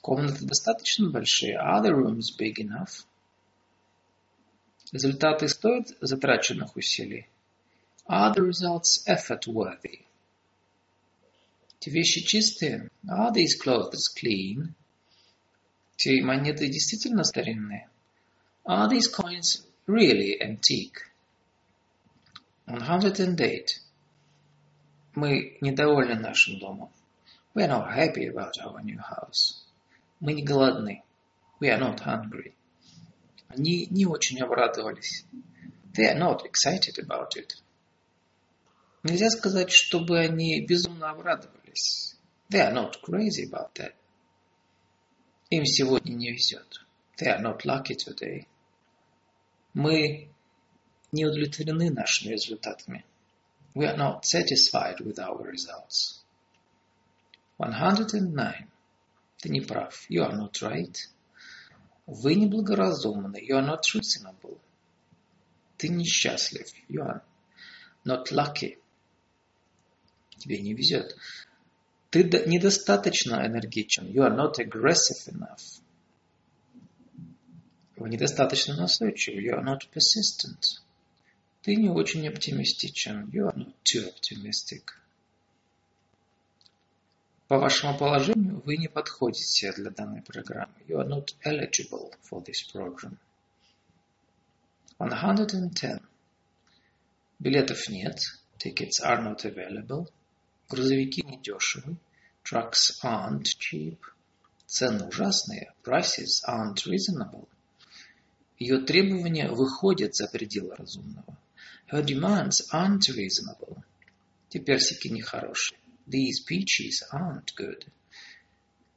Комнаты 0.00 0.46
достаточно 0.46 1.10
большие? 1.10 1.56
Are 1.56 1.82
the 1.82 1.90
rooms 1.90 2.30
big 2.38 2.60
enough? 2.60 3.04
Результаты 4.92 5.48
стоят 5.48 5.88
затраченных 6.00 6.76
усилий? 6.76 7.26
Are 8.08 8.32
the 8.32 8.46
results 8.46 9.04
effort 9.08 9.48
worthy? 9.48 10.04
Эти 11.80 11.90
вещи 11.90 12.20
чистые? 12.24 12.88
Are 13.08 13.32
these 13.32 13.60
clothes 13.60 14.06
clean? 14.16 14.74
Эти 15.96 16.20
монеты 16.20 16.68
действительно 16.68 17.24
старинные? 17.24 17.88
Are 18.64 18.88
these 18.88 19.08
coins 19.12 19.67
really 19.88 20.40
antique? 20.40 21.10
108. 22.66 23.80
Мы 25.14 25.56
недовольны 25.60 26.14
нашим 26.16 26.58
домом. 26.60 26.90
We 27.54 27.64
are 27.64 27.68
not 27.68 27.92
happy 27.92 28.26
about 28.26 28.52
our 28.62 28.80
new 28.82 28.98
house. 28.98 29.64
Мы 30.20 30.34
не 30.34 30.44
голодны. 30.44 31.02
We 31.60 31.70
are 31.70 31.80
not 31.80 32.00
hungry. 32.00 32.54
Они 33.48 33.86
не 33.90 34.06
очень 34.06 34.40
обрадовались. 34.40 35.24
They 35.94 36.04
are 36.04 36.18
not 36.18 36.44
excited 36.44 36.98
about 36.98 37.34
it. 37.36 37.54
Нельзя 39.02 39.30
сказать, 39.30 39.72
чтобы 39.72 40.20
они 40.20 40.64
безумно 40.66 41.10
обрадовались. 41.10 42.16
They 42.50 42.60
are 42.60 42.72
not 42.72 43.00
crazy 43.02 43.50
about 43.50 43.72
that. 43.74 43.94
Им 45.50 45.64
сегодня 45.64 46.12
не 46.12 46.32
везет. 46.32 46.84
They 47.18 47.28
are 47.28 47.40
not 47.40 47.64
lucky 47.64 47.94
today. 47.94 48.46
Мы 49.78 50.28
не 51.12 51.24
удовлетворены 51.24 51.90
нашими 51.92 52.32
результатами. 52.32 53.04
We 53.76 53.86
are 53.86 53.96
not 53.96 54.24
satisfied 54.24 54.98
with 54.98 55.20
our 55.20 55.40
results. 55.40 56.24
109. 57.58 58.66
Ты 59.36 59.48
не 59.50 59.60
прав. 59.60 60.04
You 60.10 60.24
are 60.24 60.36
not 60.36 60.60
right. 60.62 60.96
Вы 62.08 62.34
неблагоразумны. 62.34 63.36
You 63.36 63.54
are 63.54 63.64
not 63.64 63.82
reasonable. 63.94 64.58
Ты 65.76 65.90
несчастлив. 65.90 66.66
You 66.88 67.04
are 67.04 67.22
not 68.04 68.32
lucky. 68.32 68.78
Тебе 70.38 70.60
не 70.60 70.74
везет. 70.74 71.14
Ты 72.10 72.24
недостаточно 72.24 73.46
энергичен. 73.46 74.08
You 74.08 74.24
are 74.24 74.34
not 74.34 74.58
aggressive 74.58 75.28
enough. 75.28 75.80
Вы 77.98 78.10
недостаточно 78.10 78.76
настойчивы. 78.76 79.42
You 79.42 79.54
are 79.58 79.64
not 79.64 79.80
persistent. 79.92 80.78
Ты 81.62 81.74
не 81.74 81.88
очень 81.88 82.28
оптимистичен. 82.28 83.28
You 83.32 83.48
are 83.48 83.56
not 83.56 83.74
too 83.82 84.08
optimistic. 84.08 84.92
По 87.48 87.58
вашему 87.58 87.98
положению 87.98 88.62
вы 88.64 88.76
не 88.76 88.86
подходите 88.86 89.72
для 89.72 89.90
данной 89.90 90.22
программы. 90.22 90.74
You 90.86 91.00
are 91.00 91.08
not 91.08 91.34
eligible 91.44 92.14
for 92.22 92.40
this 92.44 92.62
program. 92.72 93.18
110. 94.98 96.00
Билетов 97.40 97.88
нет. 97.88 98.20
Tickets 98.58 99.00
are 99.02 99.20
not 99.20 99.44
available. 99.44 100.08
Грузовики 100.68 101.24
не 101.24 101.38
дешевы. 101.38 101.96
Trucks 102.44 102.92
aren't 103.02 103.58
cheap. 103.58 103.98
Цены 104.66 105.08
ужасные. 105.08 105.72
Prices 105.82 106.44
aren't 106.46 106.86
reasonable. 106.86 107.48
Ее 108.58 108.80
требования 108.80 109.50
выходят 109.50 110.14
за 110.16 110.26
пределы 110.26 110.74
разумного. 110.74 111.38
Her 111.90 112.04
demands 112.04 112.62
aren't 112.72 113.08
reasonable. 113.08 113.82
Те 114.48 114.58
персики 114.58 115.08
нехорошие. 115.08 115.78
These 116.06 116.44
peaches 116.44 117.02
aren't 117.12 117.54
good. 117.56 117.86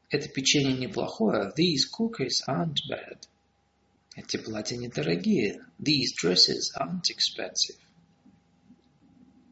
Это 0.10 0.28
печенье 0.28 0.74
неплохое. 0.74 1.54
These 1.56 1.90
cookies 1.92 2.42
aren't 2.48 2.80
bad. 2.90 3.20
Эти 4.16 4.38
платья 4.38 4.78
недорогие. 4.78 5.64
These 5.80 6.16
dresses 6.22 6.72
aren't 6.76 7.10
expensive. 7.10 7.78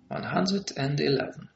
111. 0.10 1.50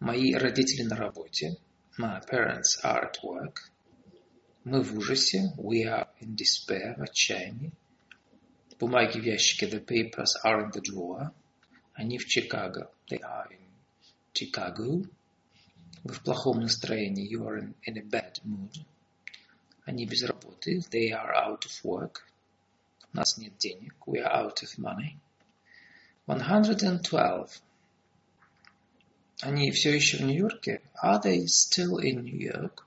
Мои 0.00 0.34
родители 0.34 0.82
на 0.82 0.96
работе. 0.96 1.58
My 1.98 2.18
parents 2.20 2.78
are 2.82 3.04
at 3.04 3.22
work. 3.22 3.70
Мы 4.63 4.81
в 4.81 4.97
ужасе. 4.97 5.53
We 5.57 5.83
are 5.83 6.07
in 6.21 6.35
despair, 6.35 6.95
в 6.97 7.03
отчаянии. 7.03 7.71
Бумаги 8.79 9.19
в 9.19 9.23
ящике. 9.23 9.67
The 9.67 9.85
papers 9.85 10.35
are 10.43 10.63
in 10.63 10.71
the 10.71 10.81
drawer. 10.81 11.31
Они 11.93 12.17
в 12.17 12.25
Чикаго. 12.25 12.91
They 13.09 13.19
are 13.21 13.47
in 13.51 13.61
Chicago. 14.33 15.07
Вы 16.03 16.13
в 16.13 16.21
плохом 16.23 16.61
настроении. 16.61 17.31
You 17.31 17.47
are 17.47 17.59
in, 17.59 17.73
in 17.87 17.97
a 17.97 18.03
bad 18.03 18.39
mood. 18.43 18.75
Они 19.85 20.05
без 20.05 20.23
работы. 20.23 20.79
They 20.91 21.11
are 21.11 21.33
out 21.33 21.65
of 21.65 21.83
work. 21.83 22.21
У 23.13 23.17
нас 23.17 23.37
нет 23.37 23.57
денег. 23.57 23.95
We 24.07 24.19
are 24.19 24.33
out 24.33 24.63
of 24.63 24.77
money. 24.77 25.17
112. 26.25 27.61
Они 29.41 29.71
все 29.71 29.93
еще 29.93 30.17
в 30.17 30.21
Нью-Йорке? 30.21 30.81
Are 31.03 31.21
they 31.21 31.45
still 31.45 31.99
in 31.99 32.23
New 32.23 32.37
York? 32.37 32.85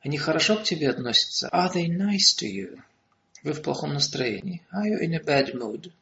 Они 0.00 0.16
хорошо 0.16 0.56
к 0.58 0.64
тебе 0.64 0.90
относятся? 0.90 1.48
Are 1.48 1.72
they 1.72 1.86
nice 1.88 2.36
to 2.38 2.46
you? 2.46 2.80
Вы 3.42 3.52
в 3.52 3.62
плохом 3.62 3.94
настроении? 3.94 4.64
Are 4.72 4.86
you 4.86 5.00
in 5.00 5.14
a 5.14 5.22
bad 5.22 5.54
mood? 5.54 5.92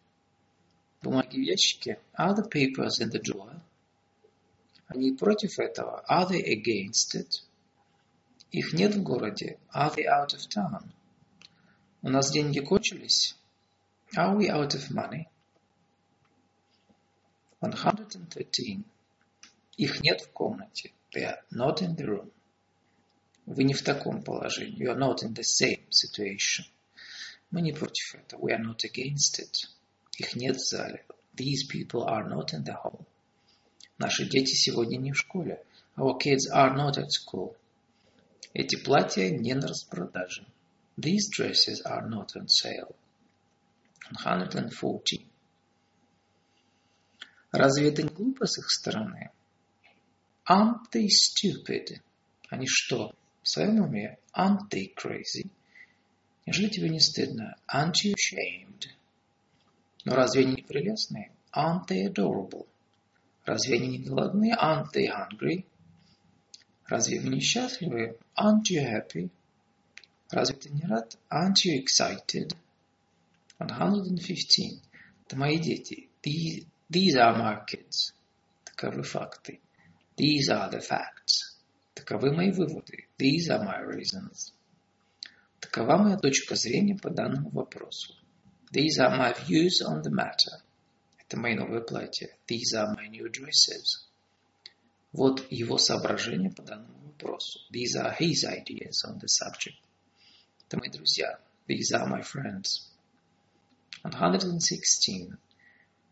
Бумаги 1.02 1.36
в 1.36 1.42
ящике. 1.42 1.98
Are 2.18 2.34
the 2.34 2.48
papers 2.48 3.00
in 3.00 3.10
the 3.10 3.20
drawer? 3.20 3.60
Они 4.88 5.12
против 5.12 5.58
этого. 5.58 6.04
Are 6.08 6.28
they 6.28 6.42
against 6.42 7.14
it? 7.14 7.42
Их 8.50 8.72
нет 8.72 8.94
в 8.94 9.02
городе. 9.02 9.58
Are 9.74 9.94
they 9.94 10.04
out 10.04 10.34
of 10.34 10.48
town? 10.48 10.88
У 12.02 12.08
нас 12.08 12.30
деньги 12.30 12.60
кончились. 12.60 13.36
Are 14.14 14.36
we 14.36 14.48
out 14.48 14.74
of 14.74 14.90
money? 14.90 15.26
113. 17.60 18.84
Их 19.76 20.00
нет 20.00 20.20
в 20.20 20.30
комнате. 20.30 20.92
They 21.14 21.24
are 21.24 21.42
not 21.50 21.82
in 21.82 21.96
the 21.96 22.06
room. 22.06 22.30
Вы 23.46 23.62
не 23.62 23.74
в 23.74 23.82
таком 23.82 24.22
положении. 24.22 24.76
You 24.76 24.92
are 24.92 24.98
not 24.98 25.22
in 25.22 25.32
the 25.32 25.44
same 25.44 25.88
situation. 25.90 26.64
Мы 27.50 27.60
не 27.62 27.72
против 27.72 28.16
этого. 28.16 28.40
We 28.40 28.52
are 28.52 28.62
not 28.62 28.84
against 28.84 29.38
it. 29.38 29.68
Их 30.18 30.34
нет 30.34 30.56
в 30.56 30.68
зале. 30.68 31.06
These 31.34 31.68
people 31.68 32.04
are 32.06 32.28
not 32.28 32.52
in 32.52 32.64
the 32.64 32.74
hall. 32.74 33.06
Наши 33.98 34.28
дети 34.28 34.54
сегодня 34.54 34.96
не 34.96 35.12
в 35.12 35.16
школе. 35.16 35.64
Our 35.96 36.18
kids 36.18 36.50
are 36.52 36.74
not 36.74 36.98
at 36.98 37.10
school. 37.10 37.56
Эти 38.52 38.76
платья 38.76 39.30
не 39.30 39.54
на 39.54 39.68
распродаже. 39.68 40.44
These 40.98 41.30
dresses 41.30 41.82
are 41.84 42.08
not 42.08 42.34
on 42.34 42.48
sale. 42.48 42.96
114. 44.10 45.24
Разве 47.52 47.88
это 47.90 48.02
не 48.02 48.08
глупо 48.08 48.46
с 48.46 48.58
их 48.58 48.70
стороны? 48.70 49.30
Aren't 50.48 50.90
they 50.92 51.08
stupid? 51.08 52.00
Они 52.48 52.66
что, 52.66 53.14
в 53.46 53.48
своем 53.48 53.80
уме? 53.80 54.18
Aren't 54.34 54.70
they 54.70 54.92
crazy? 54.92 55.48
Неужели 56.44 56.68
тебе 56.68 56.88
не 56.88 56.98
стыдно? 56.98 57.56
Aren't 57.72 58.02
you 58.04 58.12
ashamed? 58.14 58.88
Но 60.04 60.16
разве 60.16 60.42
они 60.42 60.56
не 60.56 60.62
прелестные? 60.62 61.30
Aren't 61.54 61.86
they 61.86 62.12
adorable? 62.12 62.66
Разве 63.44 63.76
они 63.76 63.86
не 63.86 63.98
голодные? 63.98 64.56
Aren't 64.56 64.92
they 64.92 65.06
hungry? 65.06 65.64
Разве 66.86 67.20
вы 67.20 67.28
не 67.28 67.40
счастливы? 67.40 68.18
Aren't 68.36 68.64
you 68.68 68.82
happy? 68.82 69.30
Разве 70.32 70.56
ты 70.56 70.70
не 70.70 70.82
рад? 70.82 71.16
Aren't 71.30 71.64
you 71.64 71.80
excited? 71.80 72.56
115. 73.58 74.82
Это 75.24 75.36
мои 75.36 75.58
дети. 75.58 76.08
These, 76.20 76.66
these 76.90 77.14
are 77.14 77.36
my 77.38 77.64
kids. 77.64 78.12
Таковы 78.64 79.04
факты. 79.04 79.60
These 80.16 80.50
are 80.50 80.68
the 80.68 80.80
facts. 80.80 81.54
Таковы 81.94 82.32
мои 82.32 82.50
выводы. 82.50 83.05
These 83.17 83.49
are 83.49 83.63
my 83.63 83.79
reasons. 83.81 84.53
Такова 85.59 85.97
моя 85.97 86.17
точка 86.17 86.55
зрения 86.55 86.97
по 86.97 87.09
данному 87.09 87.49
вопросу. 87.51 88.13
These 88.71 88.99
are 88.99 89.15
my 89.15 89.33
views 89.33 89.81
on 89.81 90.01
the 90.01 90.11
matter. 90.11 90.63
Это 91.19 91.37
мои 91.37 91.55
новые 91.55 91.81
платья. 91.81 92.29
These 92.47 92.73
are 92.75 92.95
my 92.95 93.07
new 93.07 93.29
dresses. 93.29 94.07
Вот 95.11 95.45
его 95.51 95.77
соображения 95.77 96.49
по 96.49 96.63
данному 96.63 96.99
вопросу. 97.07 97.59
These 97.71 97.95
are 97.95 98.15
his 98.17 98.43
ideas 98.43 99.03
on 99.05 99.19
the 99.19 99.27
subject. 99.27 99.77
Это 100.67 100.77
мои 100.77 100.89
друзья. 100.89 101.39
These 101.67 101.93
are 101.93 102.07
my 102.07 102.21
friends. 102.21 102.89
116. 104.03 105.33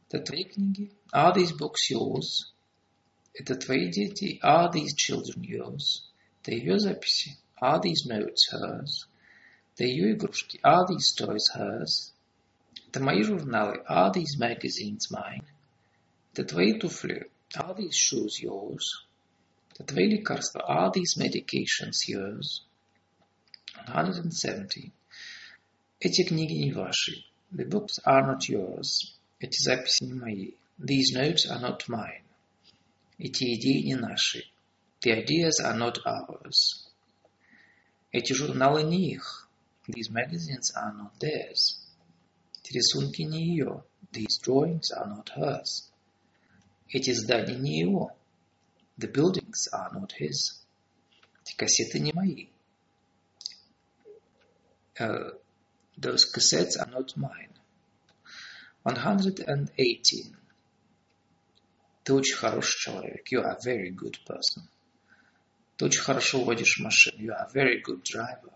Это 0.10 0.24
твои 0.24 0.44
книги? 0.44 0.92
Are 1.12 1.34
these 1.34 1.54
books 1.58 1.90
yours? 1.92 2.54
Это 3.34 3.56
твои 3.56 3.90
дети? 3.90 4.40
Are 4.44 4.72
these 4.72 4.94
children 4.96 5.44
yours? 5.44 6.04
Это 6.44 6.52
ее 6.52 6.80
записи? 6.80 7.38
Are 7.62 7.82
these 7.82 8.06
notes 8.08 8.52
hers? 8.52 9.08
Это 9.76 9.86
ее 9.86 10.14
игрушки? 10.14 10.60
Are 10.64 10.86
these 10.88 11.14
toys 11.16 11.50
hers? 11.56 12.14
Это 12.88 13.02
мои 13.02 13.24
журналы? 13.24 13.84
Are 13.88 14.12
these 14.14 14.38
magazines 14.40 15.12
mine? 15.12 15.46
Это 16.34 16.46
твои 16.46 16.80
туфли? 16.80 17.30
Are 17.56 17.76
these 17.76 17.96
shoes 17.96 18.42
yours? 18.42 19.06
Это 19.72 19.84
твои 19.84 20.08
лекарства? 20.08 20.62
Are 20.68 20.92
these 20.92 21.18
medications 21.18 22.08
yours? 22.08 22.64
170. 23.88 24.92
Эти 26.00 26.24
книги 26.24 26.54
не 26.54 26.72
ваши. 26.72 27.26
The 27.52 27.66
books 27.66 28.00
are 28.06 28.26
not 28.26 28.48
yours. 28.48 29.18
Эти 29.40 29.62
записи 29.62 30.04
не 30.04 30.14
мои. 30.14 30.52
These 30.78 31.14
notes 31.14 31.46
are 31.46 31.60
not 31.60 31.88
mine. 31.88 32.24
Эти 33.18 33.56
идеи 33.56 33.82
не 33.84 33.96
наши. 33.96 34.44
The 35.04 35.14
ideas 35.14 35.62
are 35.64 35.78
not 35.78 36.00
ours. 36.06 36.90
Эти 38.12 38.34
журналы 38.34 38.84
не 38.84 39.14
их. 39.14 39.48
These 39.88 40.10
magazines 40.10 40.72
are 40.76 40.94
not 40.94 41.18
theirs. 41.20 41.80
Эти 42.62 42.74
рисунки 42.74 43.22
не 43.22 43.56
ее. 43.56 43.84
These 44.12 44.40
drawings 44.42 44.92
are 44.92 45.08
not 45.08 45.30
hers. 45.36 45.90
Эти 46.90 47.14
здания 47.14 47.56
не 47.56 47.80
его. 47.80 48.12
The 48.98 49.08
buildings 49.08 49.70
are 49.72 49.90
not 49.94 50.12
his. 50.20 50.66
Эти 51.44 51.56
кассеты 51.56 52.00
не 52.00 52.12
мои. 52.12 52.48
Uh, 55.00 55.32
those 55.98 56.26
cassettes 56.26 56.78
are 56.78 56.90
not 56.92 57.16
mine. 57.16 57.54
118. 58.84 60.36
Ты 62.04 62.14
очень 62.14 62.36
хороший 62.36 62.80
человек. 62.80 63.32
You 63.32 63.42
are 63.42 63.56
a 63.56 63.60
very 63.64 63.92
good 63.92 64.18
person. 64.26 64.68
Ты 65.77 65.87
очень 65.87 66.03
хорошо 66.03 66.45
водишь 66.45 66.79
машину. 66.79 67.19
You 67.19 67.31
are 67.31 67.47
a 67.47 67.53
very 67.53 67.83
good 67.83 68.03
driver. 68.03 68.53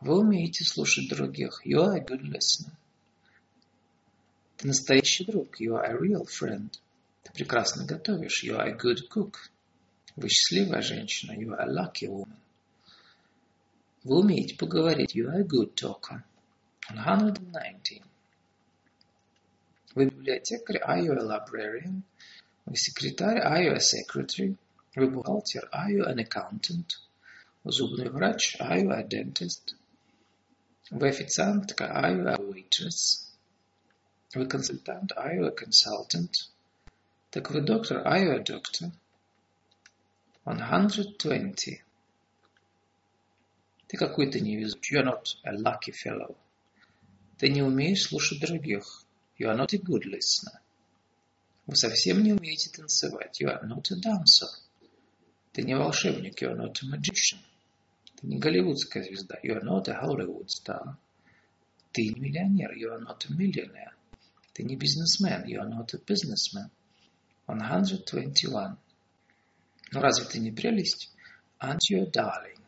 Вы 0.00 0.18
умеете 0.18 0.64
слушать 0.64 1.08
других. 1.08 1.60
You 1.64 1.78
are 1.80 1.96
a 1.96 2.04
good 2.04 2.22
listener. 2.22 2.72
Ты 4.56 4.68
настоящий 4.68 5.24
друг. 5.24 5.60
You 5.60 5.74
are 5.76 5.84
a 5.84 5.98
real 5.98 6.26
friend. 6.26 6.70
Ты 7.22 7.32
прекрасно 7.32 7.86
готовишь. 7.86 8.44
You 8.44 8.56
are 8.56 8.68
a 8.68 8.76
good 8.76 9.08
cook. 9.08 9.36
Вы 10.16 10.28
счастливая 10.28 10.82
женщина. 10.82 11.32
You 11.32 11.52
are 11.52 11.60
a 11.60 11.66
lucky 11.66 12.08
woman. 12.08 12.36
Вы 14.04 14.20
умеете 14.20 14.56
поговорить. 14.56 15.14
You 15.14 15.28
are 15.28 15.40
a 15.40 15.44
good 15.44 15.74
talker. 15.74 16.22
119. 16.88 18.02
Вы 19.94 20.04
библиотекарь. 20.06 20.78
Are 20.78 21.02
you 21.02 21.12
a 21.12 21.22
librarian? 21.22 22.02
Вы 22.66 22.76
секретарь. 22.76 23.38
Are 23.38 23.62
you 23.62 23.72
a 23.72 23.80
secretary? 23.80 24.56
Вы 24.95 25.09
бухгалтер. 25.09 25.69
Are 25.73 25.91
you 25.91 26.05
an 26.05 26.19
accountant? 26.19 26.97
Вы 27.63 27.71
зубной 27.71 28.09
врач. 28.09 28.55
Are 28.59 28.81
you 28.81 28.91
a 28.91 29.03
dentist? 29.03 29.75
Вы 30.89 31.09
официантка. 31.09 31.85
Are 31.85 32.15
you 32.15 32.27
a 32.27 32.37
waitress? 32.37 33.25
Вы 34.33 34.47
консультант. 34.47 35.11
Are 35.13 35.35
you 35.35 35.45
a 35.45 35.51
consultant? 35.51 36.49
Так 37.31 37.51
вы 37.51 37.61
доктор. 37.61 38.05
Are 38.07 38.23
you 38.23 38.31
a 38.31 38.39
doctor? 38.39 38.91
120. 40.45 41.83
Ты 43.87 43.97
какой-то 43.97 44.39
невезучий. 44.39 44.95
You're 44.95 45.03
not 45.03 45.35
a 45.43 45.53
lucky 45.53 45.91
fellow. 45.91 46.37
Ты 47.37 47.49
не 47.49 47.61
умеешь 47.61 48.03
слушать 48.03 48.39
других. 48.39 49.03
You 49.37 49.49
are 49.49 49.57
not 49.57 49.73
a 49.73 49.77
good 49.77 50.05
listener. 50.05 50.59
Вы 51.65 51.75
совсем 51.75 52.23
не 52.23 52.31
умеете 52.31 52.69
танцевать. 52.69 53.41
You 53.41 53.49
are 53.49 53.67
not 53.67 53.91
a 53.91 53.99
dancer. 53.99 54.47
Ты 55.52 55.62
не 55.62 55.76
волшебник. 55.76 56.40
You 56.42 56.52
are 56.52 56.56
not 56.56 56.82
a 56.82 56.86
magician. 56.86 57.40
Ты 58.16 58.26
не 58.26 58.38
голливудская 58.38 59.02
звезда. 59.02 59.36
You 59.42 59.56
are 59.56 59.64
not 59.64 59.88
a 59.88 60.00
Hollywood 60.00 60.48
star. 60.48 60.96
Ты 61.92 62.02
не 62.02 62.20
миллионер. 62.20 62.72
You 62.72 62.92
are 62.92 63.00
not 63.00 63.26
a 63.28 63.34
millionaire. 63.34 63.94
Ты 64.52 64.62
не 64.62 64.76
бизнесмен. 64.76 65.44
You 65.44 65.60
are 65.60 65.68
not 65.68 65.94
a 65.94 65.98
businessman. 65.98 66.70
121. 67.46 68.76
Ну 69.92 70.00
разве 70.00 70.24
ты 70.26 70.38
не 70.38 70.52
прелесть? 70.52 71.10
Aren't 71.58 71.90
you 71.90 72.02
a 72.02 72.10
darling? 72.10 72.60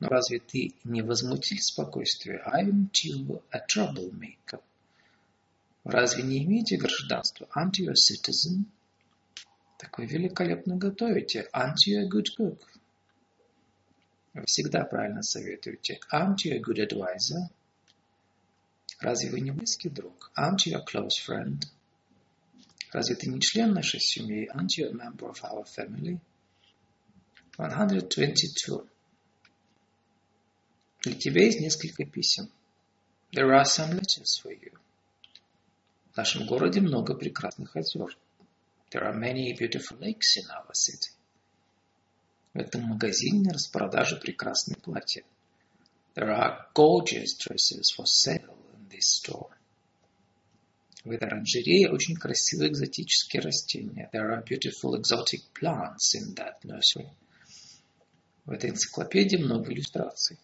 Но 0.00 0.08
разве 0.08 0.38
ты 0.38 0.74
не 0.84 1.02
возмутитель 1.02 1.62
спокойствия? 1.62 2.42
Aren't 2.46 3.04
you 3.04 3.42
a 3.50 3.60
troublemaker? 3.60 4.60
Разве 5.84 6.22
не 6.22 6.44
имеете 6.44 6.76
гражданства? 6.76 7.48
Aren't 7.54 7.78
you 7.78 7.90
a 7.90 7.94
citizen? 7.94 8.66
Так 9.78 9.96
вы 9.96 10.06
великолепно 10.06 10.76
готовите. 10.76 11.48
Aren't 11.54 11.86
you 11.86 12.00
a 12.00 12.08
good 12.08 12.26
cook? 12.36 12.58
Вы 14.34 14.44
всегда 14.44 14.84
правильно 14.84 15.22
советуете. 15.22 16.00
Aren't 16.12 16.44
you 16.44 16.54
a 16.54 16.60
good 16.60 16.78
advisor? 16.78 17.48
Разве 18.98 19.30
вы 19.30 19.40
не 19.40 19.52
близкий 19.52 19.88
друг? 19.88 20.32
Aren't 20.36 20.66
you 20.66 20.76
a 20.76 20.84
close 20.84 21.24
friend? 21.24 21.62
Разве 22.92 23.14
ты 23.14 23.30
не 23.30 23.40
член 23.40 23.72
нашей 23.72 24.00
семьи? 24.00 24.50
Aren't 24.52 24.76
you 24.76 24.88
a 24.88 24.92
member 24.92 25.30
of 25.30 25.40
our 25.44 25.64
family? 25.64 26.18
122. 27.56 28.84
Для 31.02 31.14
тебя 31.14 31.44
есть 31.44 31.60
несколько 31.60 32.04
писем. 32.04 32.50
There 33.32 33.50
are 33.50 33.64
some 33.64 33.92
letters 33.92 34.42
for 34.42 34.50
you. 34.50 34.76
В 36.12 36.16
нашем 36.16 36.46
городе 36.46 36.80
много 36.80 37.14
прекрасных 37.14 37.76
озер. 37.76 38.16
There 38.91 39.03
are 39.03 39.13
many 39.13 39.53
beautiful 39.53 39.97
lakes 39.97 40.37
in 40.37 40.43
our 40.51 40.73
city. 40.73 41.11
В 42.53 42.59
этом 42.59 42.83
магазине 42.83 43.51
распродажа 43.51 44.17
прекрасные 44.17 44.77
платья. 44.77 45.23
There 46.13 46.29
are 46.29 46.67
gorgeous 46.75 47.33
dresses 47.33 47.91
for 47.91 48.05
sale 48.05 48.55
in 48.75 48.87
this 48.89 49.09
store. 49.19 49.49
В 51.03 51.11
этой 51.11 51.27
оранжерее 51.27 51.89
очень 51.89 52.15
красивые 52.15 52.69
экзотические 52.69 53.41
растения. 53.41 54.09
There 54.13 54.31
are 54.31 54.43
beautiful 54.43 54.95
exotic 54.95 55.41
plants 55.53 56.13
in 56.13 56.35
that 56.35 56.63
nursery. 56.63 57.09
В 58.45 58.51
этой 58.51 58.69
энциклопедии 58.69 59.37
много 59.37 59.71
иллюстраций. 59.73 60.37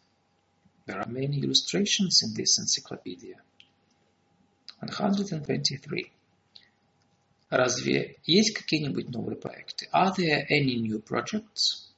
There 0.87 0.99
are 0.99 1.07
many 1.07 1.39
illustrations 1.39 2.23
in 2.23 2.33
this 2.33 2.57
encyclopedia. 2.57 3.39
123. 4.79 6.11
Разве 7.54 8.16
есть 8.24 8.52
какие-нибудь 8.52 9.10
новые 9.10 9.36
проекты? 9.36 9.88
Are 9.92 10.12
there 10.12 10.44
any 10.50 10.74
new 10.74 11.00
projects? 11.00 11.92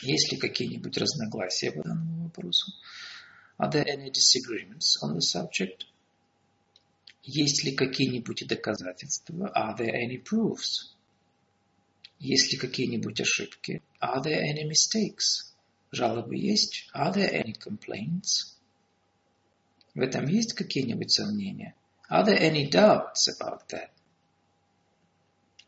Есть 0.00 0.32
ли 0.32 0.38
какие-нибудь 0.38 0.96
разногласия 0.96 1.72
по 1.72 1.82
данному 1.82 2.22
вопросу? 2.22 2.72
Are 3.58 3.70
there 3.70 3.84
any 3.84 4.10
disagreements 4.10 4.96
on 5.02 5.14
the 5.14 5.20
subject? 5.20 5.84
Есть 7.22 7.64
ли 7.64 7.76
какие-нибудь 7.76 8.46
доказательства? 8.46 9.52
Are 9.54 9.76
there 9.76 9.92
any 9.92 10.24
proofs? 10.24 10.94
Есть 12.18 12.50
ли 12.52 12.58
какие-нибудь 12.58 13.20
ошибки? 13.20 13.82
Are 14.00 14.22
there 14.22 14.40
any 14.40 14.66
mistakes? 14.66 15.52
Жалобы 15.92 16.34
есть? 16.34 16.88
Are 16.94 17.12
there 17.12 17.30
any 17.30 17.52
complaints? 17.52 18.56
В 19.94 20.00
этом 20.00 20.26
есть 20.28 20.54
какие-нибудь 20.54 21.12
сомнения? 21.12 21.74
Are 22.08 22.24
there 22.24 22.40
any 22.40 22.70
doubts 22.70 23.28
about 23.28 23.68
that? 23.68 23.90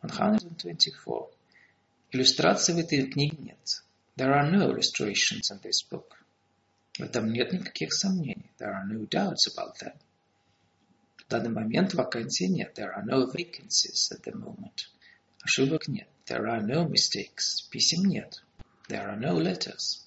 124. 0.01 1.28
Иллюстраций 2.12 2.74
в 2.76 2.78
этой 2.78 3.08
книге 3.08 3.38
нет. 3.39 3.84
There 4.16 4.32
are 4.32 4.51
no 4.51 4.70
illustrations 4.70 5.49
in 5.51 5.60
this 5.62 5.82
book. 5.89 6.18
В 6.97 7.01
этом 7.01 7.32
нет 7.32 7.51
никаких 7.51 7.93
сомнений. 7.93 8.51
There 8.60 8.74
are 8.74 8.86
no 8.86 9.08
doubts 9.08 9.47
about 9.47 9.80
that. 9.82 9.97
В 11.18 11.28
данный 11.28 11.49
момент 11.49 11.93
вакансий 11.93 12.47
нет. 12.47 12.78
There 12.78 12.93
are 12.93 13.04
no 13.04 13.26
vacancies 13.26 14.12
at 14.12 14.24
the 14.24 14.34
moment. 14.34 14.89
Ошибок 15.41 15.88
нет. 15.88 16.08
There 16.28 16.45
are 16.47 16.62
no 16.62 16.88
mistakes. 16.88 17.68
Писем 17.72 18.06
нет. 18.06 18.43
There 18.88 19.08
are 19.08 19.18
no 19.18 19.38
letters. 19.38 20.06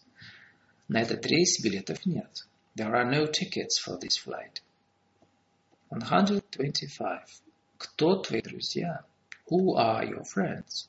На 0.89 1.03
этот 1.03 1.27
рейс 1.27 1.61
билетов 1.63 2.07
нет. 2.07 2.47
There 2.77 2.93
are 2.93 3.11
no 3.11 3.27
tickets 3.27 3.79
for 3.79 3.99
this 3.99 4.17
flight. 4.23 4.63
125. 5.89 7.43
Кто 7.79 8.17
твои 8.23 8.43
друзья? 8.43 9.05
Who 9.51 9.77
are 9.77 10.05
your 10.05 10.25
friends? 10.25 10.89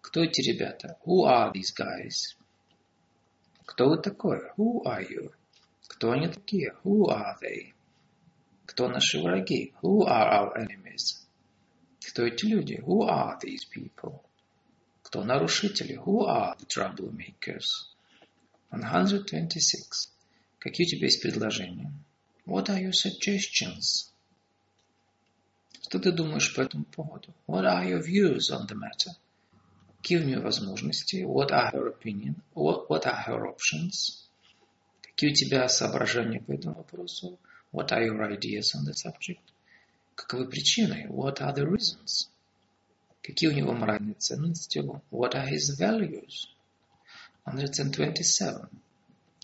Кто 0.00 0.22
эти 0.22 0.40
ребята? 0.42 0.96
Who 1.04 1.24
are 1.24 1.52
these 1.52 1.72
guys? 1.74 2.36
Кто 3.64 3.88
вы 3.88 3.98
такой? 3.98 4.40
Who 4.56 4.84
are 4.84 5.02
you? 5.02 5.32
Кто 5.88 6.12
они 6.12 6.28
такие? 6.28 6.74
Who 6.84 7.08
are 7.08 7.36
they? 7.40 7.74
Кто 8.66 8.88
наши 8.88 9.20
враги? 9.20 9.72
Who 9.82 10.06
are 10.06 10.28
our 10.30 10.56
enemies? 10.56 11.26
Кто 12.08 12.24
эти 12.26 12.46
люди? 12.46 12.80
Who 12.86 13.08
are 13.08 13.38
these 13.40 13.64
people? 13.64 14.22
Кто 15.02 15.24
нарушители? 15.24 15.96
Who 15.96 16.26
are 16.26 16.56
the 16.56 16.66
troublemakers? 16.66 17.88
126. 18.70 20.10
Какие 20.58 20.86
у 20.86 20.90
тебя 20.90 21.06
есть 21.06 21.22
предложения? 21.22 21.92
What 22.46 22.68
are 22.68 22.80
your 22.80 22.92
suggestions? 22.92 24.09
Что 25.91 25.99
ты 25.99 26.13
думаешь 26.13 26.55
по 26.55 26.61
этому 26.61 26.85
поводу? 26.85 27.33
What 27.47 27.65
are 27.65 27.85
your 27.85 28.01
views 28.01 28.49
on 28.49 28.65
the 28.65 28.75
matter? 28.75 29.11
Какие 29.97 30.19
у 30.19 30.23
нее 30.23 30.39
возможности? 30.39 31.25
What 31.25 31.51
are 31.51 31.69
her 31.73 31.85
opinion? 31.89 32.35
What, 32.53 32.87
what 32.87 33.03
are 33.03 33.25
her 33.27 33.45
options? 33.45 34.29
Какие 35.01 35.31
у 35.31 35.33
тебя 35.33 35.67
соображения 35.67 36.39
по 36.39 36.53
этому 36.53 36.75
вопросу? 36.75 37.37
What 37.73 37.89
are 37.91 38.05
your 38.05 38.25
ideas 38.25 38.73
on 38.73 38.85
the 38.85 38.93
subject? 38.93 39.41
Каковы 40.15 40.47
причины? 40.47 41.07
What 41.09 41.41
are 41.41 41.53
the 41.53 41.65
reasons? 41.65 42.29
Какие 43.21 43.49
у 43.49 43.53
него 43.53 43.73
моральные 43.73 44.15
ценности? 44.15 44.79
What 45.11 45.33
are 45.33 45.49
his 45.49 45.77
values? 45.77 46.47
127. 47.43 48.69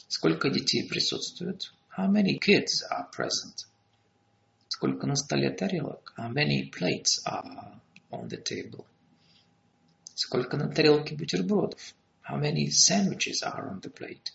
Сколько 0.07 0.49
детей 0.49 0.87
присутствует? 0.87 1.73
How 1.97 2.09
many 2.09 2.39
kids 2.39 2.83
are 2.89 3.11
present? 3.11 3.67
Сколько 4.78 5.07
на 5.07 5.15
столе 5.15 5.49
тарелок? 5.49 6.13
How 6.19 6.32
many 6.32 6.69
plates 6.69 7.19
are 7.25 7.82
on 8.11 8.30
the 8.30 8.38
table? 8.38 8.86
Сколько 10.13 10.55
на 10.55 10.69
тарелке 10.69 11.15
бутербродов? 11.15 11.95
How 12.21 12.39
many 12.39 12.67
sandwiches 12.67 13.41
are 13.41 13.71
on 13.71 13.82
the 13.82 13.91
plate? 13.91 14.34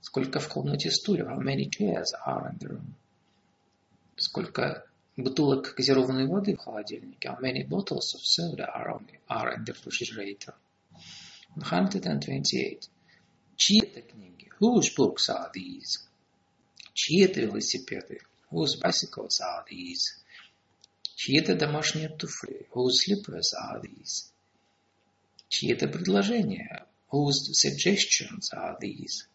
Сколько 0.00 0.40
в 0.40 0.48
комнате 0.48 0.90
стульев? 0.90 1.28
How 1.28 1.38
many 1.38 1.70
chairs 1.70 2.14
are 2.26 2.50
in 2.50 2.58
the 2.58 2.68
room? 2.68 2.94
Сколько 4.16 4.84
бутылок 5.16 5.74
газированной 5.76 6.26
воды 6.26 6.56
в 6.56 6.58
холодильнике? 6.58 7.28
How 7.28 7.40
many 7.40 7.62
bottles 7.62 8.12
of 8.16 8.24
soda 8.24 8.66
are, 8.74 8.90
on, 8.90 9.06
are 9.28 9.54
in 9.54 9.64
the 9.64 9.72
refrigerator? 9.72 10.54
128. 11.54 12.90
Чьи 13.54 13.78
это 13.78 14.02
книги? 14.02 14.50
Whose 14.58 14.92
books 14.98 15.28
are 15.28 15.48
these? 15.54 16.00
Чьи 16.92 17.22
это 17.22 17.40
велосипеды? 17.40 18.20
Whose 18.49 18.75
bicycles 18.75 19.39
are 19.41 19.63
these? 19.69 20.15
Чьи-то 21.15 21.55
домашние 21.55 22.09
туфли? 22.09 22.67
Whose 22.71 23.03
slippers 23.03 23.53
are 23.53 23.81
these? 23.81 24.31
Чьи-то 25.49 25.87
предложения? 25.87 26.85
Whose 27.11 27.59
suggestions 27.59 28.49
are 28.53 28.77
these? 28.79 29.27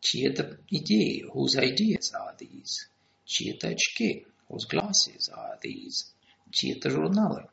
Чьи-то 0.00 0.58
идеи? 0.68 1.24
Whose 1.32 1.56
ideas 1.56 2.12
are 2.12 2.34
these? 2.38 2.88
Чьи-то 3.24 3.68
очки? 3.68 4.26
Whose 4.48 4.66
glasses 4.66 5.30
are 5.32 5.58
these? 5.62 6.12
Чьи-то 6.50 6.90
журналы? 6.90 7.48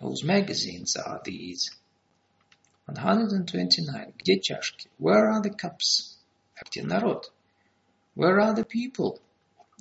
Whose 0.00 0.24
magazines 0.24 0.96
are 0.96 1.22
these? 1.24 1.70
129. 2.86 4.14
Где 4.18 4.40
чашки? 4.40 4.90
Where 4.98 5.30
are 5.30 5.40
the 5.40 5.50
cups? 5.50 6.18
А 6.56 6.64
где 6.64 6.82
народ? 6.82 7.32
Where 8.14 8.40
are 8.40 8.54
the 8.54 8.64
people? 8.64 9.20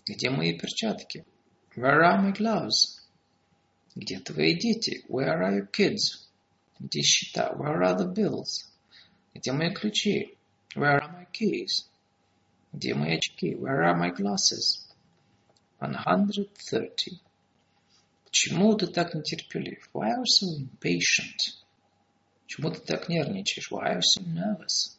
Где 0.08 0.30
мои 0.30 0.56
перчатки? 0.56 1.26
Where 1.74 2.02
are 2.02 2.22
my 2.22 2.32
gloves? 2.32 3.00
Где 3.96 4.20
твои 4.20 4.54
дети? 4.54 5.04
Where 5.08 5.40
are 5.40 5.58
your 5.58 5.70
kids? 5.70 6.28
Где 6.78 7.02
счета? 7.02 7.52
Where 7.56 7.82
are 7.82 7.98
the 7.98 8.06
bills? 8.06 8.66
Где 9.34 9.50
мои 9.50 9.74
ключи? 9.74 10.38
Where 10.76 11.00
are 11.00 11.10
my 11.10 11.26
keys? 11.32 11.88
Где 12.72 12.94
мои 12.94 13.16
очки? 13.16 13.56
Where 13.56 13.82
are 13.82 13.96
my 13.96 14.10
glasses? 14.14 14.86
130. 15.80 17.20
Почему 18.24 18.74
ты 18.76 18.86
так 18.86 19.12
нетерпелив? 19.14 19.90
Why 19.92 20.10
are 20.10 20.20
you 20.20 20.24
so 20.24 20.46
impatient? 20.56 21.56
Почему 22.44 22.70
ты 22.70 22.80
так 22.80 23.08
нервничаешь? 23.08 23.72
Why 23.72 23.94
are 23.94 23.96
you 23.96 24.02
so 24.02 24.22
nervous? 24.22 24.98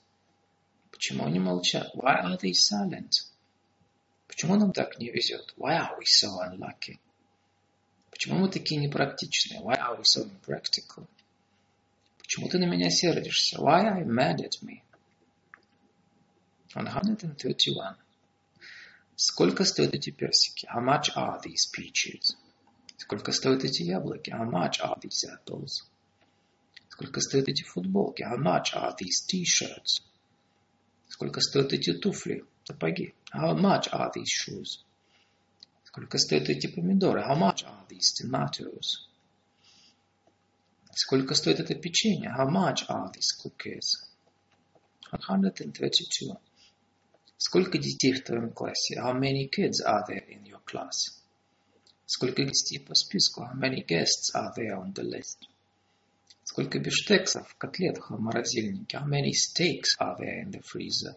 Почему 0.92 1.26
они 1.26 1.40
молчат? 1.40 1.96
Why 1.96 2.20
are 2.24 2.38
they 2.38 2.52
silent? 2.52 3.24
Почему 4.28 4.56
нам 4.56 4.72
так 4.74 5.00
не 5.00 5.10
везет? 5.10 5.54
Why 5.58 5.78
are 5.78 5.98
we 5.98 6.06
so 6.06 6.40
unlucky? 6.42 7.00
Почему 8.12 8.40
мы 8.40 8.50
такие 8.50 8.80
непрактичные? 8.80 9.62
Why 9.62 9.78
are 9.78 9.98
we 9.98 10.04
so 10.04 10.24
impractical? 10.24 11.08
Почему 12.20 12.50
ты 12.50 12.58
на 12.60 12.66
меня 12.66 12.90
сердишься? 12.90 13.58
Why 13.58 13.86
are 13.86 14.00
you 14.00 14.06
mad 14.06 14.42
at 14.42 14.62
me? 14.62 14.82
131. 16.74 17.96
Сколько 19.16 19.66
стоят 19.66 19.96
эти 19.96 20.12
персики? 20.12 20.68
How 20.68 20.84
much 20.84 21.10
are 21.16 21.40
these 21.42 21.66
peaches? 21.72 22.36
Сколько 22.98 23.32
стоят 23.32 23.64
эти 23.64 23.84
яблоки? 23.84 24.30
How 24.30 24.50
much 24.50 24.80
are 24.82 25.00
these 25.00 25.26
apples? 25.26 25.86
Сколько 26.90 27.22
стоят 27.22 27.48
эти 27.48 27.64
футболки? 27.64 28.24
How 28.24 28.38
much 28.38 28.74
are 28.74 28.96
these 29.00 29.26
t-shirts? 29.28 30.04
Сколько 31.08 31.42
стоят 31.42 31.74
эти 31.74 31.94
туфли? 31.94 32.44
Сапоги. 32.64 33.14
How 33.33 33.55
much 33.55 33.89
are 33.93 34.11
these 34.15 34.29
shoes? 34.29 34.85
Сколько 35.85 36.19
стоят 36.19 36.49
эти 36.49 36.67
помидоры? 36.67 37.23
How 37.23 37.37
much 37.37 37.65
are 37.65 37.87
these 37.89 38.13
tomatoes? 38.15 39.09
Сколько 40.95 41.35
стоит 41.35 41.61
это 41.61 41.75
печенье? 41.75 42.31
How 42.31 42.49
much 42.49 42.87
are 42.89 43.11
these 43.13 43.33
cookies? 43.43 44.09
132. 45.11 46.39
Сколько 47.37 47.79
детей 47.79 48.13
в 48.13 48.25
твоем 48.25 48.51
классе? 48.53 49.01
How 49.01 49.13
many 49.13 49.49
kids 49.49 49.81
are 49.85 50.05
there 50.09 50.27
in 50.29 50.45
your 50.45 50.63
class? 50.65 51.23
Сколько 52.07 52.45
гостей 52.45 52.79
по 52.79 52.95
списку? 52.95 53.43
How 53.43 53.55
many 53.55 53.85
guests 53.85 54.35
are 54.35 54.53
there 54.57 54.77
on 54.77 54.93
the 54.95 55.03
list? 55.03 55.47
Сколько 56.45 56.79
бифштексов, 56.79 57.55
котлет 57.57 57.99
в 57.99 58.11
морозильнике? 58.19 58.99
How 58.99 59.07
many 59.07 59.33
steaks 59.33 59.97
are 59.99 60.17
there 60.19 60.43
in 60.43 60.51
the 60.51 60.63
freezer? 60.63 61.17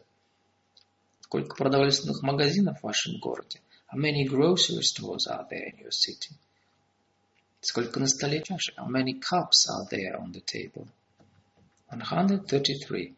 Сколько 1.31 1.55
продовольственных 1.55 2.23
магазинов 2.23 2.81
в 2.81 2.83
вашем 2.83 3.21
городе? 3.21 3.61
How 3.89 3.97
many 3.97 4.27
grocery 4.27 4.83
stores 4.83 5.29
are 5.29 5.47
there 5.49 5.71
in 5.71 5.79
your 5.79 5.93
city? 5.93 6.35
Сколько 7.61 8.01
на 8.01 8.09
столе 8.09 8.43
чашек? 8.43 8.77
How 8.77 8.89
many 8.89 9.21
cups 9.21 9.69
are 9.71 9.87
there 9.89 10.19
on 10.19 10.33
the 10.33 10.43
table? 10.43 10.89
133. 11.89 13.15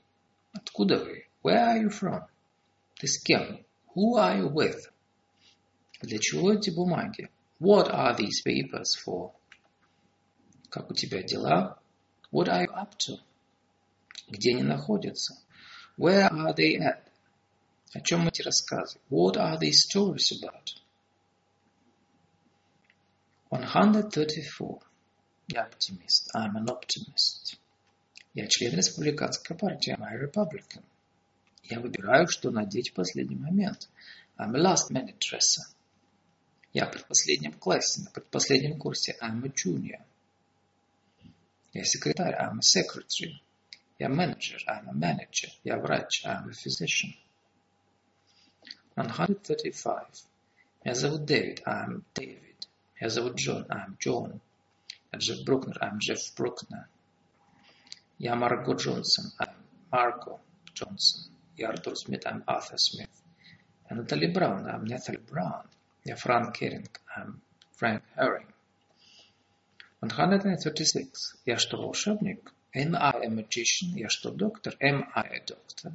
Откуда 0.52 0.98
вы? 0.98 1.26
Where 1.42 1.66
are 1.66 1.82
you 1.84 1.88
from? 1.88 2.26
Ты 2.96 3.06
с 3.06 3.18
кем? 3.18 3.64
Who 3.96 4.18
are 4.18 4.36
you 4.38 4.52
with? 4.52 4.92
Для 6.02 6.18
чего 6.18 6.52
эти 6.52 6.68
бумаги? 6.68 7.30
What 7.60 7.88
are 7.88 8.14
these 8.14 8.42
papers 8.44 8.94
for? 8.94 9.32
Как 10.68 10.90
у 10.90 10.94
тебя 10.94 11.22
дела? 11.22 11.78
What 12.30 12.48
are 12.48 12.66
you 12.66 12.74
up 12.74 12.90
to? 12.98 13.14
Где 14.28 14.50
они 14.50 14.64
находятся? 14.64 15.38
Where 15.96 16.28
are 16.30 16.54
they 16.54 16.76
at? 16.76 17.11
О 17.94 18.00
чем 18.00 18.26
эти 18.26 18.40
рассказы? 18.42 18.98
What 19.10 19.36
are 19.36 19.58
these 19.58 19.86
stories 19.86 20.32
about? 20.32 20.76
134. 23.50 24.80
Я 25.48 25.64
оптимист. 25.64 26.30
I'm 26.34 26.56
an 26.56 26.68
optimist. 26.68 27.58
Я 28.32 28.46
член 28.48 28.74
республиканской 28.74 29.54
партии. 29.56 29.92
I'm 29.92 30.02
a 30.02 30.16
Republican. 30.16 30.82
Я 31.64 31.80
выбираю, 31.80 32.28
что 32.28 32.50
надеть 32.50 32.90
в 32.90 32.94
последний 32.94 33.36
момент. 33.36 33.90
I'm 34.38 34.56
a 34.56 34.58
last 34.58 34.90
minute 34.90 35.18
dresser. 35.18 35.64
Я 36.72 36.86
в 36.86 36.92
предпоследнем 36.92 37.52
классе, 37.52 38.00
на 38.00 38.10
предпоследнем 38.10 38.78
курсе. 38.78 39.18
I'm 39.20 39.44
a 39.44 39.48
junior. 39.48 40.00
Я 41.74 41.84
секретарь. 41.84 42.34
I'm 42.34 42.58
a 42.58 42.62
secretary. 42.62 43.42
Я 43.98 44.08
менеджер. 44.08 44.64
I'm 44.66 44.88
a 44.88 44.94
manager. 44.94 45.50
Я 45.62 45.76
врач. 45.76 46.24
I'm 46.24 46.48
a 46.48 46.52
physician. 46.52 47.14
135. 48.94 50.24
Меня 50.84 50.94
зовут 50.94 51.24
Дэвид, 51.24 51.62
I'm 51.66 52.02
David. 52.14 52.66
Меня 53.00 53.08
зовут 53.08 53.36
Джон, 53.36 53.66
I'm 53.68 53.96
John. 53.98 54.40
Я 55.12 55.18
Джефф 55.18 55.44
Брукнер, 55.44 55.78
I'm 55.82 55.98
Джефф 55.98 56.34
Брукнер. 56.36 56.88
Я 58.18 58.34
Марго 58.34 58.74
Джонсон, 58.74 59.32
I'm 59.40 59.54
Марго 59.90 60.40
Джонсон. 60.74 61.32
Я 61.56 61.70
Артур 61.70 61.96
Смит, 61.96 62.26
I'm 62.26 62.44
Arthur 62.44 62.76
Smith. 62.76 63.08
Я 63.88 63.96
Натали 63.96 64.26
Браун, 64.26 64.66
I'm 64.66 64.84
Натали 64.84 65.16
Браун. 65.16 65.66
Я 66.04 66.16
Франк 66.16 66.56
Керинг, 66.56 67.00
I'm 67.16 67.40
Frank 67.78 68.02
Herring. 68.16 68.52
136. 70.02 71.36
Я 71.46 71.58
что, 71.58 71.76
волшебник? 71.78 72.52
Am 72.74 72.94
I 72.94 73.24
a 73.24 73.30
magician? 73.30 73.94
Я 73.94 74.08
что, 74.08 74.30
доктор? 74.30 74.74
Am 74.80 75.04
I 75.14 75.36
a 75.36 75.44
doctor? 75.46 75.92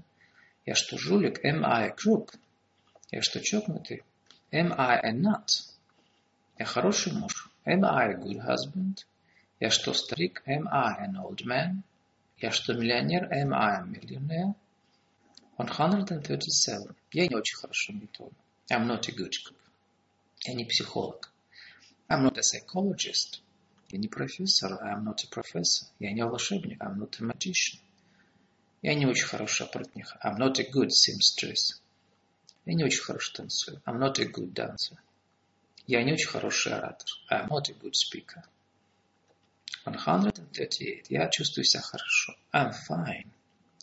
Я 0.66 0.76
что, 0.76 0.98
жулик? 0.98 1.44
Am 1.46 1.66
I 1.66 1.90
a 1.90 1.96
crook? 1.96 2.34
Я 3.10 3.22
что, 3.22 3.40
чокнутый? 3.40 4.04
Am 4.52 4.74
I 4.78 5.00
a 5.02 5.14
nut? 5.14 5.64
Я 6.60 6.66
хороший 6.66 7.14
муж? 7.14 7.50
Am 7.66 7.86
I 7.86 8.12
a 8.12 8.18
good 8.18 8.46
husband? 8.46 9.06
Я 9.60 9.70
что, 9.70 9.94
старик? 9.94 10.44
Am 10.46 10.68
I 10.68 11.06
an 11.06 11.16
old 11.16 11.46
man? 11.46 11.84
Я 12.38 12.52
что, 12.52 12.74
миллионер? 12.74 13.32
Am 13.32 13.54
I 13.54 13.78
a 13.78 13.86
millionaire? 13.86 14.56
137. 15.58 16.94
Я 17.14 17.28
не 17.28 17.36
очень 17.36 17.58
хорошо 17.58 17.94
готовлю. 17.94 18.36
I'm 18.70 18.86
not 18.86 19.08
a 19.08 19.12
good 19.14 19.32
cook. 19.32 19.56
Я 20.46 20.54
не 20.54 20.66
психолог. 20.66 21.32
I'm 22.10 22.24
not 22.24 22.38
a 22.38 22.42
psychologist. 22.42 23.42
Я 23.90 24.00
не 24.00 24.10
профессор. 24.10 24.74
I'm 24.84 25.06
not 25.06 25.24
a 25.24 25.30
professor. 25.30 25.88
Я 26.00 26.12
не 26.12 26.26
волшебник. 26.26 26.82
I'm 26.82 26.98
not 26.98 27.20
a 27.20 27.24
magician. 27.24 27.80
Я 28.82 28.94
не 28.94 29.06
очень 29.06 29.26
хорошая 29.26 29.70
портниха. 29.70 30.20
I'm 30.24 30.38
not 30.38 30.60
a 30.60 30.70
good 30.70 30.92
seamstress. 30.92 31.82
Я 32.68 32.74
не 32.74 32.84
очень 32.84 33.02
хорошо 33.02 33.32
танцую. 33.34 33.82
I'm 33.86 33.98
not 33.98 34.20
a 34.20 34.26
good 34.26 34.52
dancer. 34.54 34.98
Я 35.86 36.04
не 36.04 36.12
очень 36.12 36.28
хороший 36.28 36.74
оратор. 36.74 37.08
I'm 37.32 37.48
not 37.48 37.70
a 37.70 37.74
good 37.74 37.94
speaker. 37.94 38.44
138. 39.86 41.06
Я 41.10 41.30
чувствую 41.30 41.64
себя 41.64 41.82
хорошо. 41.82 42.36
I'm 42.52 42.74
fine. 42.90 43.30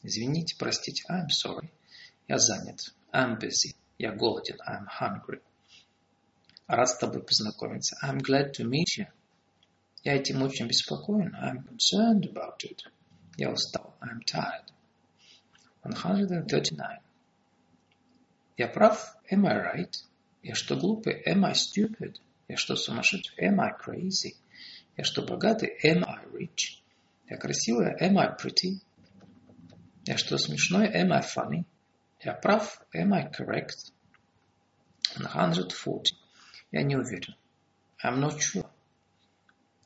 Извините, 0.02 0.54
простите. 0.58 1.02
I'm 1.08 1.28
sorry. 1.30 1.70
Я 2.28 2.36
занят. 2.36 2.94
I'm 3.10 3.38
busy. 3.38 3.74
Я 3.96 4.12
голоден. 4.12 4.58
I'm 4.68 4.86
hungry. 5.00 5.40
Рад 6.66 6.90
с 6.90 6.98
тобой 6.98 7.22
познакомиться. 7.22 7.96
I'm 8.02 8.18
glad 8.18 8.52
to 8.52 8.68
meet 8.68 8.98
you. 8.98 9.06
Я 10.02 10.14
этим 10.14 10.42
очень 10.42 10.66
беспокоен. 10.66 11.34
I'm 11.34 11.66
concerned 11.66 12.30
about 12.30 12.62
it. 12.64 12.82
Я 13.38 13.50
устал. 13.50 13.94
I'm 14.02 14.20
tired. 14.26 14.70
139. 15.84 17.00
Я 18.56 18.68
прав? 18.68 19.16
Am 19.32 19.46
I 19.46 19.56
right? 19.56 20.04
Я 20.42 20.54
что, 20.54 20.76
глупый? 20.76 21.22
Am 21.26 21.44
I 21.44 21.54
stupid? 21.54 22.20
Я 22.48 22.56
что, 22.56 22.76
сумасшедший? 22.76 23.48
Am 23.48 23.58
I 23.58 23.70
crazy? 23.72 24.36
Я 24.96 25.04
что, 25.04 25.22
богатый? 25.22 25.76
Am 25.84 26.04
I 26.04 26.24
rich? 26.32 26.82
Я 27.28 27.36
красивая? 27.36 27.96
Am 28.00 28.16
I 28.16 28.36
pretty? 28.36 28.80
Я 30.04 30.16
что, 30.18 30.38
смешной? 30.38 30.86
Am 30.86 31.12
I 31.12 31.22
funny? 31.22 31.64
Я 32.20 32.34
прав? 32.34 32.80
Am 32.94 33.12
I 33.12 33.28
correct? 33.30 33.92
140. 35.16 36.06
Я 36.70 36.82
не 36.82 36.96
уверен. 36.96 37.34
I'm 38.04 38.20
not 38.20 38.38
sure. 38.38 38.70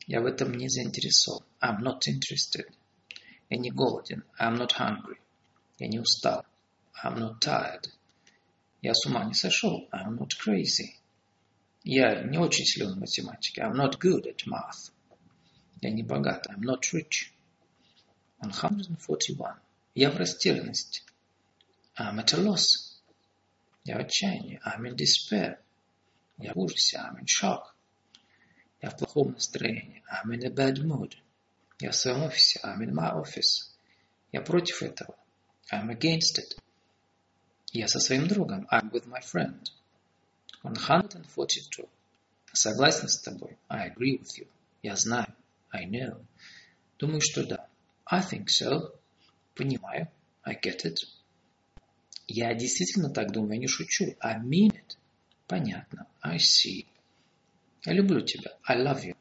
Я 0.05 0.21
в 0.21 0.25
этом 0.25 0.53
не 0.53 0.69
заинтересован. 0.69 1.43
I'm 1.61 1.79
not 1.81 2.01
interested. 2.07 2.67
Я 3.49 3.57
не 3.57 3.71
голоден. 3.71 4.23
I'm 4.39 4.57
not 4.57 4.73
hungry. 4.77 5.17
Я 5.79 5.87
не 5.87 5.99
устал. 5.99 6.45
I'm 7.03 7.17
not 7.17 7.39
tired. 7.39 7.87
Я 8.81 8.93
с 8.93 9.05
ума 9.05 9.25
не 9.25 9.33
сошел. 9.33 9.89
I'm 9.91 10.17
not 10.17 10.31
crazy. 10.43 10.95
Я 11.83 12.23
не 12.23 12.37
очень 12.37 12.65
силен 12.65 12.95
в 12.95 12.99
математике. 12.99 13.61
I'm 13.61 13.75
not 13.75 13.97
good 13.99 14.25
at 14.25 14.45
math. 14.47 14.91
Я 15.81 15.91
не 15.91 16.03
богат. 16.03 16.47
I'm 16.47 16.61
not 16.61 16.81
rich. 16.93 17.31
141. 18.39 19.55
Я 19.95 20.11
в 20.11 20.17
растерянности. 20.17 21.03
I'm 21.97 22.19
at 22.19 22.33
a 22.33 22.37
loss. 22.37 22.99
Я 23.83 23.97
в 23.97 23.99
отчаянии. 23.99 24.61
I'm 24.65 24.85
in 24.85 24.95
despair. 24.95 25.57
Я 26.37 26.53
в 26.53 26.59
ужасе. 26.59 26.97
I'm 26.97 27.19
in 27.19 27.25
shock. 27.25 27.73
Я 28.81 28.91
в 28.91 28.97
плохом 28.97 29.33
настроении. 29.33 30.03
I'm 30.09 30.31
in 30.31 30.45
a 30.45 30.49
bad 30.49 30.77
mood. 30.77 31.15
Я 31.79 31.91
в 31.91 31.95
своем 31.95 32.23
офисе. 32.23 32.61
I'm 32.63 32.79
in 32.79 32.93
my 32.93 33.13
office. 33.13 33.73
Я 34.31 34.41
против 34.41 34.83
этого. 34.83 35.17
I'm 35.71 35.89
against 35.89 36.39
it. 36.39 36.57
Я 37.71 37.87
со 37.87 37.99
своим 37.99 38.27
другом. 38.27 38.67
I'm 38.71 38.89
with 38.91 39.05
my 39.05 39.21
friend. 39.21 39.63
142. 40.63 41.85
Согласен 42.51 43.07
с 43.07 43.19
тобой. 43.21 43.57
I 43.67 43.89
agree 43.89 44.19
with 44.19 44.39
you. 44.39 44.47
Я 44.81 44.95
знаю. 44.95 45.33
I 45.71 45.85
know. 45.85 46.25
Думаю, 46.97 47.21
что 47.21 47.45
да. 47.45 47.67
I 48.05 48.21
think 48.21 48.47
so. 48.47 48.93
Понимаю. 49.53 50.09
I 50.43 50.55
get 50.55 50.83
it. 50.83 50.95
Я 52.27 52.53
действительно 52.55 53.09
так 53.09 53.31
думаю, 53.31 53.59
не 53.59 53.67
шучу. 53.67 54.15
I 54.19 54.39
mean 54.39 54.71
it. 54.71 54.97
Понятно. 55.47 56.07
I 56.21 56.37
see. 56.37 56.87
Я 57.85 57.93
люблю 57.93 58.21
тебя. 58.21 58.51
I 58.63 58.77
love 58.77 59.03
you. 59.03 59.15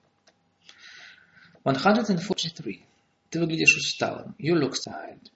143. 1.64 2.84
Ты 3.30 3.40
выглядишь 3.40 3.76
усталым. 3.76 4.34
You 4.38 4.54
look 4.54 4.72
tired. 4.72 5.30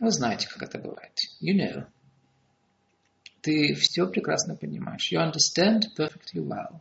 Вы 0.00 0.10
знаете, 0.10 0.48
как 0.48 0.62
это 0.62 0.78
бывает. 0.78 1.12
You 1.40 1.54
know. 1.54 1.86
Ты 3.48 3.72
все 3.76 4.06
прекрасно 4.06 4.56
понимаешь. 4.56 5.10
You 5.10 5.20
understand 5.20 5.84
perfectly 5.96 6.46
well. 6.46 6.80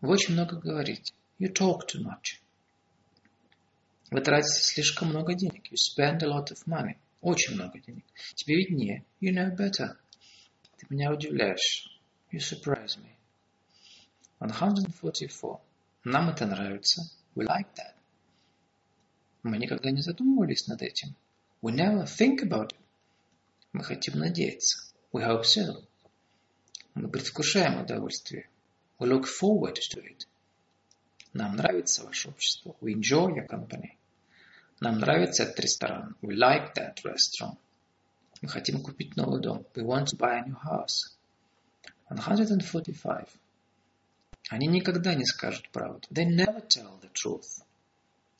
Вы 0.00 0.10
очень 0.10 0.34
много 0.34 0.60
говорите. 0.60 1.12
You 1.40 1.52
talk 1.52 1.88
too 1.92 2.04
much. 2.04 2.38
Вы 4.12 4.20
тратите 4.20 4.60
слишком 4.62 5.08
много 5.08 5.34
денег. 5.34 5.72
You 5.72 5.74
spend 5.74 6.22
a 6.22 6.28
lot 6.28 6.52
of 6.52 6.64
money. 6.68 6.94
Очень 7.20 7.56
много 7.56 7.80
денег. 7.80 8.04
Тебе 8.36 8.58
виднее. 8.58 9.04
You 9.20 9.32
know 9.32 9.56
better. 9.56 9.96
Ты 10.76 10.86
меня 10.88 11.12
удивляешь. 11.12 11.98
You 12.30 12.38
surprise 12.38 12.96
me. 12.98 13.10
144. 14.38 15.58
Нам 16.04 16.28
это 16.28 16.46
нравится. 16.46 17.10
We 17.34 17.44
like 17.44 17.74
that. 17.74 17.96
Мы 19.42 19.58
никогда 19.58 19.90
не 19.90 20.00
задумывались 20.00 20.68
над 20.68 20.82
этим. 20.82 21.16
We 21.60 21.72
never 21.74 22.04
think 22.04 22.44
about 22.44 22.68
it. 22.68 22.76
Мы 23.72 23.82
хотим 23.82 24.20
надеяться. 24.20 24.86
We 25.16 25.22
hope 25.22 25.46
so. 25.46 25.82
Мы 26.94 27.08
предвкушаем 27.08 27.80
удовольствие. 27.80 28.50
We 28.98 29.08
look 29.08 29.24
forward 29.24 29.76
to 29.76 30.02
it. 30.04 30.26
Нам 31.32 31.56
нравится 31.56 32.04
ваше 32.04 32.28
общество. 32.28 32.76
We 32.82 32.92
enjoy 32.92 33.34
your 33.34 33.48
company. 33.48 33.96
Нам 34.80 34.98
нравится 34.98 35.44
этот 35.44 35.58
ресторан. 35.60 36.16
We 36.20 36.34
like 36.36 36.74
that 36.74 36.96
restaurant. 37.02 37.56
Мы 38.42 38.50
хотим 38.50 38.82
купить 38.82 39.16
новый 39.16 39.40
дом. 39.40 39.64
We 39.74 39.84
want 39.84 40.08
to 40.08 40.18
buy 40.18 40.38
a 40.38 40.44
new 40.44 40.58
house. 40.62 41.16
145. 42.10 43.28
Они 44.50 44.66
никогда 44.66 45.14
не 45.14 45.24
скажут 45.24 45.70
правду. 45.70 46.06
They 46.10 46.26
never 46.26 46.60
tell 46.68 47.00
the 47.00 47.10
truth. 47.14 47.64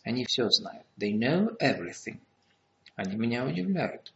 Они 0.05 0.27
все 0.27 0.51
знают. 0.51 0.85
They 0.99 1.19
know 1.19 1.57
everything. 1.59 2.21
Они 2.97 3.17
меня 3.17 3.47
удивляют. 3.47 4.13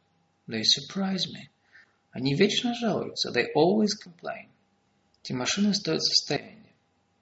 They 0.46 0.62
surprise 0.62 1.26
me. 1.32 1.49
Они 2.12 2.34
вечно 2.34 2.74
жалуются. 2.74 3.30
They 3.30 3.46
always 3.54 3.90
complain. 4.04 4.48
Эти 5.22 5.32
машины 5.32 5.74
стоят 5.74 6.02
состояние. 6.02 6.74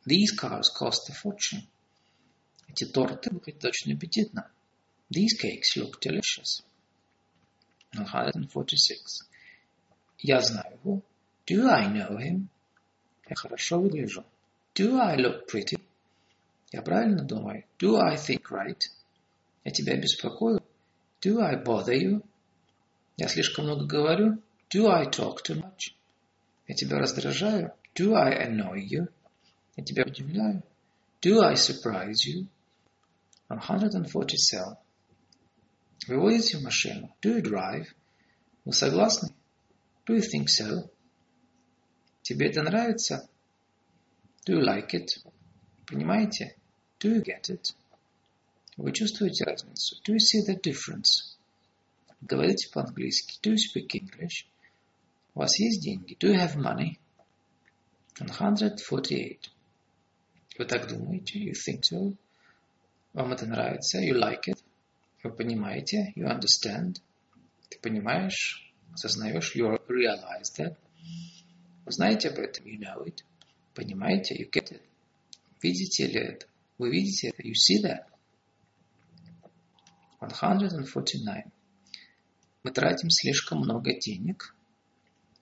These 0.07 0.37
cars 0.41 0.69
cost 0.79 1.11
a 1.11 1.15
fortune. 1.15 1.67
Эти 2.69 2.85
торты 2.85 3.31
выглядят 3.31 3.65
очень 3.65 3.95
аппетитно. 3.95 4.51
These 5.11 5.37
cakes 5.43 5.77
look 5.77 6.01
delicious. 6.01 6.65
146. 7.93 9.29
Я 10.19 10.41
знаю 10.41 10.79
его. 10.83 11.03
Do 11.47 11.69
I 11.69 11.87
know 11.89 12.19
him? 12.19 12.49
Я 13.29 13.37
хорошо 13.37 13.81
выгляжу. 13.81 14.25
Do 14.75 14.99
I 14.99 15.17
look 15.17 15.47
pretty? 15.47 15.81
Я 16.71 16.83
правильно 16.83 17.25
думаю. 17.25 17.65
Do 17.79 17.97
I 17.97 18.17
think 18.17 18.51
right? 18.51 18.81
Я 19.65 19.71
тебя 19.71 19.97
беспокою. 19.97 20.63
Do 21.21 21.41
I 21.41 21.63
bother 21.63 21.95
you? 21.95 22.23
Я 23.17 23.29
слишком 23.29 23.65
много 23.65 23.87
говорю. 23.87 24.41
Do 24.70 24.88
I 24.88 25.06
talk 25.06 25.44
too 25.44 25.56
much? 25.56 25.96
Я 26.68 26.76
тебя 26.76 26.98
раздражаю. 26.98 27.74
Do 27.96 28.16
I 28.16 28.48
annoy 28.48 28.80
you? 28.82 29.08
Я 29.76 29.84
тебя 29.84 30.04
удивляю. 30.04 30.64
Do 31.22 31.42
I 31.42 31.54
surprise 31.56 32.26
you? 32.26 32.48
147. 33.50 34.78
Вы 36.08 36.20
водите 36.20 36.60
машину? 36.60 37.16
Do 37.22 37.38
you 37.38 37.42
drive? 37.42 37.88
Вы 38.66 38.74
согласны? 38.74 39.30
Do 40.06 40.16
you 40.16 40.22
think 40.22 40.48
so? 40.48 40.90
Тебе 42.24 42.50
это 42.50 42.64
нравится? 42.64 43.30
Do 44.46 44.56
you 44.56 44.62
like 44.62 44.94
it? 44.94 45.08
Понимаете? 45.86 46.58
Do 47.00 47.16
you 47.16 47.24
get 47.24 47.50
it? 47.50 47.76
Вы 48.78 48.92
чувствуете 48.92 49.44
разницу? 49.44 50.02
Do 50.04 50.14
you 50.14 50.20
see 50.20 50.42
the 50.42 50.60
difference? 50.60 51.38
Говорите 52.22 52.70
по-английски. 52.72 53.40
Do 53.42 53.54
you 53.54 53.58
speak 53.58 53.94
English? 53.94 54.48
У 55.35 55.41
вас 55.41 55.59
есть 55.59 55.83
деньги? 55.83 56.17
Do 56.19 56.33
you 56.33 56.37
have 56.37 56.57
money? 56.57 56.99
148. 58.19 59.51
Вы 60.59 60.65
так 60.65 60.89
думаете? 60.89 61.39
You 61.39 61.53
think 61.53 61.83
so? 61.83 62.17
Вам 63.13 63.33
это 63.33 63.47
нравится? 63.47 63.99
You 64.01 64.15
like 64.19 64.49
it? 64.49 64.59
Вы 65.23 65.33
понимаете? 65.33 66.13
You 66.17 66.27
understand? 66.27 66.97
Ты 67.69 67.79
понимаешь? 67.81 68.73
Осознаешь? 68.93 69.55
You 69.55 69.79
realize 69.89 70.53
that? 70.59 70.77
Вы 71.85 71.93
знаете 71.93 72.29
об 72.29 72.39
этом? 72.39 72.65
You 72.65 72.79
know 72.79 73.05
it. 73.05 73.23
Понимаете? 73.75 74.35
You 74.35 74.51
get 74.51 74.73
it. 74.73 74.83
Видите 75.63 76.07
ли 76.07 76.21
это? 76.21 76.47
Вы 76.79 76.91
видите 76.91 77.29
это? 77.29 77.43
You 77.43 77.55
see 77.55 77.83
that? 77.85 78.07
149. 80.21 81.45
Мы 82.65 82.71
тратим 82.73 83.11
слишком 83.11 83.61
много 83.61 83.93
денег. 83.99 84.55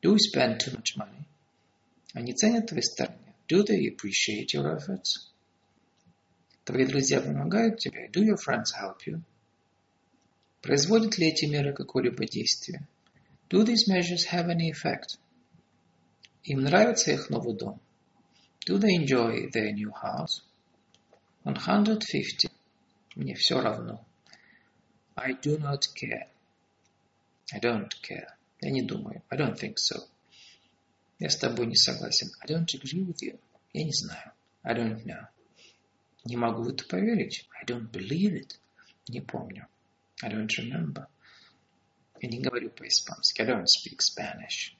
Do 0.07 0.13
we 0.13 0.21
spend 0.21 0.61
too 0.61 0.71
much 0.71 0.97
money? 0.97 1.27
Они 2.15 2.33
ценят 2.33 2.69
твои 2.69 2.81
старания. 2.81 3.35
Do 3.49 3.65
they 3.65 3.89
appreciate 3.89 4.55
your 4.55 4.73
efforts? 4.77 5.33
Твои 6.65 6.87
друзья 6.87 7.21
помогают 7.21 7.81
тебе. 7.81 8.09
Do 8.13 8.23
your 8.23 8.37
friends 8.37 8.71
help 8.81 8.99
you? 9.05 9.21
Производят 10.63 11.19
ли 11.19 11.27
эти 11.27 11.47
меры 11.47 11.75
какое-либо 11.75 12.25
действие? 12.25 12.87
Do 13.51 13.65
these 13.65 13.89
measures 13.89 14.27
have 14.31 14.47
any 14.47 14.71
effect? 14.71 15.19
Им 16.45 16.61
нравится 16.61 17.11
их 17.11 17.29
новый 17.29 17.57
дом. 17.57 17.81
Do 18.65 18.79
they 18.79 18.95
enjoy 18.97 19.51
their 19.51 19.73
new 19.73 19.91
house? 19.91 20.45
150. 21.43 22.49
Мне 23.17 23.35
все 23.35 23.61
равно. 23.61 24.07
I 25.17 25.33
do 25.33 25.59
not 25.59 25.83
care. 26.01 26.29
I 27.53 27.59
don't 27.59 27.91
care. 28.09 28.36
Я 28.61 28.71
не 28.71 28.83
думаю. 28.83 29.23
I 29.31 29.39
don't 29.39 29.59
think 29.59 29.75
so. 29.77 30.09
Я 31.19 31.31
с 31.31 31.37
тобой 31.37 31.67
не 31.67 31.77
согласен. 31.77 32.31
I 32.41 32.47
don't 32.47 32.67
agree 32.75 33.07
with 33.07 33.23
you. 33.23 33.39
Я 33.73 33.85
не 33.85 33.93
знаю. 33.93 34.33
I 34.63 34.75
don't 34.75 35.05
know. 35.05 35.27
Не 36.25 36.37
могу 36.37 36.63
в 36.63 36.69
это 36.69 36.85
поверить. 36.85 37.49
I 37.61 37.65
don't 37.65 37.91
believe 37.91 38.35
it. 38.35 38.59
Не 39.09 39.21
помню. 39.21 39.67
I 40.23 40.31
don't 40.31 40.49
remember. 40.59 41.07
Я 42.21 42.29
не 42.29 42.41
говорю 42.41 42.71
по-испански. 42.71 43.43
I 43.43 43.47
don't 43.47 43.67
speak 43.67 43.99
Spanish. 44.01 44.75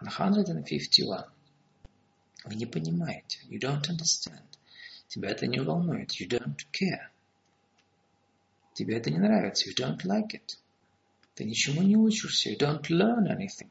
151. 0.00 1.24
Вы 2.44 2.54
не 2.54 2.66
понимаете. 2.66 3.40
You 3.48 3.58
don't 3.60 3.82
understand. 3.88 4.46
Тебя 5.08 5.30
это 5.30 5.46
не 5.46 5.60
волнует. 5.60 6.12
You 6.20 6.28
don't 6.28 6.56
care. 6.72 7.08
Тебе 8.74 8.96
это 8.96 9.10
не 9.10 9.18
нравится. 9.18 9.68
You 9.68 9.74
don't 9.76 10.02
like 10.04 10.32
it. 10.32 10.58
Ты 11.40 11.46
ничему 11.46 11.80
не 11.80 11.96
учишься. 11.96 12.50
You 12.50 12.58
don't 12.58 12.82
learn 12.90 13.26
anything. 13.26 13.70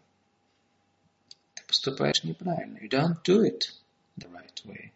Ты 1.53 1.63
поступаешь 1.67 2.23
неправильно. 2.23 2.79
You 2.79 2.89
don't 2.89 3.23
do 3.23 3.43
it 3.43 3.65
the 4.17 4.27
right 4.31 4.65
way. 4.65 4.91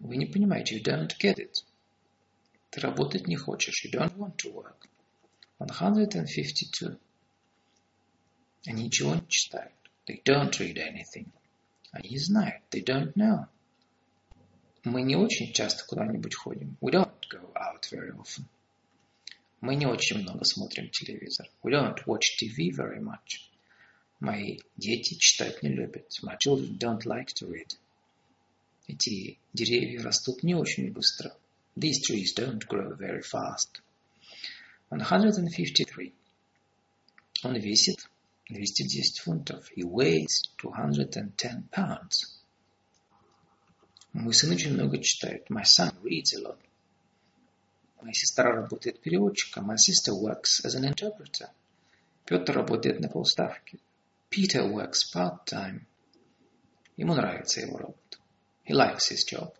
Вы 0.00 0.16
не 0.16 0.26
понимаете. 0.26 0.76
You 0.76 0.82
don't 0.82 1.16
get 1.20 1.36
it. 1.36 1.62
Ты 2.70 2.80
работать 2.80 3.28
не 3.28 3.36
хочешь. 3.36 3.86
You 3.86 3.92
don't 3.92 4.16
want 4.16 4.34
to 4.38 4.52
work. 4.52 4.88
152. 5.58 6.98
Они 8.66 8.86
ничего 8.86 9.14
не 9.14 9.28
читают. 9.28 9.72
They 10.08 10.20
don't 10.24 10.50
read 10.58 10.78
anything. 10.78 11.28
Они 11.92 12.08
не 12.08 12.18
знают. 12.18 12.64
They 12.72 12.84
don't 12.84 13.12
know. 13.14 13.46
Мы 14.82 15.02
не 15.02 15.14
очень 15.14 15.52
часто 15.52 15.86
куда-нибудь 15.86 16.34
ходим. 16.34 16.76
We 16.80 16.90
don't 16.90 17.14
go 17.30 17.52
out 17.54 17.88
very 17.92 18.10
often. 18.18 18.46
Мы 19.60 19.74
не 19.74 19.86
очень 19.86 20.18
много 20.18 20.44
смотрим 20.44 20.88
телевизор. 20.90 21.50
We 21.64 21.72
don't 21.72 21.98
watch 22.06 22.38
TV 22.40 22.70
very 22.70 23.00
much. 23.00 23.40
Мои 24.20 24.58
дети 24.76 25.14
читать 25.14 25.62
не 25.62 25.70
любят. 25.70 26.10
My 26.22 26.36
children 26.38 26.78
don't 26.78 27.04
like 27.04 27.32
to 27.34 27.48
read. 27.48 27.76
Эти 28.86 29.38
деревья 29.52 30.02
растут 30.02 30.42
не 30.42 30.54
очень 30.54 30.92
быстро. 30.92 31.36
These 31.76 32.02
trees 32.08 32.34
don't 32.36 32.66
grow 32.68 32.96
very 32.96 33.22
fast. 33.22 33.82
153. 34.90 36.14
Он 37.42 37.54
весит 37.56 38.08
210 38.48 39.18
фунтов. 39.18 39.70
He 39.76 39.82
weighs 39.82 40.48
210 40.58 41.68
pounds. 41.70 42.38
Мой 44.12 44.32
сын 44.32 44.52
очень 44.52 44.72
много 44.72 44.98
читает. 45.02 45.50
My 45.50 45.64
son 45.64 45.92
reads 46.02 46.34
a 46.34 46.40
lot. 46.40 46.58
Моя 48.00 48.12
сестра 48.12 48.52
работает 48.52 49.00
переводчиком. 49.00 49.70
My 49.70 49.76
sister 49.76 50.14
works 50.14 50.64
as 50.64 50.74
an 50.74 50.84
interpreter. 50.84 51.50
Петр 52.24 52.52
работает 52.54 53.00
на 53.00 53.08
полставки. 53.08 53.80
Peter 54.30 54.70
works 54.70 55.02
part-time. 55.12 55.80
Ему 56.96 57.14
нравится 57.14 57.60
его 57.60 57.78
работа. 57.78 58.18
He 58.66 58.74
likes 58.74 59.10
his 59.10 59.24
job. 59.26 59.54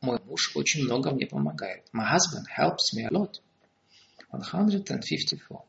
Мой 0.00 0.18
муж 0.24 0.54
очень 0.56 0.84
много 0.84 1.10
мне 1.10 1.26
помогает. 1.26 1.84
My 1.92 2.06
husband 2.12 2.46
helps 2.56 2.92
me 2.94 3.04
a 3.04 3.10
lot. 3.10 3.40
154. 4.30 5.60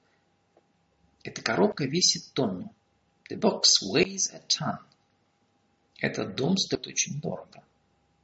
Эта 1.23 1.41
коробка 1.41 1.85
весит 1.85 2.33
тонну. 2.33 2.73
The 3.29 3.37
box 3.39 3.63
weighs 3.83 4.33
a 4.33 4.41
ton. 4.47 4.79
Этот 5.99 6.35
дом 6.35 6.57
стоит 6.57 6.87
очень 6.87 7.19
дорого. 7.19 7.63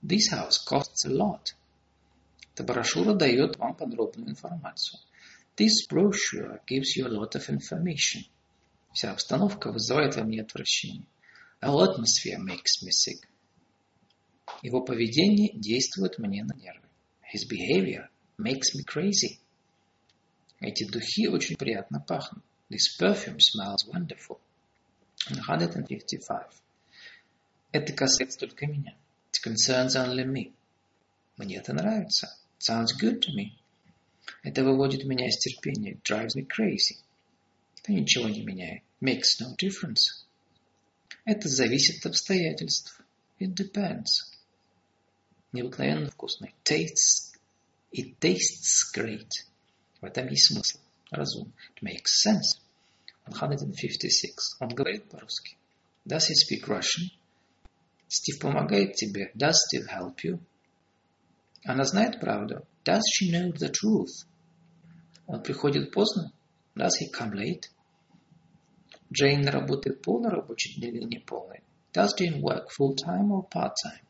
This 0.02 0.32
house 0.32 0.60
costs 0.66 1.06
a 1.06 1.10
lot. 1.10 1.54
Эта 2.54 2.64
брошюра 2.64 3.16
дает 3.16 3.58
вам 3.58 3.76
подробную 3.76 4.30
информацию. 4.30 5.00
This 5.58 5.88
brochure 5.90 6.62
gives 6.68 6.96
you 6.96 7.06
a 7.06 7.10
lot 7.10 7.36
of 7.36 7.50
information. 7.50 8.26
Вся 8.94 9.12
обстановка 9.12 9.72
вызывает 9.72 10.16
во 10.16 10.24
мне 10.24 10.42
отвращение. 10.42 11.08
Whole 11.62 11.84
atmosphere 11.84 12.38
makes 12.40 12.84
me 12.84 12.92
sick. 12.92 13.28
Его 14.62 14.82
поведение 14.82 15.52
действует 15.58 16.20
мне 16.20 16.44
на 16.44 16.54
нервы. 16.54 16.88
His 17.34 17.48
behavior 17.50 18.10
makes 18.38 18.76
me 18.76 18.84
crazy. 18.86 19.40
Эти 20.60 20.88
духи 20.88 21.28
очень 21.28 21.56
приятно 21.56 22.00
пахнут. 22.02 22.44
This 22.70 22.88
perfume 23.00 23.40
smells 23.40 23.88
wonderful. 23.92 24.40
155. 25.28 26.48
Это 27.72 27.94
касается 27.94 28.40
только 28.40 28.68
меня. 28.68 28.96
It 29.32 29.44
concerns 29.44 29.96
only 29.96 30.26
me. 30.26 30.54
Мне 31.38 31.58
это 31.58 31.74
нравится. 31.74 32.38
It 32.64 32.72
sounds 32.72 32.94
good 32.94 33.22
to 33.24 33.34
me. 33.36 33.60
Это 34.42 34.64
выводит 34.64 35.04
меня 35.04 35.28
из 35.28 35.38
терпения. 35.38 35.96
It 35.96 36.02
drives 36.02 36.34
me 36.38 36.48
crazy. 36.48 36.96
Это 37.78 37.92
ничего 37.92 38.30
не 38.30 38.42
меняет. 38.42 38.84
Makes 39.02 39.42
no 39.42 39.54
difference. 39.58 40.26
Это 41.26 41.50
зависит 41.50 42.00
от 42.00 42.12
обстоятельств. 42.12 43.02
It 43.38 43.54
depends. 43.54 44.32
Необыкновенно 45.52 46.10
вкусный. 46.10 46.56
Tastes. 46.64 47.34
It 47.92 48.18
tastes 48.20 48.90
great. 48.96 49.30
В 50.00 50.06
этом 50.06 50.30
есть 50.30 50.54
смысл. 50.54 50.80
Разум. 51.12 51.52
It 51.76 51.84
makes 51.84 52.26
sense. 52.26 52.62
156. 53.26 54.56
Он 54.62 54.70
говорит 54.70 55.10
по-русски. 55.10 55.58
Does 56.08 56.30
he 56.30 56.34
speak 56.34 56.66
Russian? 56.70 57.12
Стив 58.08 58.40
помогает 58.40 58.96
тебе. 58.96 59.34
Does 59.36 59.56
Steve 59.68 59.88
help 59.90 60.24
you? 60.24 60.40
Она 61.66 61.84
знает 61.86 62.20
правду. 62.20 62.66
Does 62.84 63.02
she 63.10 63.32
know 63.32 63.52
the 63.54 63.72
truth? 63.72 64.28
Он 65.28 65.42
приходит 65.42 65.92
поздно. 65.92 66.34
Does 66.76 66.92
he 67.00 67.10
come 67.12 67.32
late? 67.34 67.70
Джейн 69.12 69.48
работает 69.48 70.02
полный 70.02 70.30
рабочий 70.30 70.80
день 70.80 70.96
или 70.96 71.04
не 71.06 71.20
полный? 71.20 71.62
Does 71.94 72.10
Jane 72.20 72.42
work 72.42 72.70
full-time 72.70 73.30
or 73.30 73.48
part-time? 73.48 74.02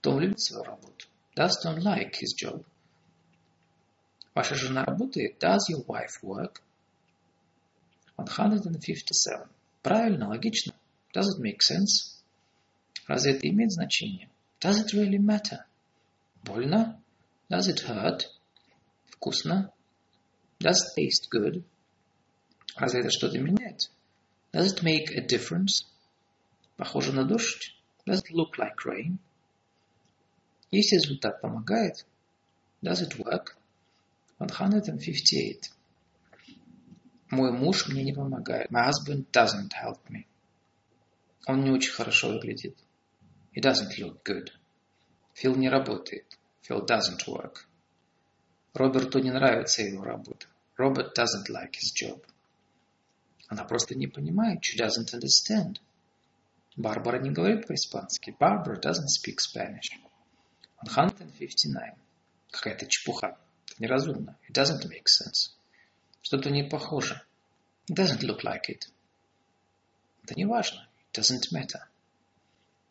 Том 0.00 0.20
любит 0.20 0.40
свою 0.40 0.62
работу. 0.64 1.06
Does 1.36 1.56
Tom 1.62 1.78
like 1.78 2.14
his 2.14 2.34
job? 2.34 2.64
Ваша 4.34 4.54
жена 4.54 4.84
работает? 4.84 5.38
Does 5.40 5.68
your 5.68 5.84
wife 5.86 6.22
work? 6.22 6.62
157. 8.16 9.48
Правильно, 9.82 10.28
логично. 10.28 10.74
Does 11.12 11.26
it 11.26 11.40
make 11.40 11.60
sense? 11.60 12.22
Разве 13.06 13.32
это 13.32 13.48
имеет 13.48 13.72
значение? 13.72 14.30
Does 14.60 14.80
it 14.80 14.92
really 14.92 15.18
matter? 15.18 15.64
Больно? 16.44 17.02
Does 17.50 17.68
it 17.68 17.80
hurt? 17.80 18.26
Вкусно? 19.10 19.72
Does 20.60 20.76
it 20.76 20.94
taste 20.96 21.28
good? 21.30 21.64
Разве 22.76 23.00
это 23.00 23.10
что-то 23.10 23.38
меняет? 23.38 23.90
Does 24.52 24.72
it 24.72 24.82
make 24.82 25.10
a 25.14 25.20
difference? 25.20 25.84
Похоже 26.76 27.12
на 27.12 27.24
дождь? 27.24 27.74
Does 28.06 28.22
it 28.22 28.30
look 28.30 28.56
like 28.58 28.84
rain? 28.84 29.18
Если 30.70 30.96
результат 30.96 31.40
помогает, 31.40 32.06
does 32.82 33.02
it 33.02 33.16
work? 33.18 33.56
158. 34.38 35.72
Мой 37.30 37.52
муж 37.52 37.88
мне 37.88 38.04
не 38.04 38.12
помогает. 38.12 38.70
My 38.70 38.86
husband 38.88 39.30
doesn't 39.32 39.72
help 39.72 39.98
me. 40.08 40.26
Он 41.46 41.64
не 41.64 41.70
очень 41.70 41.92
хорошо 41.92 42.28
выглядит. 42.28 42.76
He 43.54 43.60
doesn't 43.60 43.98
look 43.98 44.22
good. 44.24 44.50
Фил 45.38 45.54
не 45.54 45.68
работает. 45.68 46.36
Phil 46.68 46.84
doesn't 46.84 47.28
work. 47.28 47.58
Роберту 48.74 49.20
не 49.20 49.30
нравится 49.30 49.82
его 49.82 50.02
работа. 50.02 50.48
Robert 50.76 51.14
doesn't 51.16 51.48
like 51.48 51.74
his 51.74 51.94
job. 51.94 52.26
Она 53.46 53.62
просто 53.62 53.94
не 53.94 54.08
понимает. 54.08 54.64
She 54.64 54.76
doesn't 54.76 55.14
understand. 55.14 55.76
Барбара 56.76 57.20
не 57.20 57.30
говорит 57.30 57.68
по-испански. 57.68 58.34
Barbara 58.36 58.80
doesn't 58.80 59.06
speak 59.16 59.36
Spanish. 59.38 59.90
159. 60.84 61.94
Какая-то 62.50 62.86
чепуха. 62.86 63.38
Это 63.68 63.80
неразумно. 63.80 64.36
It 64.48 64.54
doesn't 64.54 64.88
make 64.88 65.06
sense. 65.06 65.52
Что-то 66.20 66.50
не 66.50 66.64
похоже. 66.64 67.22
It 67.88 67.94
doesn't 67.94 68.22
look 68.22 68.42
like 68.42 68.68
it. 68.68 68.88
Это 70.24 70.34
не 70.34 70.46
важно. 70.46 70.88
It 71.12 71.20
doesn't 71.20 71.52
matter. 71.52 71.82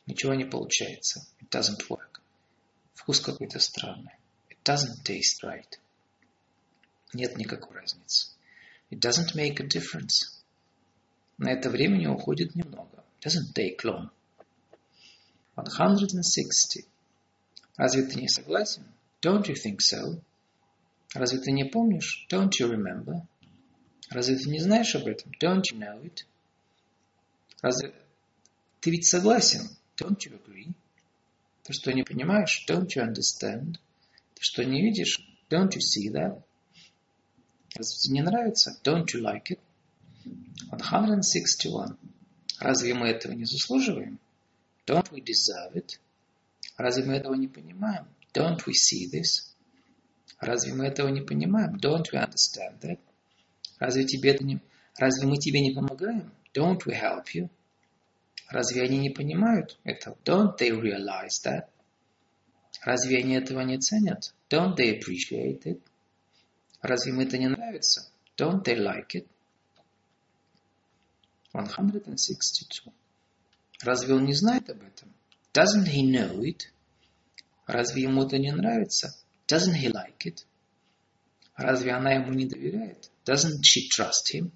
Ничего 0.06 0.34
не 0.34 0.46
получается. 0.46 1.28
It 1.42 1.50
doesn't 1.50 1.90
work. 1.90 2.07
Вкус 2.98 3.22
какой-то 3.22 3.60
странный. 3.60 4.18
It 4.50 4.58
doesn't 4.66 5.04
taste 5.06 5.44
right. 5.44 5.80
Нет 7.14 7.38
никакой 7.38 7.78
разницы. 7.78 8.32
It 8.90 9.00
doesn't 9.00 9.36
make 9.36 9.60
a 9.62 9.68
difference. 9.68 10.42
На 11.38 11.52
это 11.52 11.70
времени 11.70 12.08
уходит 12.08 12.56
немного. 12.56 13.04
It 13.20 13.28
doesn't 13.28 13.54
take 13.54 13.84
long. 13.84 14.10
160. 15.56 16.86
Разве 17.78 18.04
ты 18.04 18.20
не 18.20 18.28
согласен? 18.28 18.84
Don't 19.22 19.46
you 19.48 19.54
think 19.54 19.78
so? 19.80 20.20
Разве 21.14 21.40
ты 21.40 21.52
не 21.52 21.66
помнишь? 21.66 22.26
Don't 22.32 22.52
you 22.60 22.68
remember? 22.68 23.28
Разве 24.10 24.38
ты 24.38 24.50
не 24.50 24.60
знаешь 24.60 24.96
об 24.96 25.06
этом? 25.06 25.32
Don't 25.40 25.64
you 25.72 25.78
know 25.78 26.04
it? 26.04 26.26
Разве 27.62 27.94
ты 28.82 28.90
ведь 28.90 29.06
согласен? 29.08 29.70
Don't 29.98 30.18
you 30.26 30.34
agree? 30.44 30.74
Ты 31.68 31.74
что, 31.74 31.92
не 31.92 32.04
понимаешь? 32.04 32.66
Don't 32.66 32.88
you 32.96 33.04
understand? 33.04 33.76
Ты 34.36 34.42
что, 34.42 34.64
не 34.64 34.82
видишь? 34.82 35.20
Don't 35.50 35.72
you 35.72 35.82
see 35.82 36.10
that? 36.10 36.42
Разве 37.76 37.98
тебе 38.00 38.14
не 38.14 38.22
нравится? 38.22 38.80
Don't 38.86 39.08
you 39.14 39.22
like 39.22 39.52
it? 39.52 39.60
161. 40.72 41.98
Разве 42.62 42.94
мы 42.94 43.10
этого 43.10 43.34
не 43.34 43.44
заслуживаем? 43.44 44.18
Don't 44.86 45.12
we 45.12 45.22
deserve 45.22 45.74
it? 45.74 46.00
Разве 46.78 47.04
мы 47.04 47.16
этого 47.16 47.34
не 47.34 47.50
понимаем? 47.50 48.08
Don't 48.34 48.66
we 48.66 48.72
see 48.72 49.12
this? 49.12 49.54
Разве 50.40 50.74
мы 50.74 50.86
этого 50.86 51.10
не 51.10 51.20
понимаем? 51.20 51.76
Don't 51.76 52.06
we 52.14 52.18
understand 52.18 52.80
that? 52.80 53.00
Разве 53.78 54.06
тебе 54.06 54.32
это 54.32 54.46
не... 54.46 54.62
Разве 54.98 55.28
мы 55.28 55.36
тебе 55.36 55.60
не 55.60 55.72
помогаем? 55.72 56.32
Don't 56.54 56.80
we 56.86 56.94
help 56.94 57.26
you? 57.36 57.50
Разве 58.50 58.84
они 58.84 58.98
не 58.98 59.10
понимают 59.10 59.78
этого? 59.84 60.18
Don't 60.24 60.58
they 60.58 60.72
realize 60.72 61.42
that? 61.44 61.68
Разве 62.84 63.18
они 63.18 63.36
этого 63.36 63.62
не 63.62 63.78
ценят? 63.78 64.34
Don't 64.50 64.76
they 64.76 64.98
appreciate 64.98 65.64
it? 65.64 65.82
Разве 66.82 67.12
им 67.12 67.20
это 67.20 67.38
не 67.38 67.48
нравится? 67.48 68.10
Don't 68.38 68.64
they 68.64 68.78
like 68.78 69.16
it? 69.16 69.28
162. 71.52 72.94
Разве 73.82 74.14
он 74.14 74.26
не 74.26 74.34
знает 74.34 74.70
об 74.70 74.82
этом? 74.82 75.14
Doesn't 75.54 75.88
he 75.88 76.04
know 76.04 76.40
it? 76.42 76.68
Разве 77.66 78.04
ему 78.04 78.24
это 78.24 78.38
не 78.38 78.52
нравится? 78.52 79.14
Doesn't 79.48 79.76
he 79.76 79.92
like 79.92 80.26
it? 80.26 80.46
Разве 81.56 81.92
она 81.92 82.14
ему 82.14 82.32
не 82.34 82.46
доверяет? 82.46 83.10
Doesn't 83.26 83.64
she 83.64 83.90
trust 83.90 84.34
him? 84.34 84.52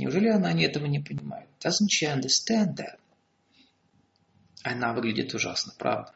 Неужели 0.00 0.28
она 0.28 0.50
не 0.54 0.64
этого 0.64 0.86
не 0.86 0.98
понимает? 0.98 1.46
Doesn't 1.60 1.88
she 1.90 2.06
understand 2.06 2.76
that? 2.76 2.98
Она 4.62 4.94
выглядит 4.94 5.34
ужасно, 5.34 5.74
правда? 5.76 6.14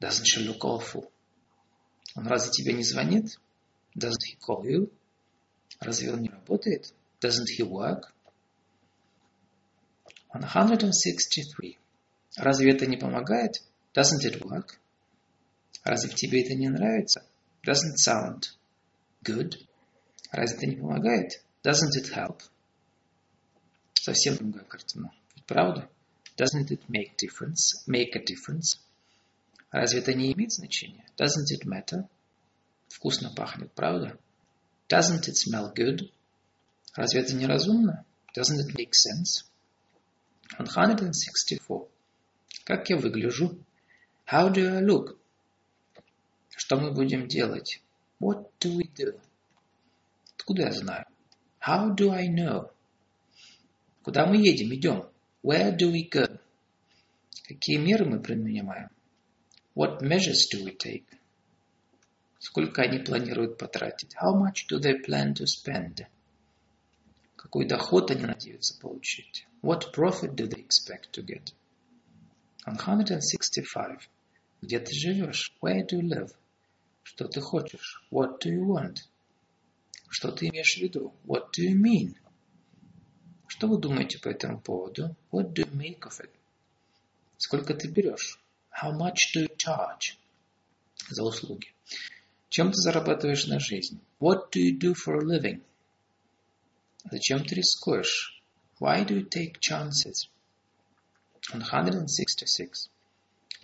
Doesn't 0.00 0.24
she 0.24 0.46
look 0.46 0.60
awful? 0.60 1.10
Он 2.14 2.28
разве 2.28 2.52
тебе 2.52 2.72
не 2.74 2.84
звонит? 2.84 3.40
Doesn't 3.98 4.22
he 4.30 4.38
call 4.38 4.64
you? 4.64 4.92
Разве 5.80 6.12
он 6.12 6.20
не 6.20 6.28
работает? 6.28 6.94
Doesn't 7.20 7.48
he 7.58 7.68
work? 7.68 8.12
163. 10.32 11.78
Разве 12.36 12.70
это 12.70 12.86
не 12.86 12.96
помогает? 12.96 13.64
Doesn't 13.94 14.24
it 14.24 14.40
work? 14.42 14.78
Разве 15.82 16.14
тебе 16.14 16.44
это 16.44 16.54
не 16.54 16.68
нравится? 16.68 17.26
Doesn't 17.66 17.96
sound 17.98 18.42
good? 19.24 19.56
Разве 20.30 20.56
это 20.56 20.66
не 20.66 20.76
помогает? 20.76 21.42
Doesn't 21.64 21.96
it 22.00 22.14
help? 22.14 22.42
Совсем 24.02 24.36
другая 24.36 24.64
картина. 24.64 25.12
Правда? 25.46 25.88
Doesn't 26.36 26.72
it 26.72 26.80
make 26.88 27.14
difference? 27.16 27.86
Make 27.86 28.16
a 28.16 28.18
difference? 28.18 28.80
Разве 29.70 30.00
это 30.00 30.12
не 30.12 30.32
имеет 30.32 30.50
значения? 30.50 31.06
Doesn't 31.16 31.46
it 31.52 31.64
matter? 31.64 32.08
Вкусно 32.88 33.32
пахнет, 33.32 33.72
правда? 33.74 34.18
Doesn't 34.88 35.28
it 35.28 35.36
smell 35.36 35.72
good? 35.72 36.10
Разве 36.96 37.20
это 37.20 37.36
не 37.36 37.46
разумно? 37.46 38.04
Doesn't 38.36 38.58
it 38.58 38.74
make 38.74 38.90
sense? 38.90 39.44
164. 40.58 41.86
Как 42.64 42.90
я 42.90 42.96
выгляжу? 42.96 43.56
How 44.26 44.52
do 44.52 44.66
I 44.66 44.82
look? 44.82 45.16
Что 46.56 46.76
мы 46.76 46.90
будем 46.90 47.28
делать? 47.28 47.80
What 48.18 48.50
do 48.58 48.78
we 48.78 48.92
do? 48.96 49.20
Откуда 50.36 50.62
я 50.62 50.72
знаю? 50.72 51.06
How 51.64 51.94
do 51.94 52.10
I 52.10 52.26
know? 52.26 52.72
Куда 54.02 54.26
мы 54.26 54.36
едем, 54.36 54.74
идем? 54.74 55.08
Where 55.44 55.76
do 55.76 55.92
we 55.92 56.08
go? 56.10 56.40
Какие 57.44 57.78
меры 57.78 58.04
мы 58.04 58.20
принимаем? 58.20 58.90
What 59.74 60.02
measures 60.02 60.48
do 60.52 60.64
we 60.64 60.76
take? 60.76 61.06
Сколько 62.38 62.82
они 62.82 62.98
планируют 62.98 63.58
потратить? 63.58 64.14
How 64.16 64.34
much 64.34 64.66
do 64.68 64.80
they 64.80 64.94
plan 65.00 65.34
to 65.34 65.44
spend? 65.46 66.06
Какой 67.36 67.66
доход 67.66 68.10
они 68.10 68.24
надеются 68.24 68.78
получить? 68.80 69.46
What 69.62 69.92
profit 69.94 70.34
do 70.34 70.48
they 70.48 70.66
expect 70.66 71.12
to 71.12 71.24
get? 71.24 71.52
165. 72.64 74.08
Где 74.60 74.80
ты 74.80 74.92
живешь? 74.92 75.56
Where 75.62 75.86
do 75.86 76.00
you 76.00 76.08
live? 76.08 76.32
Что 77.02 77.28
ты 77.28 77.40
хочешь? 77.40 78.04
What 78.10 78.40
do 78.40 78.50
you 78.50 78.66
want? 78.66 78.98
Что 80.08 80.30
ты 80.32 80.48
имеешь 80.48 80.76
в 80.76 80.80
виду? 80.80 81.14
What 81.24 81.50
do 81.56 81.62
you 81.62 81.74
mean? 81.74 82.16
Что 83.52 83.68
вы 83.68 83.76
думаете 83.76 84.18
по 84.18 84.30
этому 84.30 84.58
поводу? 84.58 85.14
What 85.30 85.52
do 85.52 85.62
you 85.62 85.70
make 85.72 86.00
of 86.04 86.18
it? 86.24 86.30
Сколько 87.36 87.74
ты 87.74 87.86
берешь? 87.86 88.40
How 88.70 88.96
much 88.98 89.34
do 89.34 89.42
you 89.42 89.56
charge? 89.58 90.16
За 91.10 91.22
услуги. 91.22 91.66
Чем 92.48 92.72
ты 92.72 92.80
зарабатываешь 92.80 93.46
на 93.46 93.60
жизнь? 93.60 94.00
What 94.18 94.52
do 94.52 94.58
you 94.58 94.78
do 94.78 94.94
for 94.94 95.18
a 95.18 95.22
living? 95.22 95.62
Зачем 97.10 97.44
ты 97.44 97.56
рискуешь? 97.56 98.42
Why 98.80 99.04
do 99.04 99.20
you 99.20 99.28
take 99.28 99.60
chances? 99.60 100.30
166. 101.50 102.90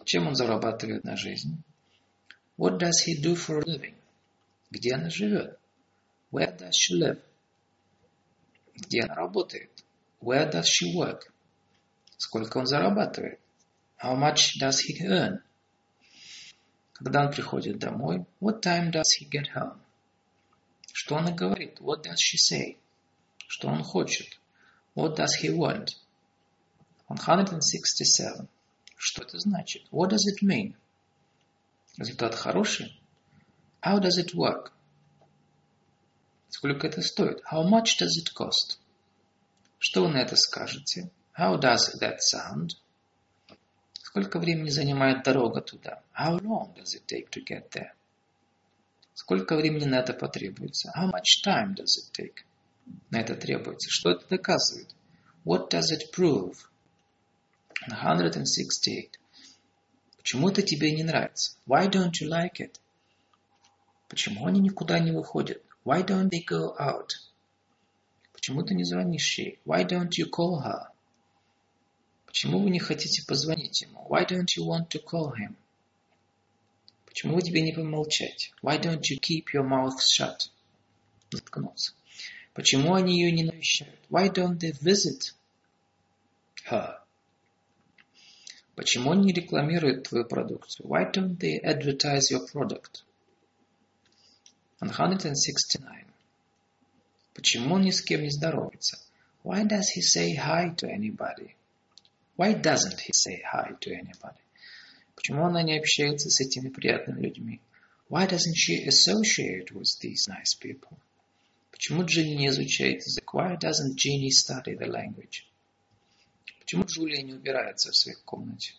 Чем 0.04 0.26
он 0.26 0.34
зарабатывает 0.34 1.02
на 1.04 1.16
жизнь? 1.16 1.62
What 2.58 2.78
does 2.78 3.06
he 3.06 3.18
do 3.22 3.34
for 3.34 3.60
a 3.60 3.64
living? 3.64 3.94
Где 4.70 4.96
она 4.96 5.08
живет? 5.08 5.58
Where 6.30 6.54
does 6.54 6.72
she 6.74 6.94
live? 6.94 7.22
Где 8.80 9.02
она 9.02 9.14
работает? 9.14 9.70
Where 10.20 10.50
does 10.50 10.64
she 10.66 10.94
work? 10.94 11.32
Сколько 12.16 12.58
он 12.58 12.66
зарабатывает? 12.66 13.40
How 14.02 14.16
much 14.16 14.58
does 14.60 14.78
he 14.80 15.00
earn? 15.06 15.42
Когда 16.92 17.26
он 17.26 17.32
приходит 17.32 17.78
домой? 17.78 18.24
What 18.40 18.62
time 18.62 18.90
does 18.90 19.10
he 19.20 19.28
get 19.28 19.48
home? 19.54 19.78
Что 20.92 21.16
она 21.16 21.32
говорит? 21.32 21.80
What 21.80 22.02
does 22.02 22.18
she 22.18 22.36
say? 22.36 22.76
Что 23.46 23.68
он 23.68 23.82
хочет? 23.82 24.38
What 24.94 25.16
does 25.16 25.30
he 25.40 25.50
want? 25.50 25.96
167. 27.08 28.48
Что 28.96 29.22
это 29.22 29.38
значит? 29.38 29.82
What 29.90 30.10
does 30.10 30.26
it 30.26 30.42
mean? 30.42 30.74
Результат 31.96 32.34
хороший? 32.34 33.00
How 33.82 34.00
does 34.00 34.18
it 34.18 34.34
work? 34.34 34.72
Сколько 36.48 36.86
это 36.86 37.02
стоит? 37.02 37.42
How 37.50 37.68
much 37.68 37.98
does 38.00 38.16
it 38.18 38.32
cost? 38.36 38.78
Что 39.78 40.04
вы 40.04 40.12
на 40.12 40.18
это 40.18 40.36
скажете? 40.36 41.10
How 41.38 41.58
does 41.58 42.00
that 42.00 42.18
sound? 42.20 42.70
Сколько 43.94 44.38
времени 44.38 44.70
занимает 44.70 45.22
дорога 45.22 45.60
туда? 45.60 46.02
How 46.18 46.40
long 46.40 46.74
does 46.74 46.94
it 46.94 47.06
take 47.06 47.30
to 47.30 47.44
get 47.44 47.70
there? 47.70 47.92
Сколько 49.14 49.56
времени 49.56 49.84
на 49.84 49.96
это 49.96 50.14
потребуется? 50.14 50.92
How 50.96 51.10
much 51.10 51.42
time 51.44 51.74
does 51.74 51.98
it 51.98 52.12
take? 52.12 52.44
на 53.10 53.20
это 53.20 53.34
требуется. 53.34 53.90
Что 53.90 54.10
это 54.10 54.26
доказывает? 54.28 54.94
What 55.44 55.70
does 55.70 55.90
it 55.92 56.12
prove? 56.14 56.56
168. 57.88 59.10
Почему 60.16 60.48
это 60.50 60.62
тебе 60.62 60.92
не 60.92 61.04
нравится? 61.04 61.56
Why 61.66 61.88
don't 61.88 62.12
you 62.20 62.28
like 62.28 62.60
it? 62.60 62.76
Почему 64.08 64.46
они 64.46 64.60
никуда 64.60 64.98
не 64.98 65.12
выходят? 65.12 65.62
Why 65.88 66.02
don't 66.02 66.28
they 66.28 66.44
go 66.44 66.76
out? 66.78 67.14
Почему 68.34 68.62
ты 68.62 68.74
не 68.74 68.84
звонишь 68.84 69.38
ей? 69.38 69.58
Why 69.64 69.84
don't 69.84 70.10
you 70.18 70.28
call 70.28 70.62
her? 70.62 70.88
Почему 72.26 72.58
вы 72.58 72.68
не 72.68 72.78
хотите 72.78 73.24
позвонить 73.26 73.80
ему? 73.80 74.06
Why 74.10 74.26
don't 74.26 74.54
you 74.54 74.66
want 74.66 74.90
to 74.90 75.02
call 75.02 75.32
him? 75.32 75.56
Почему 77.06 77.40
тебе 77.40 77.62
не 77.62 77.72
помолчать? 77.72 78.52
Why 78.62 78.78
don't 78.78 79.08
you 79.08 79.18
keep 79.18 79.54
your 79.54 79.66
mouth 79.66 79.98
shut? 80.02 80.50
Заткнуться. 81.30 81.94
Почему 82.52 82.92
они 82.92 83.18
ее 83.18 83.32
не 83.32 83.44
навещают? 83.44 83.98
Why 84.10 84.28
don't 84.28 84.58
they 84.58 84.72
visit 84.72 85.32
her? 86.70 86.98
Почему 88.76 89.12
они 89.12 89.32
рекламируют 89.32 90.06
твою 90.10 90.26
продукцию? 90.26 90.86
Why 90.86 91.10
don't 91.10 91.38
they 91.38 91.58
advertise 91.62 92.30
your 92.30 92.46
product? 92.46 93.04
169. 94.79 96.05
Почему 97.33 97.75
он 97.75 97.81
ни 97.81 97.91
с 97.91 98.01
кем 98.01 98.21
не 98.21 98.29
здоровается? 98.29 98.97
Why 99.43 99.65
does 99.65 99.89
he 99.95 100.01
say 100.01 100.35
hi 100.35 100.73
to 100.75 100.87
anybody? 100.87 101.55
Why 102.37 102.53
doesn't 102.53 102.99
he 102.99 103.13
say 103.13 103.41
hi 103.41 103.75
to 103.79 103.91
anybody? 103.91 104.39
Почему 105.15 105.45
она 105.45 105.63
не 105.63 105.77
общается 105.77 106.29
с 106.29 106.39
этими 106.41 106.69
приятными 106.69 107.21
людьми? 107.21 107.61
Why 108.09 108.27
doesn't 108.27 108.55
she 108.55 108.85
associate 108.85 109.71
with 109.71 109.99
these 110.01 110.27
nice 110.27 110.53
people? 110.59 110.97
Почему 111.71 112.05
Джинни 112.05 112.35
не 112.35 112.47
изучает 112.47 113.05
язык? 113.05 113.33
Why 113.33 113.57
doesn't 113.57 113.95
Ginny 113.95 114.29
study 114.29 114.75
the 114.75 114.87
language? 114.87 115.45
Почему 116.59 116.85
Джулия 116.85 117.21
не 117.21 117.33
убирается 117.33 117.91
в 117.91 117.95
своей 117.95 118.17
комнате? 118.23 118.73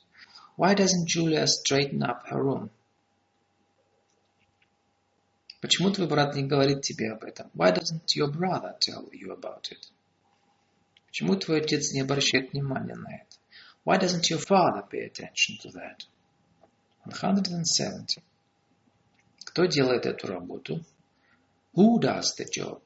Why 0.57 0.75
doesn't 0.75 1.07
Julia 1.07 1.47
straighten 1.47 2.03
up 2.03 2.27
her 2.29 2.43
room? 2.43 2.71
Почему 5.62 5.92
твой 5.92 6.08
брат 6.08 6.36
не 6.36 6.44
говорит 6.44 6.82
тебе 6.82 7.12
об 7.12 7.24
этом? 7.24 7.52
Why 7.54 7.74
doesn't 7.74 8.16
your 8.16 8.32
brother 8.32 8.78
tell 8.80 9.10
you 9.12 9.34
about 9.34 9.70
it? 9.72 9.92
Почему 11.08 11.36
твой 11.36 11.62
отец 11.62 11.92
не 11.92 12.02
обращает 12.02 12.54
внимания 12.54 12.96
на 12.96 13.14
это? 13.14 13.38
Why 13.86 14.00
doesn't 14.00 14.30
your 14.30 14.40
father 14.40 14.88
pay 14.90 15.10
attention 15.10 15.58
to 15.64 15.72
that? 15.74 16.08
170. 17.06 18.24
Кто 19.46 19.66
делает 19.66 20.06
эту 20.06 20.28
работу? 20.28 20.86
Who 21.76 22.00
does 22.00 22.36
the 22.38 22.46
job? 22.46 22.82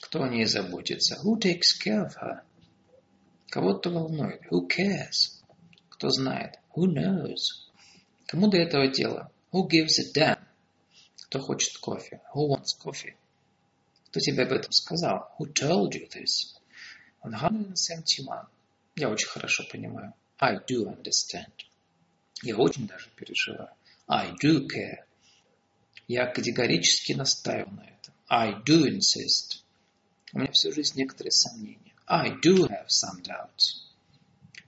Кто 0.00 0.22
о 0.22 0.28
ней 0.28 0.44
заботится? 0.44 1.16
Who 1.24 1.38
takes 1.38 1.74
care 1.84 2.06
of 2.06 2.14
her? 2.22 2.42
Кого-то 3.50 3.90
волнует. 3.90 4.42
Who 4.50 4.68
cares? 4.68 5.42
Кто 5.88 6.10
знает? 6.10 6.58
Who 6.76 6.86
knows? 6.86 7.68
Кому 8.26 8.48
до 8.48 8.58
этого 8.58 8.86
дела? 8.88 9.32
Who 9.52 9.66
gives 9.68 9.98
a 9.98 10.12
damn? 10.14 10.37
Кто 11.28 11.40
хочет 11.40 11.76
кофе? 11.76 12.22
Who 12.34 12.48
wants 12.48 12.74
coffee? 12.82 13.14
Кто 14.06 14.18
тебе 14.18 14.44
об 14.44 14.52
этом 14.52 14.72
сказал? 14.72 15.30
Who 15.38 15.52
told 15.52 15.90
you 15.92 16.08
this? 16.08 16.56
171. 17.20 18.46
Я 18.96 19.10
очень 19.10 19.28
хорошо 19.28 19.64
понимаю. 19.70 20.14
I 20.38 20.56
do 20.56 20.86
understand. 20.86 21.52
Я 22.42 22.56
очень 22.56 22.86
даже 22.86 23.10
переживаю. 23.14 23.68
I 24.06 24.32
do 24.42 24.66
care. 24.66 25.04
Я 26.06 26.24
категорически 26.26 27.12
настаиваю 27.12 27.74
на 27.74 27.82
этом. 27.82 28.14
I 28.30 28.54
do 28.64 28.86
insist. 28.86 29.62
У 30.32 30.38
меня 30.38 30.50
всю 30.52 30.72
жизнь 30.72 30.96
некоторые 30.96 31.32
сомнения. 31.32 31.92
I 32.06 32.30
do 32.30 32.66
have 32.68 32.86
some 32.88 33.22
doubts. 33.22 33.84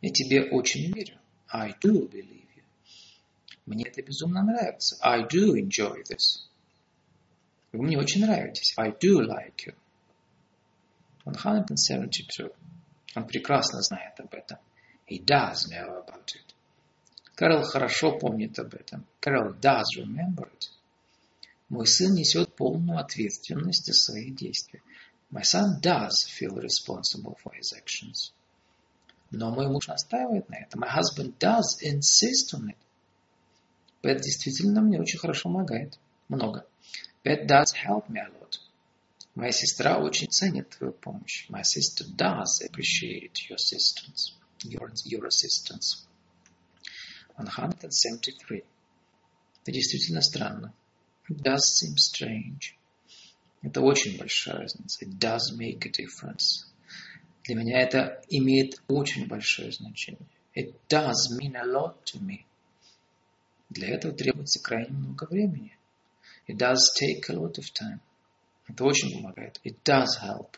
Я 0.03 0.11
тебе 0.11 0.51
очень 0.51 0.93
верю. 0.93 1.19
I 1.49 1.71
do 1.83 2.07
believe 2.07 2.49
you. 2.55 2.65
Мне 3.65 3.85
это 3.85 4.03
безумно 4.03 4.43
нравится. 4.43 4.99
I 5.01 5.23
do 5.23 5.55
enjoy 5.55 6.05
this. 6.05 6.50
Вы 7.73 7.83
мне 7.83 7.99
очень 7.99 8.23
нравитесь. 8.23 8.75
I 8.77 8.91
do 8.91 9.21
like 9.21 9.67
you. 9.67 9.75
172. 11.25 12.51
Он 13.15 13.27
прекрасно 13.27 13.83
знает 13.83 14.19
об 14.19 14.35
этом. 14.35 14.59
He 15.09 15.19
does 15.25 15.69
know 15.71 16.05
about 16.05 16.27
it. 16.35 16.55
Карл 17.35 17.63
хорошо 17.63 18.19
помнит 18.19 18.59
об 18.59 18.75
этом. 18.75 19.05
Карл 19.21 19.55
does 19.55 19.85
remember 19.97 20.51
it. 20.51 20.71
Мой 21.69 21.87
сын 21.87 22.15
несет 22.15 22.55
полную 22.57 22.99
ответственность 22.99 23.87
за 23.87 23.93
свои 23.93 24.31
действия. 24.31 24.83
My 25.31 25.43
son 25.43 25.81
does 25.81 26.27
feel 26.27 26.57
responsible 26.57 27.39
for 27.43 27.53
his 27.57 27.73
actions. 27.73 28.33
Но 29.31 29.53
мой 29.53 29.69
муж 29.69 29.87
настаивает 29.87 30.49
на 30.49 30.57
этом. 30.57 30.83
My 30.83 30.89
husband 30.93 31.39
does 31.39 31.81
insist 31.83 32.53
on 32.53 32.71
it. 32.71 32.77
Пэт 34.03 34.23
действительно 34.23 34.81
мне 34.81 35.01
очень 35.01 35.19
хорошо 35.19 35.51
помогает. 35.51 35.99
Много. 36.29 36.67
Pet 37.23 37.47
does 37.47 37.73
help 37.73 38.09
me 38.09 38.21
a 38.21 38.29
lot. 38.29 38.59
Моя 39.35 39.53
сестра 39.53 39.99
очень 39.99 40.29
ценит 40.31 40.71
твою 40.71 40.93
помощь. 40.93 41.49
My 41.49 41.63
sister 41.63 42.05
does 42.17 42.61
appreciate 42.63 43.49
your 43.49 43.57
assistance. 43.57 44.33
Your, 44.65 44.91
your 45.05 45.27
assistance. 45.27 46.07
173. 47.37 48.65
Это 49.63 49.73
действительно 49.73 50.21
странно. 50.23 50.75
It 51.29 51.43
does 51.43 51.61
seem 51.61 51.97
strange. 51.97 52.75
Это 53.63 53.83
очень 53.83 54.17
большая 54.19 54.57
разница. 54.57 55.05
It 55.05 55.19
does 55.19 55.53
make 55.57 55.87
a 55.87 55.91
difference. 55.91 56.67
Для 57.45 57.57
меня 57.57 57.81
это 57.81 58.23
имеет 58.29 58.83
очень 58.89 59.27
большое 59.27 59.73
значение. 59.73 60.27
It 60.55 60.75
does 60.89 61.31
mean 61.39 61.55
a 61.55 61.65
lot 61.65 62.03
to 62.07 62.21
me. 62.21 62.47
Для 63.69 63.89
этого 63.89 64.15
требуется 64.15 64.61
крайне 64.61 64.93
много 64.93 65.25
времени. 65.25 65.77
It 66.51 66.59
does 66.59 66.91
take 66.99 67.29
a 67.29 67.33
lot 67.33 67.59
of 67.59 67.73
time. 67.73 68.01
Это 68.67 68.83
очень 68.85 69.13
помогает. 69.13 69.61
It 69.63 69.77
does 69.85 70.19
help. 70.21 70.57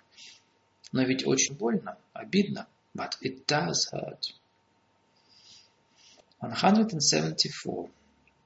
Но 0.90 1.02
ведь 1.02 1.26
очень 1.26 1.54
больно, 1.54 1.98
обидно. 2.14 2.66
But 2.94 3.18
it 3.20 3.44
does 3.46 3.92
hurt. 3.92 4.32
174. 6.40 7.90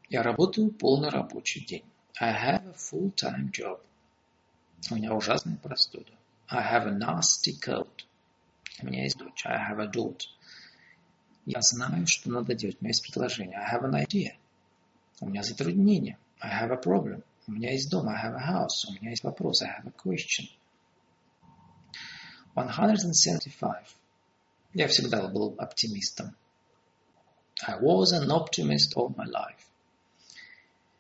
Я 0.09 0.25
работаю 0.25 0.73
полный 0.73 1.09
рабочий 1.09 1.65
день. 1.65 1.85
I 2.21 2.33
have 2.33 2.67
a 2.67 2.75
full-time 2.75 3.53
job. 3.53 3.81
У 4.91 4.97
меня 4.97 5.15
ужасная 5.15 5.57
простуда. 5.57 6.11
I 6.49 6.61
have 6.61 6.89
a 6.89 6.99
nasty 6.99 7.55
cold. 7.65 8.07
У 8.83 8.87
меня 8.87 9.05
есть 9.05 9.19
дочь. 9.19 9.47
I 9.47 9.71
have 9.71 9.81
a 9.81 9.87
daughter. 9.87 10.27
Я 11.45 11.61
знаю, 11.61 12.09
что 12.09 12.29
надо 12.29 12.57
делать. 12.57 12.79
У 12.81 12.85
меня 12.85 12.91
есть 12.91 13.05
предложение. 13.05 13.57
I 13.57 13.73
have 13.73 13.85
an 13.85 13.95
idea. 13.95 14.33
У 15.21 15.29
меня 15.29 15.45
затруднение. 15.45 16.19
I 16.41 16.51
have 16.51 16.73
a 16.73 16.81
problem. 16.81 17.23
У 17.48 17.52
меня 17.52 17.72
есть 17.72 17.90
дом. 17.90 18.08
I 18.08 18.16
have 18.16 18.36
a 18.36 18.40
house. 18.40 18.88
У 18.88 18.94
меня 18.94 19.10
есть 19.10 19.24
вопрос. 19.24 19.62
I 19.62 19.70
have 19.70 19.88
a 19.88 19.92
question. 19.92 20.50
175. 22.54 23.96
Я 24.74 24.88
всегда 24.88 25.28
был 25.28 25.56
оптимистом. 25.58 26.36
I 27.68 27.80
was 27.80 28.12
an 28.14 28.30
optimist 28.30 28.96
all 28.96 29.14
my 29.16 29.26
life. 29.26 29.68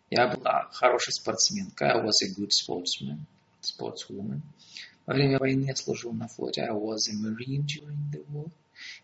Я 0.10 0.28
была 0.28 0.70
хорошей 0.72 1.14
спортсменкой. 1.14 1.90
I 1.90 2.04
was 2.04 2.22
a 2.22 2.30
good 2.38 2.52
sportsman, 2.52 3.26
sportswoman. 3.62 4.42
Во 5.06 5.14
время 5.14 5.40
войны 5.40 5.66
я 5.66 5.76
служил 5.76 6.12
на 6.14 6.28
флоте. 6.28 6.64
I 6.64 6.72
was 6.72 7.10
a 7.10 7.14
marine 7.14 7.66
during 7.66 8.12
the 8.12 8.26
war. 8.32 8.52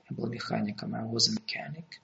Я 0.10 0.16
был 0.16 0.28
механиком. 0.28 0.96
I 0.96 1.04
was 1.04 1.30
a 1.30 1.34
mechanic. 1.34 2.02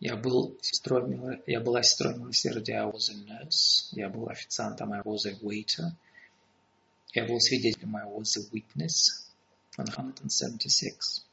Я 0.00 0.16
был 0.16 0.56
сестрой, 0.60 1.42
я 1.46 1.60
была 1.60 1.82
сестрой 1.82 2.16
милосердия, 2.16 2.80
I 2.80 2.90
was 2.90 3.10
a 3.10 3.14
nurse. 3.14 3.88
Я 3.92 4.08
был 4.08 4.28
официантом, 4.28 4.92
I 4.92 5.00
was 5.00 5.26
a 5.26 5.34
waiter. 5.40 5.92
Я 7.12 7.26
был 7.26 7.40
свидетелем, 7.40 7.96
I 7.96 8.04
was 8.04 8.36
a 8.36 8.42
witness. 8.52 9.24
176. 9.76 11.24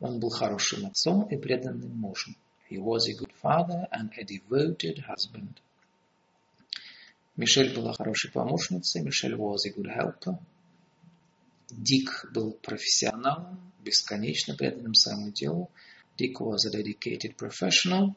Он 0.00 0.18
был 0.18 0.30
хорошим 0.30 0.86
отцом 0.86 1.28
и 1.28 1.36
преданным 1.36 1.96
мужем. 1.96 2.36
He 2.70 2.78
was 2.78 3.08
a 3.08 3.14
good 3.14 3.32
father 3.42 3.88
and 3.90 4.10
a 4.16 4.24
devoted 4.24 5.04
husband. 5.08 5.56
Мишель 7.36 7.74
была 7.74 7.92
хорошей 7.94 8.30
помощницей. 8.30 9.02
Мишель 9.02 9.34
was 9.34 9.66
a 9.66 9.70
good 9.70 9.88
helper. 9.88 10.38
Дик 11.70 12.30
был 12.32 12.52
профессионалом, 12.52 13.72
бесконечно 13.82 14.54
преданным 14.56 14.94
своему 14.94 15.30
делу. 15.30 15.70
Dick 16.20 16.38
was 16.38 16.66
a 16.66 16.70
dedicated 16.70 17.38
professional. 17.38 18.14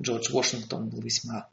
Джордж 0.00 0.30
Вашингтон 0.30 0.88
был 0.88 1.00
весьма 1.00 1.48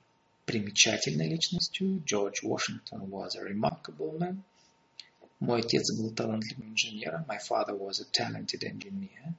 примечательной 0.45 1.27
личностью. 1.27 2.03
George 2.05 2.43
Washington 2.43 3.09
was 3.09 3.35
a 3.35 3.41
remarkable 3.41 4.15
man. 4.19 4.43
Мой 5.39 5.61
отец 5.61 5.91
был 5.97 6.11
талантливым 6.11 6.73
инженером. 6.73 7.25
My 7.27 7.39
father 7.39 7.75
was 7.75 7.99
a 7.99 8.05
talented 8.11 8.63
engineer. 8.63 9.33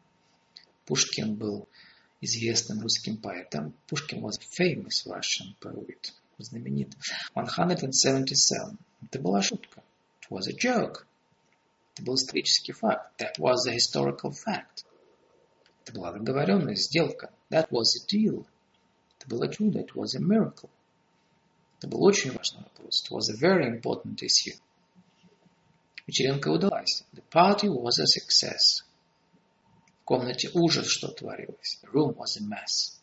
Пушкин 0.84 1.36
был 1.36 1.68
известным 2.20 2.80
русским 2.80 3.16
поэтом. 3.16 3.72
Пушкин 3.86 4.20
was 4.20 4.38
a 4.38 4.64
famous 4.64 5.06
Russian 5.06 5.54
poet. 5.60 6.12
Знаменит. 6.38 6.90
177. 7.34 8.78
Это 9.00 9.20
была 9.20 9.42
шутка. 9.42 9.84
It 10.22 10.28
was 10.28 10.48
a 10.48 10.52
joke. 10.52 11.06
Это 11.94 12.02
был 12.02 12.16
исторический 12.16 12.72
факт. 12.72 13.16
That 13.20 13.38
was 13.38 13.68
a 13.68 13.72
historical 13.72 14.32
fact. 14.32 14.84
Это 15.84 15.92
была 15.92 16.12
договоренность, 16.12 16.86
сделка. 16.86 17.30
That 17.50 17.68
was 17.70 17.94
a 17.96 18.06
deal. 18.10 18.46
Это 19.18 19.28
было 19.28 19.48
чудо. 19.52 19.80
It 19.80 19.94
was 19.94 20.16
a 20.16 20.20
miracle. 20.20 20.70
Это 21.78 21.88
был 21.88 22.02
очень 22.04 22.32
важный 22.32 22.62
вопрос. 22.62 23.04
It 23.04 23.10
was 23.12 23.28
a 23.28 23.36
very 23.36 23.68
important 23.68 24.22
issue. 24.22 24.58
Вечеринка 26.06 26.48
удалась. 26.48 27.04
The 27.12 27.22
party 27.30 27.68
was 27.68 27.98
a 28.00 28.06
success. 28.06 28.84
В 30.00 30.04
комнате 30.04 30.50
ужас, 30.54 30.86
что 30.86 31.08
творилось. 31.08 31.80
The 31.82 31.90
room 31.92 32.14
was 32.16 32.38
a 32.38 32.42
mess. 32.42 33.00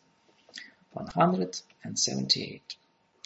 178. 0.92 2.62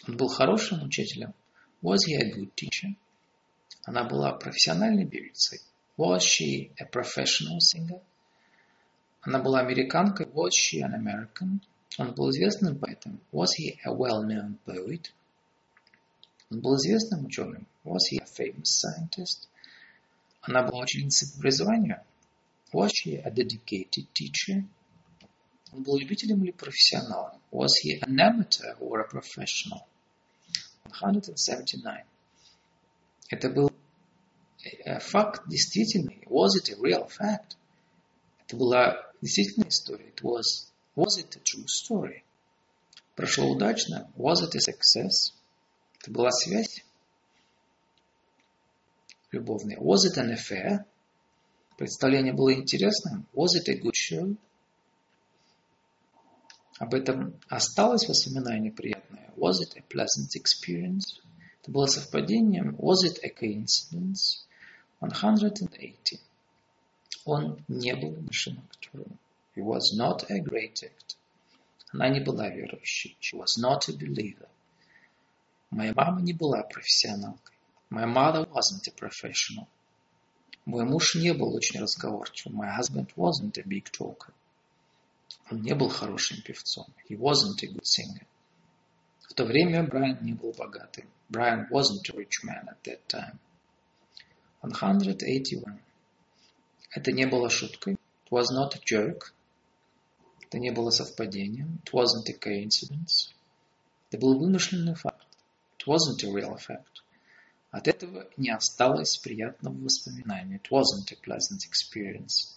Он 0.07 0.17
был 0.17 0.27
хорошим 0.27 0.83
учителем. 0.83 1.33
Was 1.81 2.05
he 2.07 2.15
a 2.15 2.31
good 2.31 2.53
teacher? 2.55 2.95
Она 3.85 4.03
была 4.03 4.33
профессиональной 4.33 5.07
певицей. 5.07 5.61
Was 5.97 6.21
she 6.21 6.71
a 6.77 6.85
professional 6.85 7.59
singer? 7.59 8.01
Она 9.27 9.39
была 9.39 9.59
американкой. 9.59 10.27
Was 10.27 10.51
she 10.53 10.79
an 10.79 10.93
American? 10.93 11.59
Он 11.97 12.13
был 12.13 12.29
известным 12.29 12.79
поэтом. 12.79 13.19
Was 13.33 13.49
he 13.59 13.77
a 13.83 13.93
well-known 13.93 14.57
poet? 14.65 15.11
Он 16.49 16.61
был 16.61 16.77
известным 16.77 17.25
ученым. 17.25 17.67
Was 17.83 18.07
he 18.09 18.19
a 18.19 18.25
famous 18.25 18.69
scientist? 18.69 19.49
Она 20.39 20.63
была 20.63 20.83
ученицей 20.83 21.29
по 21.29 21.39
образованию. 21.39 22.01
Was 22.71 22.91
she 22.93 23.17
a 23.17 23.29
dedicated 23.29 24.07
teacher? 24.13 24.63
Он 25.73 25.83
был 25.83 25.97
любителем 25.97 26.41
или 26.45 26.51
профессионалом? 26.51 27.41
Was 27.51 27.81
he 27.83 27.99
an 27.99 28.17
amateur 28.17 28.77
or 28.79 29.01
a 29.01 29.09
professional? 29.09 29.85
179. 30.89 32.05
Это 33.29 33.49
был 33.49 33.73
факт 35.01 35.49
действительный. 35.49 36.23
Was 36.27 36.55
it 36.55 36.69
a 36.69 36.77
real 36.81 37.09
fact? 37.09 37.57
Это 38.45 38.55
была 38.55 39.06
действительно 39.21 39.67
история. 39.67 40.09
It 40.09 40.21
was, 40.21 40.71
was 40.95 41.17
it 41.17 41.35
a 41.35 41.39
true 41.39 41.65
story? 41.67 42.23
Прошло 43.15 43.49
удачно. 43.49 44.11
Was 44.15 44.43
it 44.43 44.55
a 44.55 44.59
success? 44.59 45.33
Это 45.99 46.11
была 46.11 46.31
связь 46.31 46.83
любовная. 49.31 49.77
Was 49.77 50.05
it 50.05 50.17
an 50.17 50.31
affair? 50.31 50.85
Представление 51.77 52.33
было 52.33 52.53
интересным. 52.53 53.27
Was 53.33 53.55
it 53.55 53.67
a 53.69 53.75
good 53.75 53.95
show? 53.95 54.35
Об 56.79 56.93
этом 56.93 57.39
осталось 57.49 58.07
воспоминание 58.07 58.71
приятное. 58.71 59.33
Was 59.35 59.61
it 59.61 59.75
a 59.75 59.81
pleasant 59.81 60.35
experience? 60.35 61.19
Это 61.61 61.71
было 61.71 61.87
совпадением. 61.87 62.75
Was 62.75 63.03
it 63.03 63.19
a 63.23 63.29
coincidence? 63.29 64.45
180. 64.99 66.19
Он 67.27 67.61
не 67.67 67.93
был 67.93 68.11
высшим 68.11 68.57
актером. 68.69 69.19
He 69.53 69.61
was 69.61 69.93
not 69.97 70.23
a 70.29 70.39
great 70.39 70.81
actor. 70.81 71.17
Она 71.91 72.07
не 72.07 72.21
была 72.21 72.47
верующей. 72.47 73.17
She 73.19 73.37
was 73.37 73.57
not 73.61 73.89
a 73.89 73.91
believer. 73.91 74.47
Моя 75.69 75.93
мама 75.93 76.21
не 76.21 76.31
была 76.31 76.63
профессионалкой. 76.63 77.53
My 77.89 78.05
mother 78.05 78.49
wasn't 78.49 78.87
a 78.87 78.91
professional. 78.91 79.67
Мой 80.63 80.85
муж 80.85 81.15
не 81.15 81.33
был 81.33 81.53
очень 81.53 81.81
разговорчивым. 81.81 82.61
My 82.61 82.73
husband 82.73 83.09
wasn't 83.17 83.57
a 83.57 83.63
big 83.63 83.91
talker. 83.91 84.33
Он 85.51 85.61
не 85.61 85.75
был 85.75 85.89
хорошим 85.89 86.41
певцом. 86.41 86.87
He 87.09 87.17
wasn't 87.17 87.61
a 87.61 87.67
good 87.67 87.83
singer. 87.83 88.25
В 89.27 89.33
то 89.33 89.43
время 89.43 89.83
Брайан 89.83 90.19
не 90.21 90.31
был 90.31 90.53
богатым. 90.53 91.09
Brian 91.29 91.67
wasn't 91.69 92.09
a 92.09 92.15
rich 92.15 92.41
man 92.45 92.69
at 92.69 92.81
that 92.83 93.05
time. 93.09 93.37
181. 94.61 95.81
Это 96.91 97.11
не 97.11 97.25
было 97.27 97.49
шуткой. 97.49 97.93
It 97.93 98.31
was 98.31 98.45
not 98.51 98.75
a 98.75 98.79
joke. 98.83 99.33
Это 100.41 100.59
не 100.59 100.71
было 100.71 100.89
совпадением. 100.89 101.81
It 101.85 101.91
wasn't 101.91 102.29
a 102.29 102.33
coincidence. 102.33 103.33
Это 104.09 104.19
был 104.19 104.39
вымышленный 104.39 104.95
факт. 104.95 105.27
It 105.77 105.85
wasn't 105.87 106.23
a 106.23 106.31
real 106.31 106.57
fact. 106.57 107.03
От 107.71 107.87
этого 107.87 108.27
не 108.37 108.49
осталось 108.49 109.17
приятного 109.17 109.75
воспоминания. 109.75 110.57
It 110.57 110.71
wasn't 110.71 111.11
a 111.11 111.15
pleasant 111.15 111.65
experience. 111.69 112.55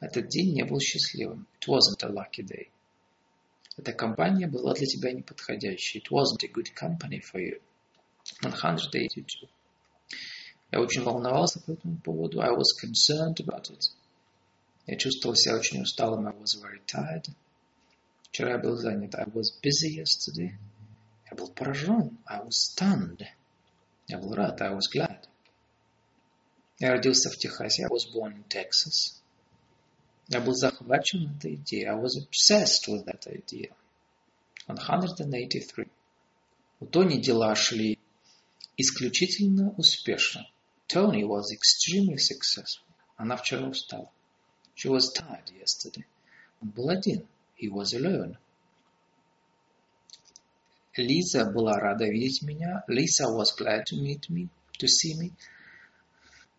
Этот 0.00 0.28
день 0.28 0.54
не 0.54 0.64
был 0.64 0.78
счастливым. 0.78 1.46
It 1.60 1.68
wasn't 1.68 2.02
a 2.02 2.08
lucky 2.08 2.42
day. 2.42 2.68
Эта 3.76 3.92
компания 3.92 4.46
была 4.46 4.74
для 4.74 4.86
тебя 4.86 5.12
неподходящей. 5.12 6.00
It 6.00 6.10
wasn't 6.10 6.44
a 6.44 6.48
good 6.48 6.72
company 6.74 7.20
for 7.20 7.40
you. 7.40 7.60
182. 8.40 9.48
Я 10.72 10.80
очень 10.80 11.02
волновался 11.02 11.60
по 11.60 11.72
этому 11.72 11.98
поводу. 11.98 12.40
I 12.40 12.50
was 12.50 12.66
concerned 12.82 13.36
about 13.36 13.70
it. 13.70 13.92
Я 14.86 14.96
чувствовал 14.96 15.36
себя 15.36 15.56
очень 15.56 15.82
усталым. 15.82 16.26
I 16.26 16.32
was 16.32 16.60
very 16.60 16.82
tired. 16.86 17.26
Вчера 18.30 18.52
я 18.52 18.58
был 18.58 18.76
занят. 18.76 19.14
I 19.14 19.24
was 19.26 19.52
busy 19.62 19.96
yesterday. 19.96 20.52
Я 21.30 21.36
был 21.36 21.48
поражен. 21.52 22.18
I 22.26 22.44
was 22.44 22.52
stunned. 22.52 23.24
Я 24.08 24.18
был 24.18 24.34
рад. 24.34 24.60
I 24.60 24.74
was 24.74 24.88
glad. 24.92 25.28
Я 26.78 26.92
родился 26.92 27.30
в 27.30 27.36
Техасе. 27.38 27.84
I 27.84 27.88
was 27.88 28.06
born 28.12 28.34
in 28.34 28.44
Texas. 28.48 29.20
Я 30.28 30.40
был 30.40 30.54
захвачен 30.54 31.36
этой 31.36 31.54
идеей. 31.54 31.86
I 31.86 31.94
was 31.94 32.16
obsessed 32.16 32.88
with 32.88 33.04
that 33.06 33.26
idea. 33.28 33.72
183. 34.66 35.86
У 36.80 36.86
Тони 36.86 37.20
дела 37.20 37.54
шли 37.54 37.98
исключительно 38.76 39.70
успешно. 39.76 40.46
Tony 40.87 41.23
was 41.23 41.51
extremely 41.51 42.17
successful. 42.17 42.85
Она 43.17 43.37
вчера 43.37 43.67
устала. 43.67 44.09
She 44.75 44.89
was 44.89 45.13
tired 45.13 45.49
yesterday. 45.51 46.05
Он 46.61 46.69
был 46.69 46.89
один. 46.89 47.27
He 47.57 47.69
was 47.69 47.93
alone. 47.93 48.37
Лиза 50.97 51.45
была 51.45 51.77
рада 51.79 52.05
видеть 52.05 52.41
меня. 52.41 52.83
Lisa 52.87 53.29
was 53.29 53.55
glad 53.55 53.85
to 53.85 53.95
meet 53.95 54.29
me, 54.29 54.49
to 54.79 54.87
see 54.87 55.13
me. 55.15 55.31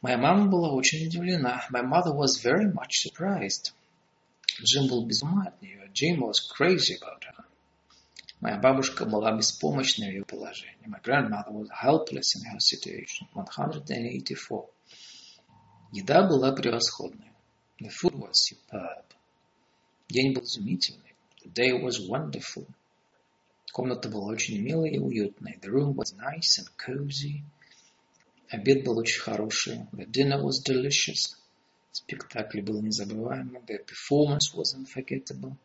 Моя 0.01 0.17
мама 0.17 0.49
была 0.49 0.73
очень 0.73 1.07
удивлена. 1.07 1.67
My 1.71 1.83
mother 1.83 2.13
was 2.13 2.39
very 2.43 2.73
much 2.73 3.03
surprised. 3.03 3.73
Джим 4.61 4.89
был 4.89 5.07
без 5.07 5.23
ума 5.23 5.49
от 5.49 5.61
нее. 5.61 5.91
Jim 5.93 6.21
was 6.21 6.41
crazy 6.41 6.95
about 6.95 7.25
her. 7.25 7.45
Моя 8.40 8.58
бабушка 8.60 9.06
была 9.06 9.36
беспомощна 9.36 10.06
в 10.06 10.10
ее 10.10 10.24
положении. 10.24 10.86
My 10.86 11.02
grandmother 11.02 11.52
was 11.52 11.70
helpless 11.70 12.36
in 12.36 12.44
her 12.52 12.60
situation. 12.60 13.28
184. 13.34 14.70
Еда 15.92 16.28
была 16.28 16.52
превосходной. 16.52 17.32
The 17.80 17.90
food 17.90 18.14
was 18.14 18.34
superb. 18.34 19.06
День 20.08 20.34
был 20.34 20.44
изумительный. 20.44 21.16
The 21.44 21.52
day 21.52 21.72
was 21.72 22.00
wonderful. 22.08 22.68
Комната 23.72 24.08
была 24.08 24.26
очень 24.32 24.62
милая 24.62 24.92
и 24.92 25.00
уютная. 25.00 25.58
The 25.60 25.70
room 25.70 25.96
was 25.96 26.16
nice 26.16 26.60
and 26.60 26.70
cozy. 26.78 27.42
Обед 28.50 28.84
был 28.84 29.00
очень 29.00 29.22
хороший. 29.22 29.88
The 29.94 30.06
dinner 30.06 30.42
was 30.42 30.62
delicious. 30.64 31.36
Спектакль 31.92 32.62
был 32.62 32.84
незабываемым. 32.84 33.66
The 33.66 33.84
performance 33.84 34.54
was 34.54 34.76
unforgettable. 34.76 35.58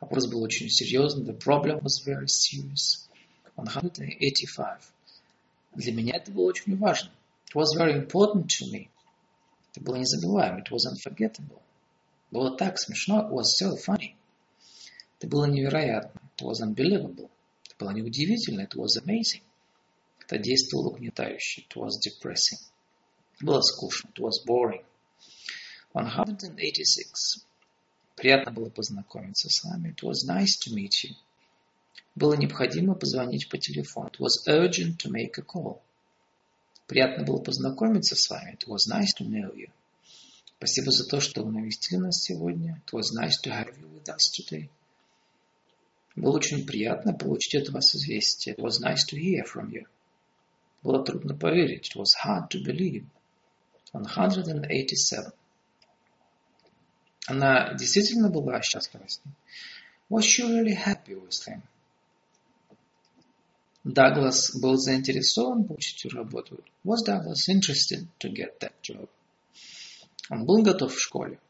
Вопрос 0.00 0.26
был 0.26 0.42
очень 0.42 0.68
серьезный. 0.68 1.24
The 1.24 1.38
problem 1.38 1.82
was 1.82 2.04
very 2.04 2.26
serious. 2.26 3.08
185. 3.56 4.82
Для 5.74 5.92
меня 5.92 6.16
это 6.16 6.30
было 6.30 6.44
очень 6.44 6.76
важно. 6.76 7.10
It 7.48 7.54
was 7.54 7.74
very 7.76 7.94
important 7.94 8.46
to 8.58 8.70
me. 8.70 8.88
Это 9.72 9.84
было 9.84 9.96
незабываемо. 9.96 10.60
It 10.60 10.70
was 10.70 10.86
unforgettable. 10.86 11.62
Было 12.30 12.56
так 12.56 12.78
смешно. 12.78 13.20
It 13.22 13.30
was 13.30 13.44
so 13.60 13.76
funny. 13.76 14.14
Это 15.18 15.28
было 15.28 15.46
невероятно. 15.46 16.20
It 16.36 16.44
was 16.44 16.60
unbelievable. 16.60 17.30
Это 17.64 17.76
было 17.78 17.90
неудивительно. 17.90 18.62
It 18.62 18.74
was 18.74 18.98
amazing. 19.02 19.42
Это 20.20 20.38
действовало 20.38 20.90
угнетающе. 20.90 21.62
It 21.62 21.76
was 21.76 21.92
depressing. 22.04 22.60
Было 23.40 23.60
скучно. 23.62 24.10
It 24.14 24.20
was 24.20 24.44
boring. 24.46 24.84
186. 25.92 27.46
Приятно 28.16 28.50
было 28.50 28.70
познакомиться 28.70 29.50
с 29.50 29.62
вами. 29.62 29.90
It 29.90 30.02
was 30.02 30.26
nice 30.26 30.56
to 30.64 30.74
meet 30.74 31.04
you. 31.04 31.14
Было 32.14 32.34
необходимо 32.34 32.94
позвонить 32.94 33.48
по 33.50 33.58
телефону. 33.58 34.08
It 34.08 34.18
was 34.18 34.48
urgent 34.48 34.96
to 35.02 35.10
make 35.10 35.36
a 35.36 35.42
call. 35.42 35.82
Приятно 36.86 37.24
было 37.24 37.42
познакомиться 37.42 38.16
с 38.16 38.30
вами. 38.30 38.56
It 38.58 38.66
was 38.66 38.88
nice 38.90 39.12
to 39.18 39.26
know 39.26 39.54
you. 39.54 39.70
Спасибо 40.56 40.90
за 40.90 41.06
то, 41.06 41.20
что 41.20 41.42
вы 41.42 41.52
навестили 41.52 41.98
нас 41.98 42.22
сегодня. 42.22 42.82
It 42.86 42.98
was 42.98 43.12
nice 43.12 43.38
to 43.44 43.50
have 43.50 43.76
you 43.78 43.86
with 43.92 44.08
us 44.08 44.30
today. 44.32 44.70
Было 46.14 46.36
очень 46.36 46.64
приятно 46.64 47.12
получить 47.12 47.56
от 47.56 47.68
вас 47.68 47.94
известие. 47.94 48.54
It 48.54 48.60
was 48.60 48.80
nice 48.80 49.04
to 49.10 49.18
hear 49.18 49.44
from 49.44 49.70
you. 49.70 49.86
Было 50.82 51.04
трудно 51.04 51.36
поверить. 51.36 51.94
It 51.94 52.00
was 52.00 52.14
hard 52.24 52.48
to 52.48 52.64
believe. 52.64 53.04
187. 53.92 55.32
Она 57.26 57.74
действительно 57.74 58.30
была 58.30 58.62
счастлива 58.62 59.06
с 59.08 59.20
ним. 59.24 59.34
Was 60.08 60.24
she 60.24 60.44
really 60.44 60.74
happy 60.74 61.14
with 61.14 61.48
him? 61.48 61.62
Даглас 63.82 64.54
был 64.54 64.76
заинтересован 64.76 65.64
получить 65.64 66.04
эту 66.04 66.16
работу. 66.16 66.64
Was 66.84 67.04
Douglas 67.06 67.48
interested 67.48 68.06
to 68.18 68.32
get 68.32 68.58
that 68.60 68.74
job? 68.82 69.08
Он 70.30 70.44
был 70.44 70.62
готов 70.62 70.94
в 70.94 71.00
школе. 71.00 71.40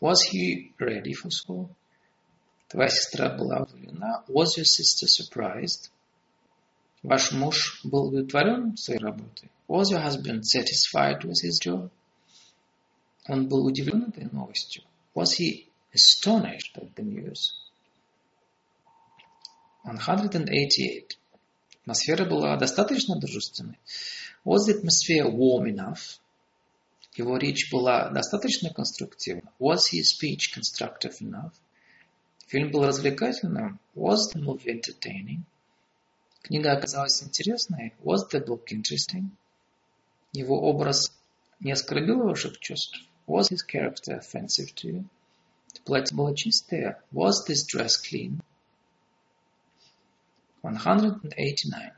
Was 0.00 0.18
he 0.32 0.72
ready 0.78 1.12
for 1.12 1.30
school? 1.30 1.68
Твоя 2.68 2.88
сестра 2.88 3.30
была 3.36 3.62
удивлена. 3.62 4.24
Was 4.28 4.56
your 4.56 4.64
sister 4.64 5.06
surprised? 5.06 5.90
Ваш 7.02 7.32
муж 7.32 7.80
был 7.84 8.08
удовлетворен 8.08 8.76
своей 8.76 9.00
работой. 9.00 9.50
Was 9.68 9.90
your 9.90 10.02
husband 10.02 10.42
satisfied 10.44 11.24
with 11.24 11.42
his 11.44 11.58
job? 11.60 11.90
Он 13.28 13.48
был 13.48 13.64
удивлен 13.64 14.04
этой 14.08 14.24
новостью. 14.30 14.84
Was 15.18 15.32
he 15.32 15.66
astonished 15.92 16.78
at 16.78 16.94
the 16.94 17.02
news? 17.02 17.52
188. 19.82 21.18
Атмосфера 21.82 22.24
была 22.24 22.56
достаточно 22.56 23.18
дружественной. 23.18 23.80
Was 24.44 24.68
the 24.68 24.80
atmosphere 24.80 25.28
warm 25.28 25.64
enough? 25.66 26.20
Его 27.16 27.36
речь 27.36 27.68
была 27.72 28.10
достаточно 28.10 28.72
конструктивна. 28.72 29.50
Was 29.58 29.90
his 29.92 30.04
speech 30.04 30.54
constructive 30.54 31.20
enough? 31.20 31.52
Фильм 32.46 32.70
был 32.70 32.86
развлекательным. 32.86 33.80
Was 33.96 34.32
the 34.32 34.40
movie 34.40 34.68
entertaining? 34.68 35.42
Книга 36.42 36.70
оказалась 36.70 37.24
интересной. 37.24 37.92
Was 38.04 38.30
the 38.32 38.38
book 38.38 38.66
interesting? 38.70 39.30
Его 40.32 40.60
образ 40.60 41.12
не 41.58 41.72
оскорбил 41.72 42.22
ваших 42.22 42.60
чувств. 42.60 43.00
Was 43.28 43.50
his 43.50 43.60
character 43.60 44.14
offensive 44.14 44.74
to 44.76 44.88
you? 44.88 45.04
Платье 45.84 46.16
было 46.16 46.34
чистое. 46.34 47.02
Was 47.12 47.44
this 47.46 47.66
dress 47.66 47.98
clean? 47.98 48.40
189. 50.62 51.92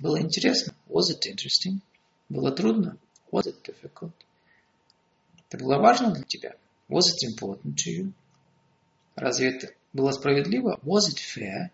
Было 0.00 0.20
интересно. 0.20 0.74
Was 0.86 1.10
it 1.10 1.26
interesting? 1.26 1.80
Было 2.28 2.52
трудно. 2.52 2.98
Was 3.32 3.46
it 3.46 3.62
difficult? 3.62 4.12
Это 5.48 5.64
было 5.64 5.78
важно 5.78 6.12
для 6.12 6.24
тебя. 6.24 6.56
Was 6.90 7.04
it 7.08 7.26
important 7.26 7.76
to 7.76 7.90
you? 7.90 8.12
Разве 9.16 9.48
это 9.48 9.72
было 9.94 10.12
справедливо? 10.12 10.78
Was 10.84 11.08
it 11.08 11.18
fair? 11.18 11.70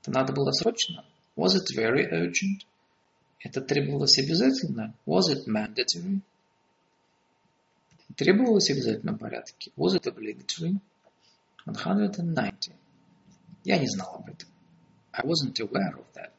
Это 0.00 0.12
надо 0.12 0.32
было 0.32 0.50
срочно. 0.52 1.04
Was 1.36 1.56
it 1.56 1.76
very 1.76 2.08
urgent? 2.10 2.64
Это 3.38 3.60
требовалось 3.60 4.18
обязательно. 4.18 4.94
Was 5.04 5.28
it 5.28 5.46
mandatory? 5.46 6.22
Требовалось 8.16 8.68
в 8.68 8.72
обязательном 8.72 9.18
порядке. 9.18 9.70
Was 9.76 9.94
it 9.94 10.06
obligatory? 10.06 10.80
190. 11.66 12.72
Я 13.64 13.78
не 13.78 13.86
знал 13.88 14.16
об 14.16 14.28
этом. 14.28 14.48
I 15.12 15.24
wasn't 15.24 15.58
aware 15.60 15.94
of 15.96 16.06
that. 16.14 16.32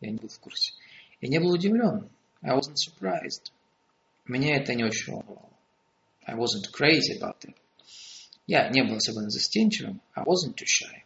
Я 0.00 0.10
не 0.10 0.18
был 0.18 0.28
в 0.28 0.38
курсе. 0.40 0.72
Я 1.20 1.28
не 1.28 1.38
был 1.38 1.50
удивлен. 1.50 2.08
I 2.42 2.56
wasn't 2.56 2.76
surprised. 2.76 3.52
Меня 4.26 4.56
это 4.56 4.74
не 4.74 4.84
очень 4.84 5.12
волновало. 5.12 5.50
I 6.24 6.34
wasn't 6.34 6.70
crazy 6.72 7.18
about 7.18 7.44
it. 7.44 7.54
Я 8.46 8.68
не 8.70 8.82
был 8.82 8.96
особенно 8.96 9.30
застенчивым. 9.30 10.00
I 10.14 10.24
wasn't 10.24 10.54
too 10.54 10.66
shy. 10.66 11.02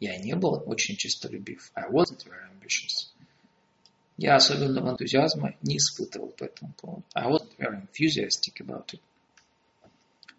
Я 0.00 0.18
не 0.18 0.34
был 0.34 0.62
очень 0.66 0.96
честолюбив. 0.96 1.70
I 1.74 1.90
wasn't 1.90 2.24
very 2.24 2.48
ambitious. 2.50 3.13
Я 4.16 4.36
особенного 4.36 4.90
энтузиазма 4.90 5.56
не 5.62 5.78
испытывал 5.78 6.28
по 6.30 6.44
этому 6.44 6.72
поводу. 6.74 7.04
I 7.14 7.28
wasn't 7.28 7.56
very 7.58 7.80
enthusiastic 7.82 8.60
about 8.60 8.92
it. 8.92 9.00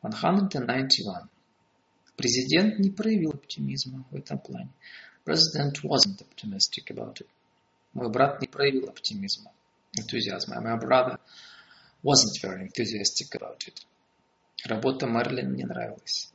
191. 0.01 1.29
Президент 2.15 2.79
не 2.79 2.89
проявил 2.89 3.31
оптимизма 3.31 4.05
в 4.11 4.15
этом 4.15 4.39
плане. 4.39 4.69
President 5.25 5.81
wasn't 5.83 6.21
optimistic 6.21 6.89
about 6.89 7.19
it. 7.19 7.27
Мой 7.93 8.09
брат 8.09 8.39
не 8.41 8.47
проявил 8.47 8.87
оптимизма, 8.87 9.51
энтузиазма. 9.97 10.61
My 10.61 10.79
brother 10.79 11.19
wasn't 12.03 12.39
very 12.41 12.61
enthusiastic 12.61 13.33
about 13.33 13.67
it. 13.67 13.85
Работа 14.63 15.07
Марлин 15.07 15.53
не 15.53 15.65
нравилась. 15.65 16.31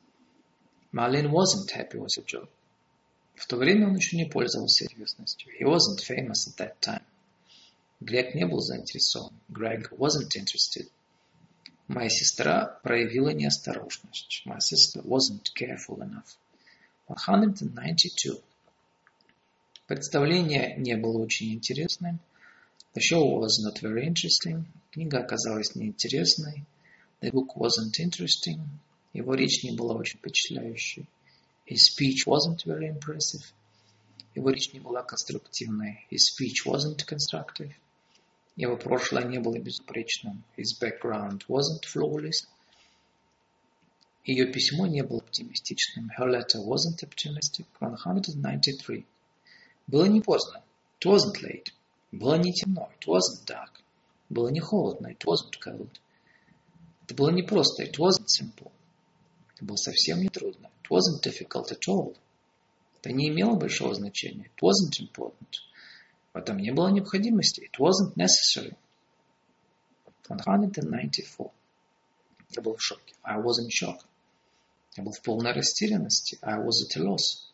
Марлин 0.93 1.31
wasn't 1.31 1.71
happy 1.73 1.99
with 1.99 2.11
the 2.19 2.25
job. 2.27 2.49
В 3.35 3.47
то 3.47 3.57
время 3.57 3.89
он 3.89 3.95
еще 3.95 4.17
не 4.17 4.27
пользовался 4.27 4.85
известностью. 4.87 5.51
He 5.59 5.65
wasn't 5.65 6.05
famous 6.07 6.47
at 6.49 6.57
that 6.59 6.75
time. 6.81 6.99
Грег 8.01 8.35
не 8.35 8.47
был 8.47 8.60
заинтересован. 8.60 9.35
Greg 9.51 9.90
wasn't 9.90 10.35
interested. 10.35 10.90
Моя 11.86 12.09
сестра 12.09 12.81
проявила 12.82 13.28
неосторожность. 13.28 14.43
My 14.47 14.59
sister 14.59 15.02
wasn't 15.05 15.52
careful 15.55 15.98
enough. 16.01 16.39
192. 17.09 18.40
Представление 19.86 20.77
не 20.78 20.97
было 20.97 21.18
очень 21.18 21.52
интересным. 21.52 22.20
The 22.94 23.02
show 23.02 23.39
was 23.39 23.59
not 23.62 23.82
very 23.82 24.06
interesting. 24.06 24.64
Книга 24.93 25.18
оказалась 25.18 25.74
неинтересной. 25.74 26.64
The 27.20 27.31
book 27.32 27.55
wasn't 27.56 27.98
interesting. 27.98 28.60
Его 29.12 29.35
речь 29.35 29.62
не 29.62 29.72
была 29.72 29.94
очень 29.94 30.18
впечатляющей. 30.18 31.06
His 31.66 31.85
speech 31.85 32.27
wasn't 32.27 32.64
very 32.64 32.89
impressive. 32.89 33.44
Его 34.35 34.48
речь 34.48 34.72
не 34.72 34.81
была 34.81 35.02
конструктивной. 35.02 36.06
His 36.10 36.31
speech 36.31 36.64
wasn't 36.64 37.05
constructive. 37.05 37.74
Его 38.56 38.77
прошлое 38.77 39.24
не 39.24 39.39
было 39.39 39.59
безупречным. 39.59 40.44
His 40.56 40.78
background 40.81 41.43
wasn't 41.48 41.85
flawless. 41.85 42.47
Ее 44.24 44.47
письмо 44.52 44.86
не 44.86 45.02
было 45.02 45.20
оптимистичным. 45.20 46.10
Her 46.18 46.28
letter 46.28 46.60
wasn't 46.64 47.02
optimistic. 47.02 47.66
193. 47.78 49.06
Было 49.86 50.05
не 50.05 50.20
поздно. 50.20 50.62
It 51.01 51.06
wasn't 51.06 51.43
late. 51.43 51.72
Было 52.12 52.36
не 52.36 52.52
темно. 52.52 52.90
It 53.01 53.06
wasn't 53.06 53.47
dark. 53.47 53.81
Было 54.28 54.48
не 54.48 54.60
холодно. 54.60 55.09
It 55.09 55.24
wasn't 55.24 55.55
cold. 55.64 55.90
Это 57.05 57.14
было 57.14 57.31
не 57.31 57.43
просто. 57.43 57.85
It 57.85 57.98
wasn't 57.98 58.27
simple. 58.27 58.70
Это 59.55 59.64
было 59.64 59.77
совсем 59.77 60.20
не 60.20 60.28
трудно. 60.28 60.70
It 60.85 60.90
wasn't 60.90 61.24
difficult 61.24 61.72
at 61.72 61.89
all. 61.89 62.16
Это 63.01 63.12
не 63.12 63.28
имело 63.28 63.56
большого 63.56 63.94
значения. 63.94 64.51
It 64.56 64.62
wasn't 64.62 65.01
important. 65.01 65.48
В 66.32 66.39
этом 66.39 66.59
не 66.59 66.70
было 66.70 66.89
необходимости. 66.89 67.69
It 67.73 67.78
wasn't 67.78 68.15
necessary. 68.16 68.77
194. 70.23 71.51
Я 72.51 72.62
был 72.62 72.77
в 72.77 72.82
шоке. 72.82 73.15
I 73.23 73.39
was 73.39 73.59
in 73.61 73.69
shock. 73.69 74.01
Я 74.97 75.02
был 75.02 75.12
в 75.12 75.23
полной 75.23 75.52
растерянности. 75.52 76.39
I 76.43 76.59
was 76.59 76.82
at 76.85 77.01
a 77.01 77.05
loss. 77.05 77.51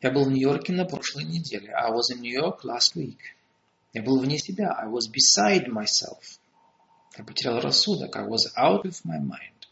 Я 0.00 0.10
был 0.10 0.24
в 0.24 0.30
Нью-Йорке 0.30 0.72
на 0.72 0.84
прошлой 0.84 1.24
неделе. 1.24 1.72
I 1.72 1.90
was 1.90 2.10
in 2.14 2.20
New 2.20 2.32
York 2.32 2.62
last 2.62 2.94
week. 2.94 3.18
Я 3.92 4.02
был 4.02 4.20
вне 4.20 4.38
себя. 4.38 4.72
I 4.78 4.88
was 4.88 5.10
beside 5.10 5.66
myself. 5.66 6.38
Я 7.16 7.24
потерял 7.24 7.60
рассудок. 7.60 8.16
I 8.16 8.26
was 8.26 8.52
out 8.56 8.84
of 8.84 9.04
my 9.04 9.18
mind. 9.18 9.66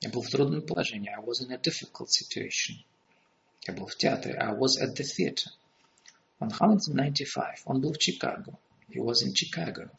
Я 0.00 0.10
был 0.10 0.22
в 0.22 0.28
трудном 0.28 0.62
положении. 0.62 1.10
I 1.10 1.22
was 1.22 1.42
in 1.42 1.52
a 1.52 1.58
difficult 1.58 2.08
situation. 2.08 2.76
Я 3.66 3.74
был 3.74 3.86
в 3.86 3.96
театре. 3.96 4.34
I 4.34 4.56
was 4.56 4.78
at 4.80 4.94
the 4.94 5.04
theater. 5.04 5.50
195. 6.40 7.62
Он 7.64 7.80
был 7.80 7.92
в 7.92 7.98
Чикаго. 7.98 8.58
He 8.88 9.00
was 9.00 9.22
in 9.24 9.34
Chicago. 9.34 9.90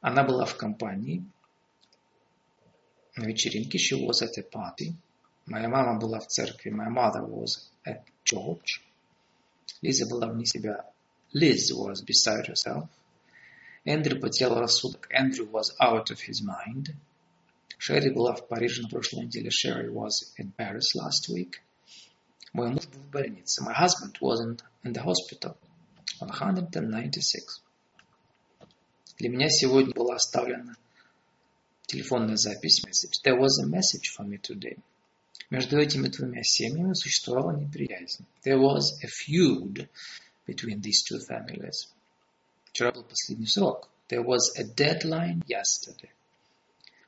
Она 0.00 0.24
была 0.24 0.44
в 0.44 0.56
компании. 0.56 1.24
На 3.16 3.24
вечеринке. 3.24 3.78
She 3.78 3.96
was 3.96 4.22
at 4.22 4.36
a 4.38 4.42
party. 4.42 4.94
Моя 5.46 5.68
мама 5.68 5.98
была 5.98 6.18
в 6.18 6.26
церкви. 6.26 6.70
My 6.70 6.88
mother 6.88 7.24
was 7.24 7.70
at 7.84 8.02
church. 8.24 8.80
Лиза 9.80 10.06
была 10.08 10.28
вне 10.28 10.44
себя. 10.44 10.84
Liz 11.32 11.72
was 11.72 12.02
beside 12.02 12.46
herself. 12.46 12.88
Эндрю 13.84 14.20
потерял 14.20 14.58
рассудок. 14.58 15.08
Andrew 15.12 15.50
was 15.50 15.72
out 15.80 16.10
of 16.10 16.20
his 16.20 16.42
mind. 16.42 16.94
Шерри 17.78 18.10
была 18.10 18.34
в 18.34 18.46
Париже 18.46 18.82
на 18.82 18.88
прошлой 18.88 19.24
неделе. 19.24 19.50
Sherry 19.50 19.88
was 19.88 20.32
in 20.36 20.52
Paris 20.52 20.94
last 20.94 21.28
week. 21.28 21.60
Муж 22.52 22.74
был 22.74 23.00
в 23.00 23.10
больнице. 23.10 23.62
My 23.62 23.72
husband 23.72 24.18
was 24.20 24.40
in, 24.40 24.60
in 24.84 24.92
the 24.92 25.02
hospital. 25.02 25.56
196. 26.20 27.62
Для 29.18 29.28
меня 29.30 29.48
сегодня 29.48 29.94
была 29.94 30.16
оставлена 30.16 30.76
телефонная 31.86 32.36
запись. 32.36 32.84
Message. 32.84 33.22
There 33.24 33.38
was 33.38 33.58
a 33.58 33.66
message 33.66 34.12
for 34.14 34.26
me 34.26 34.38
today. 34.38 34.78
Между 35.50 35.78
этими 35.78 36.08
двумя 36.08 36.42
семьями 36.42 36.92
существовала 36.94 37.56
неприязнь. 37.56 38.24
There 38.44 38.58
was 38.58 38.98
a 39.02 39.06
feud 39.06 39.88
between 40.46 40.80
these 40.80 41.02
two 41.02 41.18
families. 41.18 41.88
Вчера 42.66 42.92
был 42.92 43.04
последний 43.04 43.46
срок. 43.46 43.88
There 44.08 44.22
was 44.22 44.52
a 44.56 44.64
deadline 44.64 45.42
yesterday. 45.46 46.10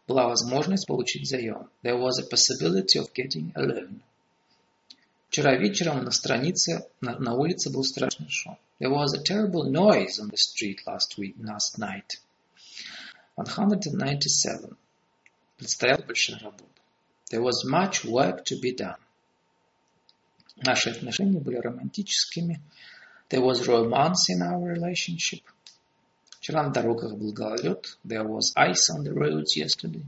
Была 0.07 0.27
возможность 0.29 0.87
получить 0.87 1.29
заем. 1.29 1.69
There 1.83 1.99
was 1.99 2.19
a 2.19 2.27
possibility 2.27 2.99
of 2.99 3.13
getting 3.13 3.53
a 3.55 3.63
loan. 3.63 4.03
Вчера 5.34 5.56
вечером 5.56 6.04
на 6.04 6.12
странице, 6.12 6.88
на, 7.02 7.20
на 7.20 7.34
улице 7.36 7.70
был 7.70 7.84
страшный 7.84 8.30
шум. 8.30 8.58
There 8.80 8.90
was 8.92 9.14
a 9.14 9.22
terrible 9.22 9.70
noise 9.70 10.20
on 10.20 10.30
the 10.30 10.38
street 10.38 10.80
last 10.88 11.18
week, 11.18 11.36
last 11.38 11.78
night. 11.78 12.20
197. 13.36 14.76
Предстояла 15.58 16.02
большая 16.02 16.40
работа. 16.40 16.66
There 17.32 17.42
was 17.42 17.64
much 17.64 18.06
work 18.06 18.44
to 18.46 18.60
be 18.60 18.76
done. 18.76 18.98
Наши 20.58 20.90
отношения 20.90 21.40
были 21.40 21.58
романтическими. 21.58 22.60
There 23.30 23.42
was 23.42 23.68
romance 23.68 24.30
in 24.30 24.42
our 24.42 24.64
relationship. 24.64 25.44
Вчера 26.40 26.64
на 26.64 26.72
дорогах 26.72 27.16
был 27.16 27.32
гололед. 27.32 27.98
There 28.04 28.26
was 28.26 28.54
ice 28.56 28.90
on 28.92 29.04
the 29.04 29.14
roads 29.14 29.56
yesterday. 29.56 30.04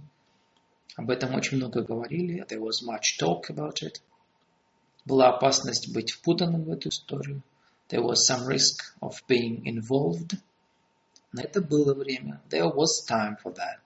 Об 0.96 1.10
этом 1.10 1.36
очень 1.36 1.58
много 1.58 1.84
говорили. 1.84 2.44
There 2.48 2.60
was 2.60 2.82
much 2.82 3.20
talk 3.20 3.50
about 3.50 3.84
it. 3.84 4.02
Была 5.07 5.29
опасность 5.29 5.93
быть 5.93 6.11
впутанным 6.11 6.65
в 6.65 6.71
эту 6.73 6.89
историю. 6.89 7.43
There 7.89 8.03
was 8.03 8.27
some 8.29 8.45
risk 8.45 8.83
of 9.01 9.15
being 9.29 9.65
involved. 9.65 10.37
На 11.33 11.43
это 11.43 11.61
было 11.61 11.95
время. 11.95 12.43
There 12.51 12.69
was 12.75 13.07
time 13.09 13.37
for 13.41 13.55
that. 13.55 13.79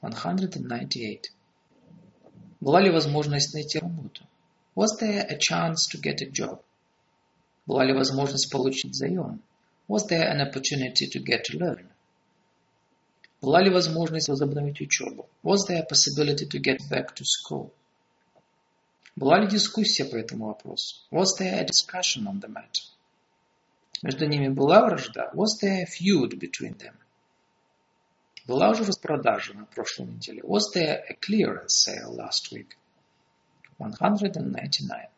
198. 0.00 1.30
Была 2.60 2.80
ли 2.80 2.90
возможность 2.90 3.52
найти 3.52 3.78
работу? 3.78 4.24
Was 4.74 4.98
there 4.98 5.26
a 5.28 5.36
chance 5.36 5.86
to 5.92 6.00
get 6.00 6.22
a 6.22 6.30
job? 6.30 6.62
Была 7.66 7.84
ли 7.84 7.92
возможность 7.92 8.50
получить 8.50 8.94
заем? 8.94 9.42
Was 9.88 10.06
there 10.08 10.26
an 10.26 10.40
opportunity 10.40 11.06
to 11.06 11.20
get 11.22 11.50
a 11.52 11.58
loan? 11.58 11.86
Была 13.42 13.60
ли 13.60 13.68
возможность 13.68 14.28
возобновить 14.28 14.80
учебу? 14.80 15.28
Was 15.42 15.66
there 15.68 15.82
a 15.82 15.86
possibility 15.86 16.46
to 16.46 16.58
get 16.58 16.78
back 16.88 17.14
to 17.14 17.24
school? 17.24 17.72
Была 19.20 19.38
ли 19.38 19.46
дискуссия 19.48 20.06
по 20.06 20.16
этому 20.16 20.46
вопросу? 20.46 20.96
Was 21.10 21.38
there 21.38 21.60
a 21.60 21.66
discussion 21.66 22.26
on 22.26 22.40
the 22.40 22.48
matter? 22.48 22.84
Между 24.02 24.26
ними 24.26 24.48
была 24.48 24.80
вражда? 24.80 25.30
Was 25.34 25.60
there 25.60 25.82
a 25.82 25.84
feud 25.84 26.38
between 26.38 26.74
them? 26.78 26.94
Была 28.46 28.70
уже 28.70 28.82
распродажа 28.82 29.52
на 29.52 29.66
прошлой 29.66 30.06
неделе. 30.06 30.40
Was 30.40 30.72
there 30.74 31.04
a 31.06 31.12
clearance 31.12 31.68
sale 31.68 32.16
last 32.16 32.50
week? 32.50 32.78
199. 33.76 35.10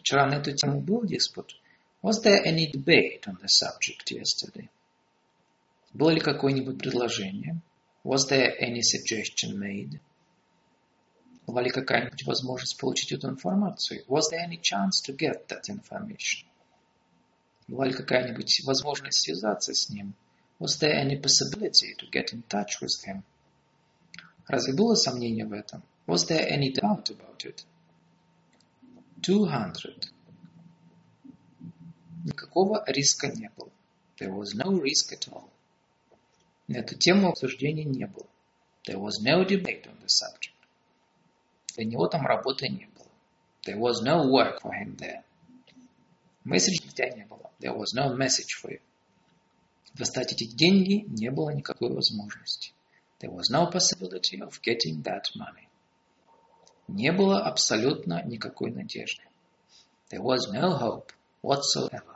Вчера 0.00 0.26
на 0.26 0.34
эту 0.34 0.54
тему 0.54 0.82
был 0.82 1.06
диспут. 1.06 1.58
Was 2.02 2.22
there 2.22 2.44
any 2.44 2.70
debate 2.70 3.22
on 3.26 3.38
the 3.40 3.48
subject 3.48 4.10
yesterday? 4.10 4.68
Было 5.94 6.10
ли 6.10 6.20
какое-нибудь 6.20 6.76
предложение? 6.76 7.56
Was 8.04 8.28
there 8.28 8.52
any 8.60 8.82
suggestion 8.82 9.58
made? 9.58 9.98
Была 11.46 11.62
ли 11.62 11.70
какая-нибудь 11.70 12.24
возможность 12.24 12.78
получить 12.78 13.12
эту 13.12 13.28
информацию? 13.28 14.04
Was 14.06 14.30
there 14.30 14.46
any 14.46 14.60
chance 14.60 15.02
to 15.06 15.16
get 15.16 15.48
that 15.48 15.68
information? 15.68 16.46
Была 17.66 17.86
ли 17.86 17.92
какая-нибудь 17.92 18.62
возможность 18.64 19.22
связаться 19.22 19.74
с 19.74 19.88
ним? 19.88 20.14
Was 20.60 20.78
there 20.80 20.94
any 20.94 21.20
possibility 21.20 21.94
to 21.98 22.08
get 22.10 22.32
in 22.32 22.42
touch 22.48 22.80
with 22.80 23.04
him? 23.06 23.24
Разве 24.46 24.74
было 24.74 24.94
сомнение 24.94 25.44
в 25.44 25.52
этом? 25.52 25.82
Was 26.06 26.28
there 26.28 26.48
any 26.48 26.72
doubt 26.72 27.10
about 27.10 27.44
it? 27.44 27.64
200. 29.22 30.10
Никакого 32.24 32.84
риска 32.86 33.28
не 33.28 33.50
было. 33.56 33.70
There 34.18 34.32
was 34.32 34.54
no 34.54 34.70
risk 34.80 35.12
at 35.12 35.28
all. 35.32 35.50
На 36.68 36.78
эту 36.78 36.96
тему 36.96 37.28
обсуждений 37.28 37.84
не 37.84 38.06
было. 38.06 38.28
There 38.86 39.00
was 39.00 39.20
no 39.20 39.44
debate 39.44 39.86
on 39.86 39.98
the 40.00 40.08
subject. 40.08 40.51
Для 41.76 41.84
него 41.84 42.06
там 42.06 42.26
работы 42.26 42.68
не 42.68 42.86
было. 42.86 43.06
There 43.66 43.78
was 43.78 44.02
no 44.02 44.28
work 44.28 44.60
for 44.62 44.72
him 44.72 44.96
there. 44.96 45.22
Месседж 46.44 46.82
для 46.82 46.90
тебя 46.90 47.10
не 47.16 47.24
было. 47.24 47.50
There 47.60 47.76
was 47.76 47.94
no 47.94 48.14
message 48.16 48.60
for 48.60 48.70
you. 48.70 48.80
Достать 49.94 50.32
эти 50.32 50.44
деньги 50.44 51.04
не 51.08 51.30
было 51.30 51.50
никакой 51.50 51.92
возможности. 51.92 52.72
There 53.20 53.30
was 53.30 53.50
no 53.50 53.70
possibility 53.70 54.40
of 54.40 54.60
getting 54.62 55.02
that 55.04 55.24
money. 55.36 55.68
Не 56.88 57.12
было 57.12 57.44
абсолютно 57.44 58.22
никакой 58.24 58.72
надежды. 58.72 59.22
There 60.10 60.22
was 60.22 60.50
no 60.52 60.76
hope 60.76 61.12
whatsoever. 61.42 62.11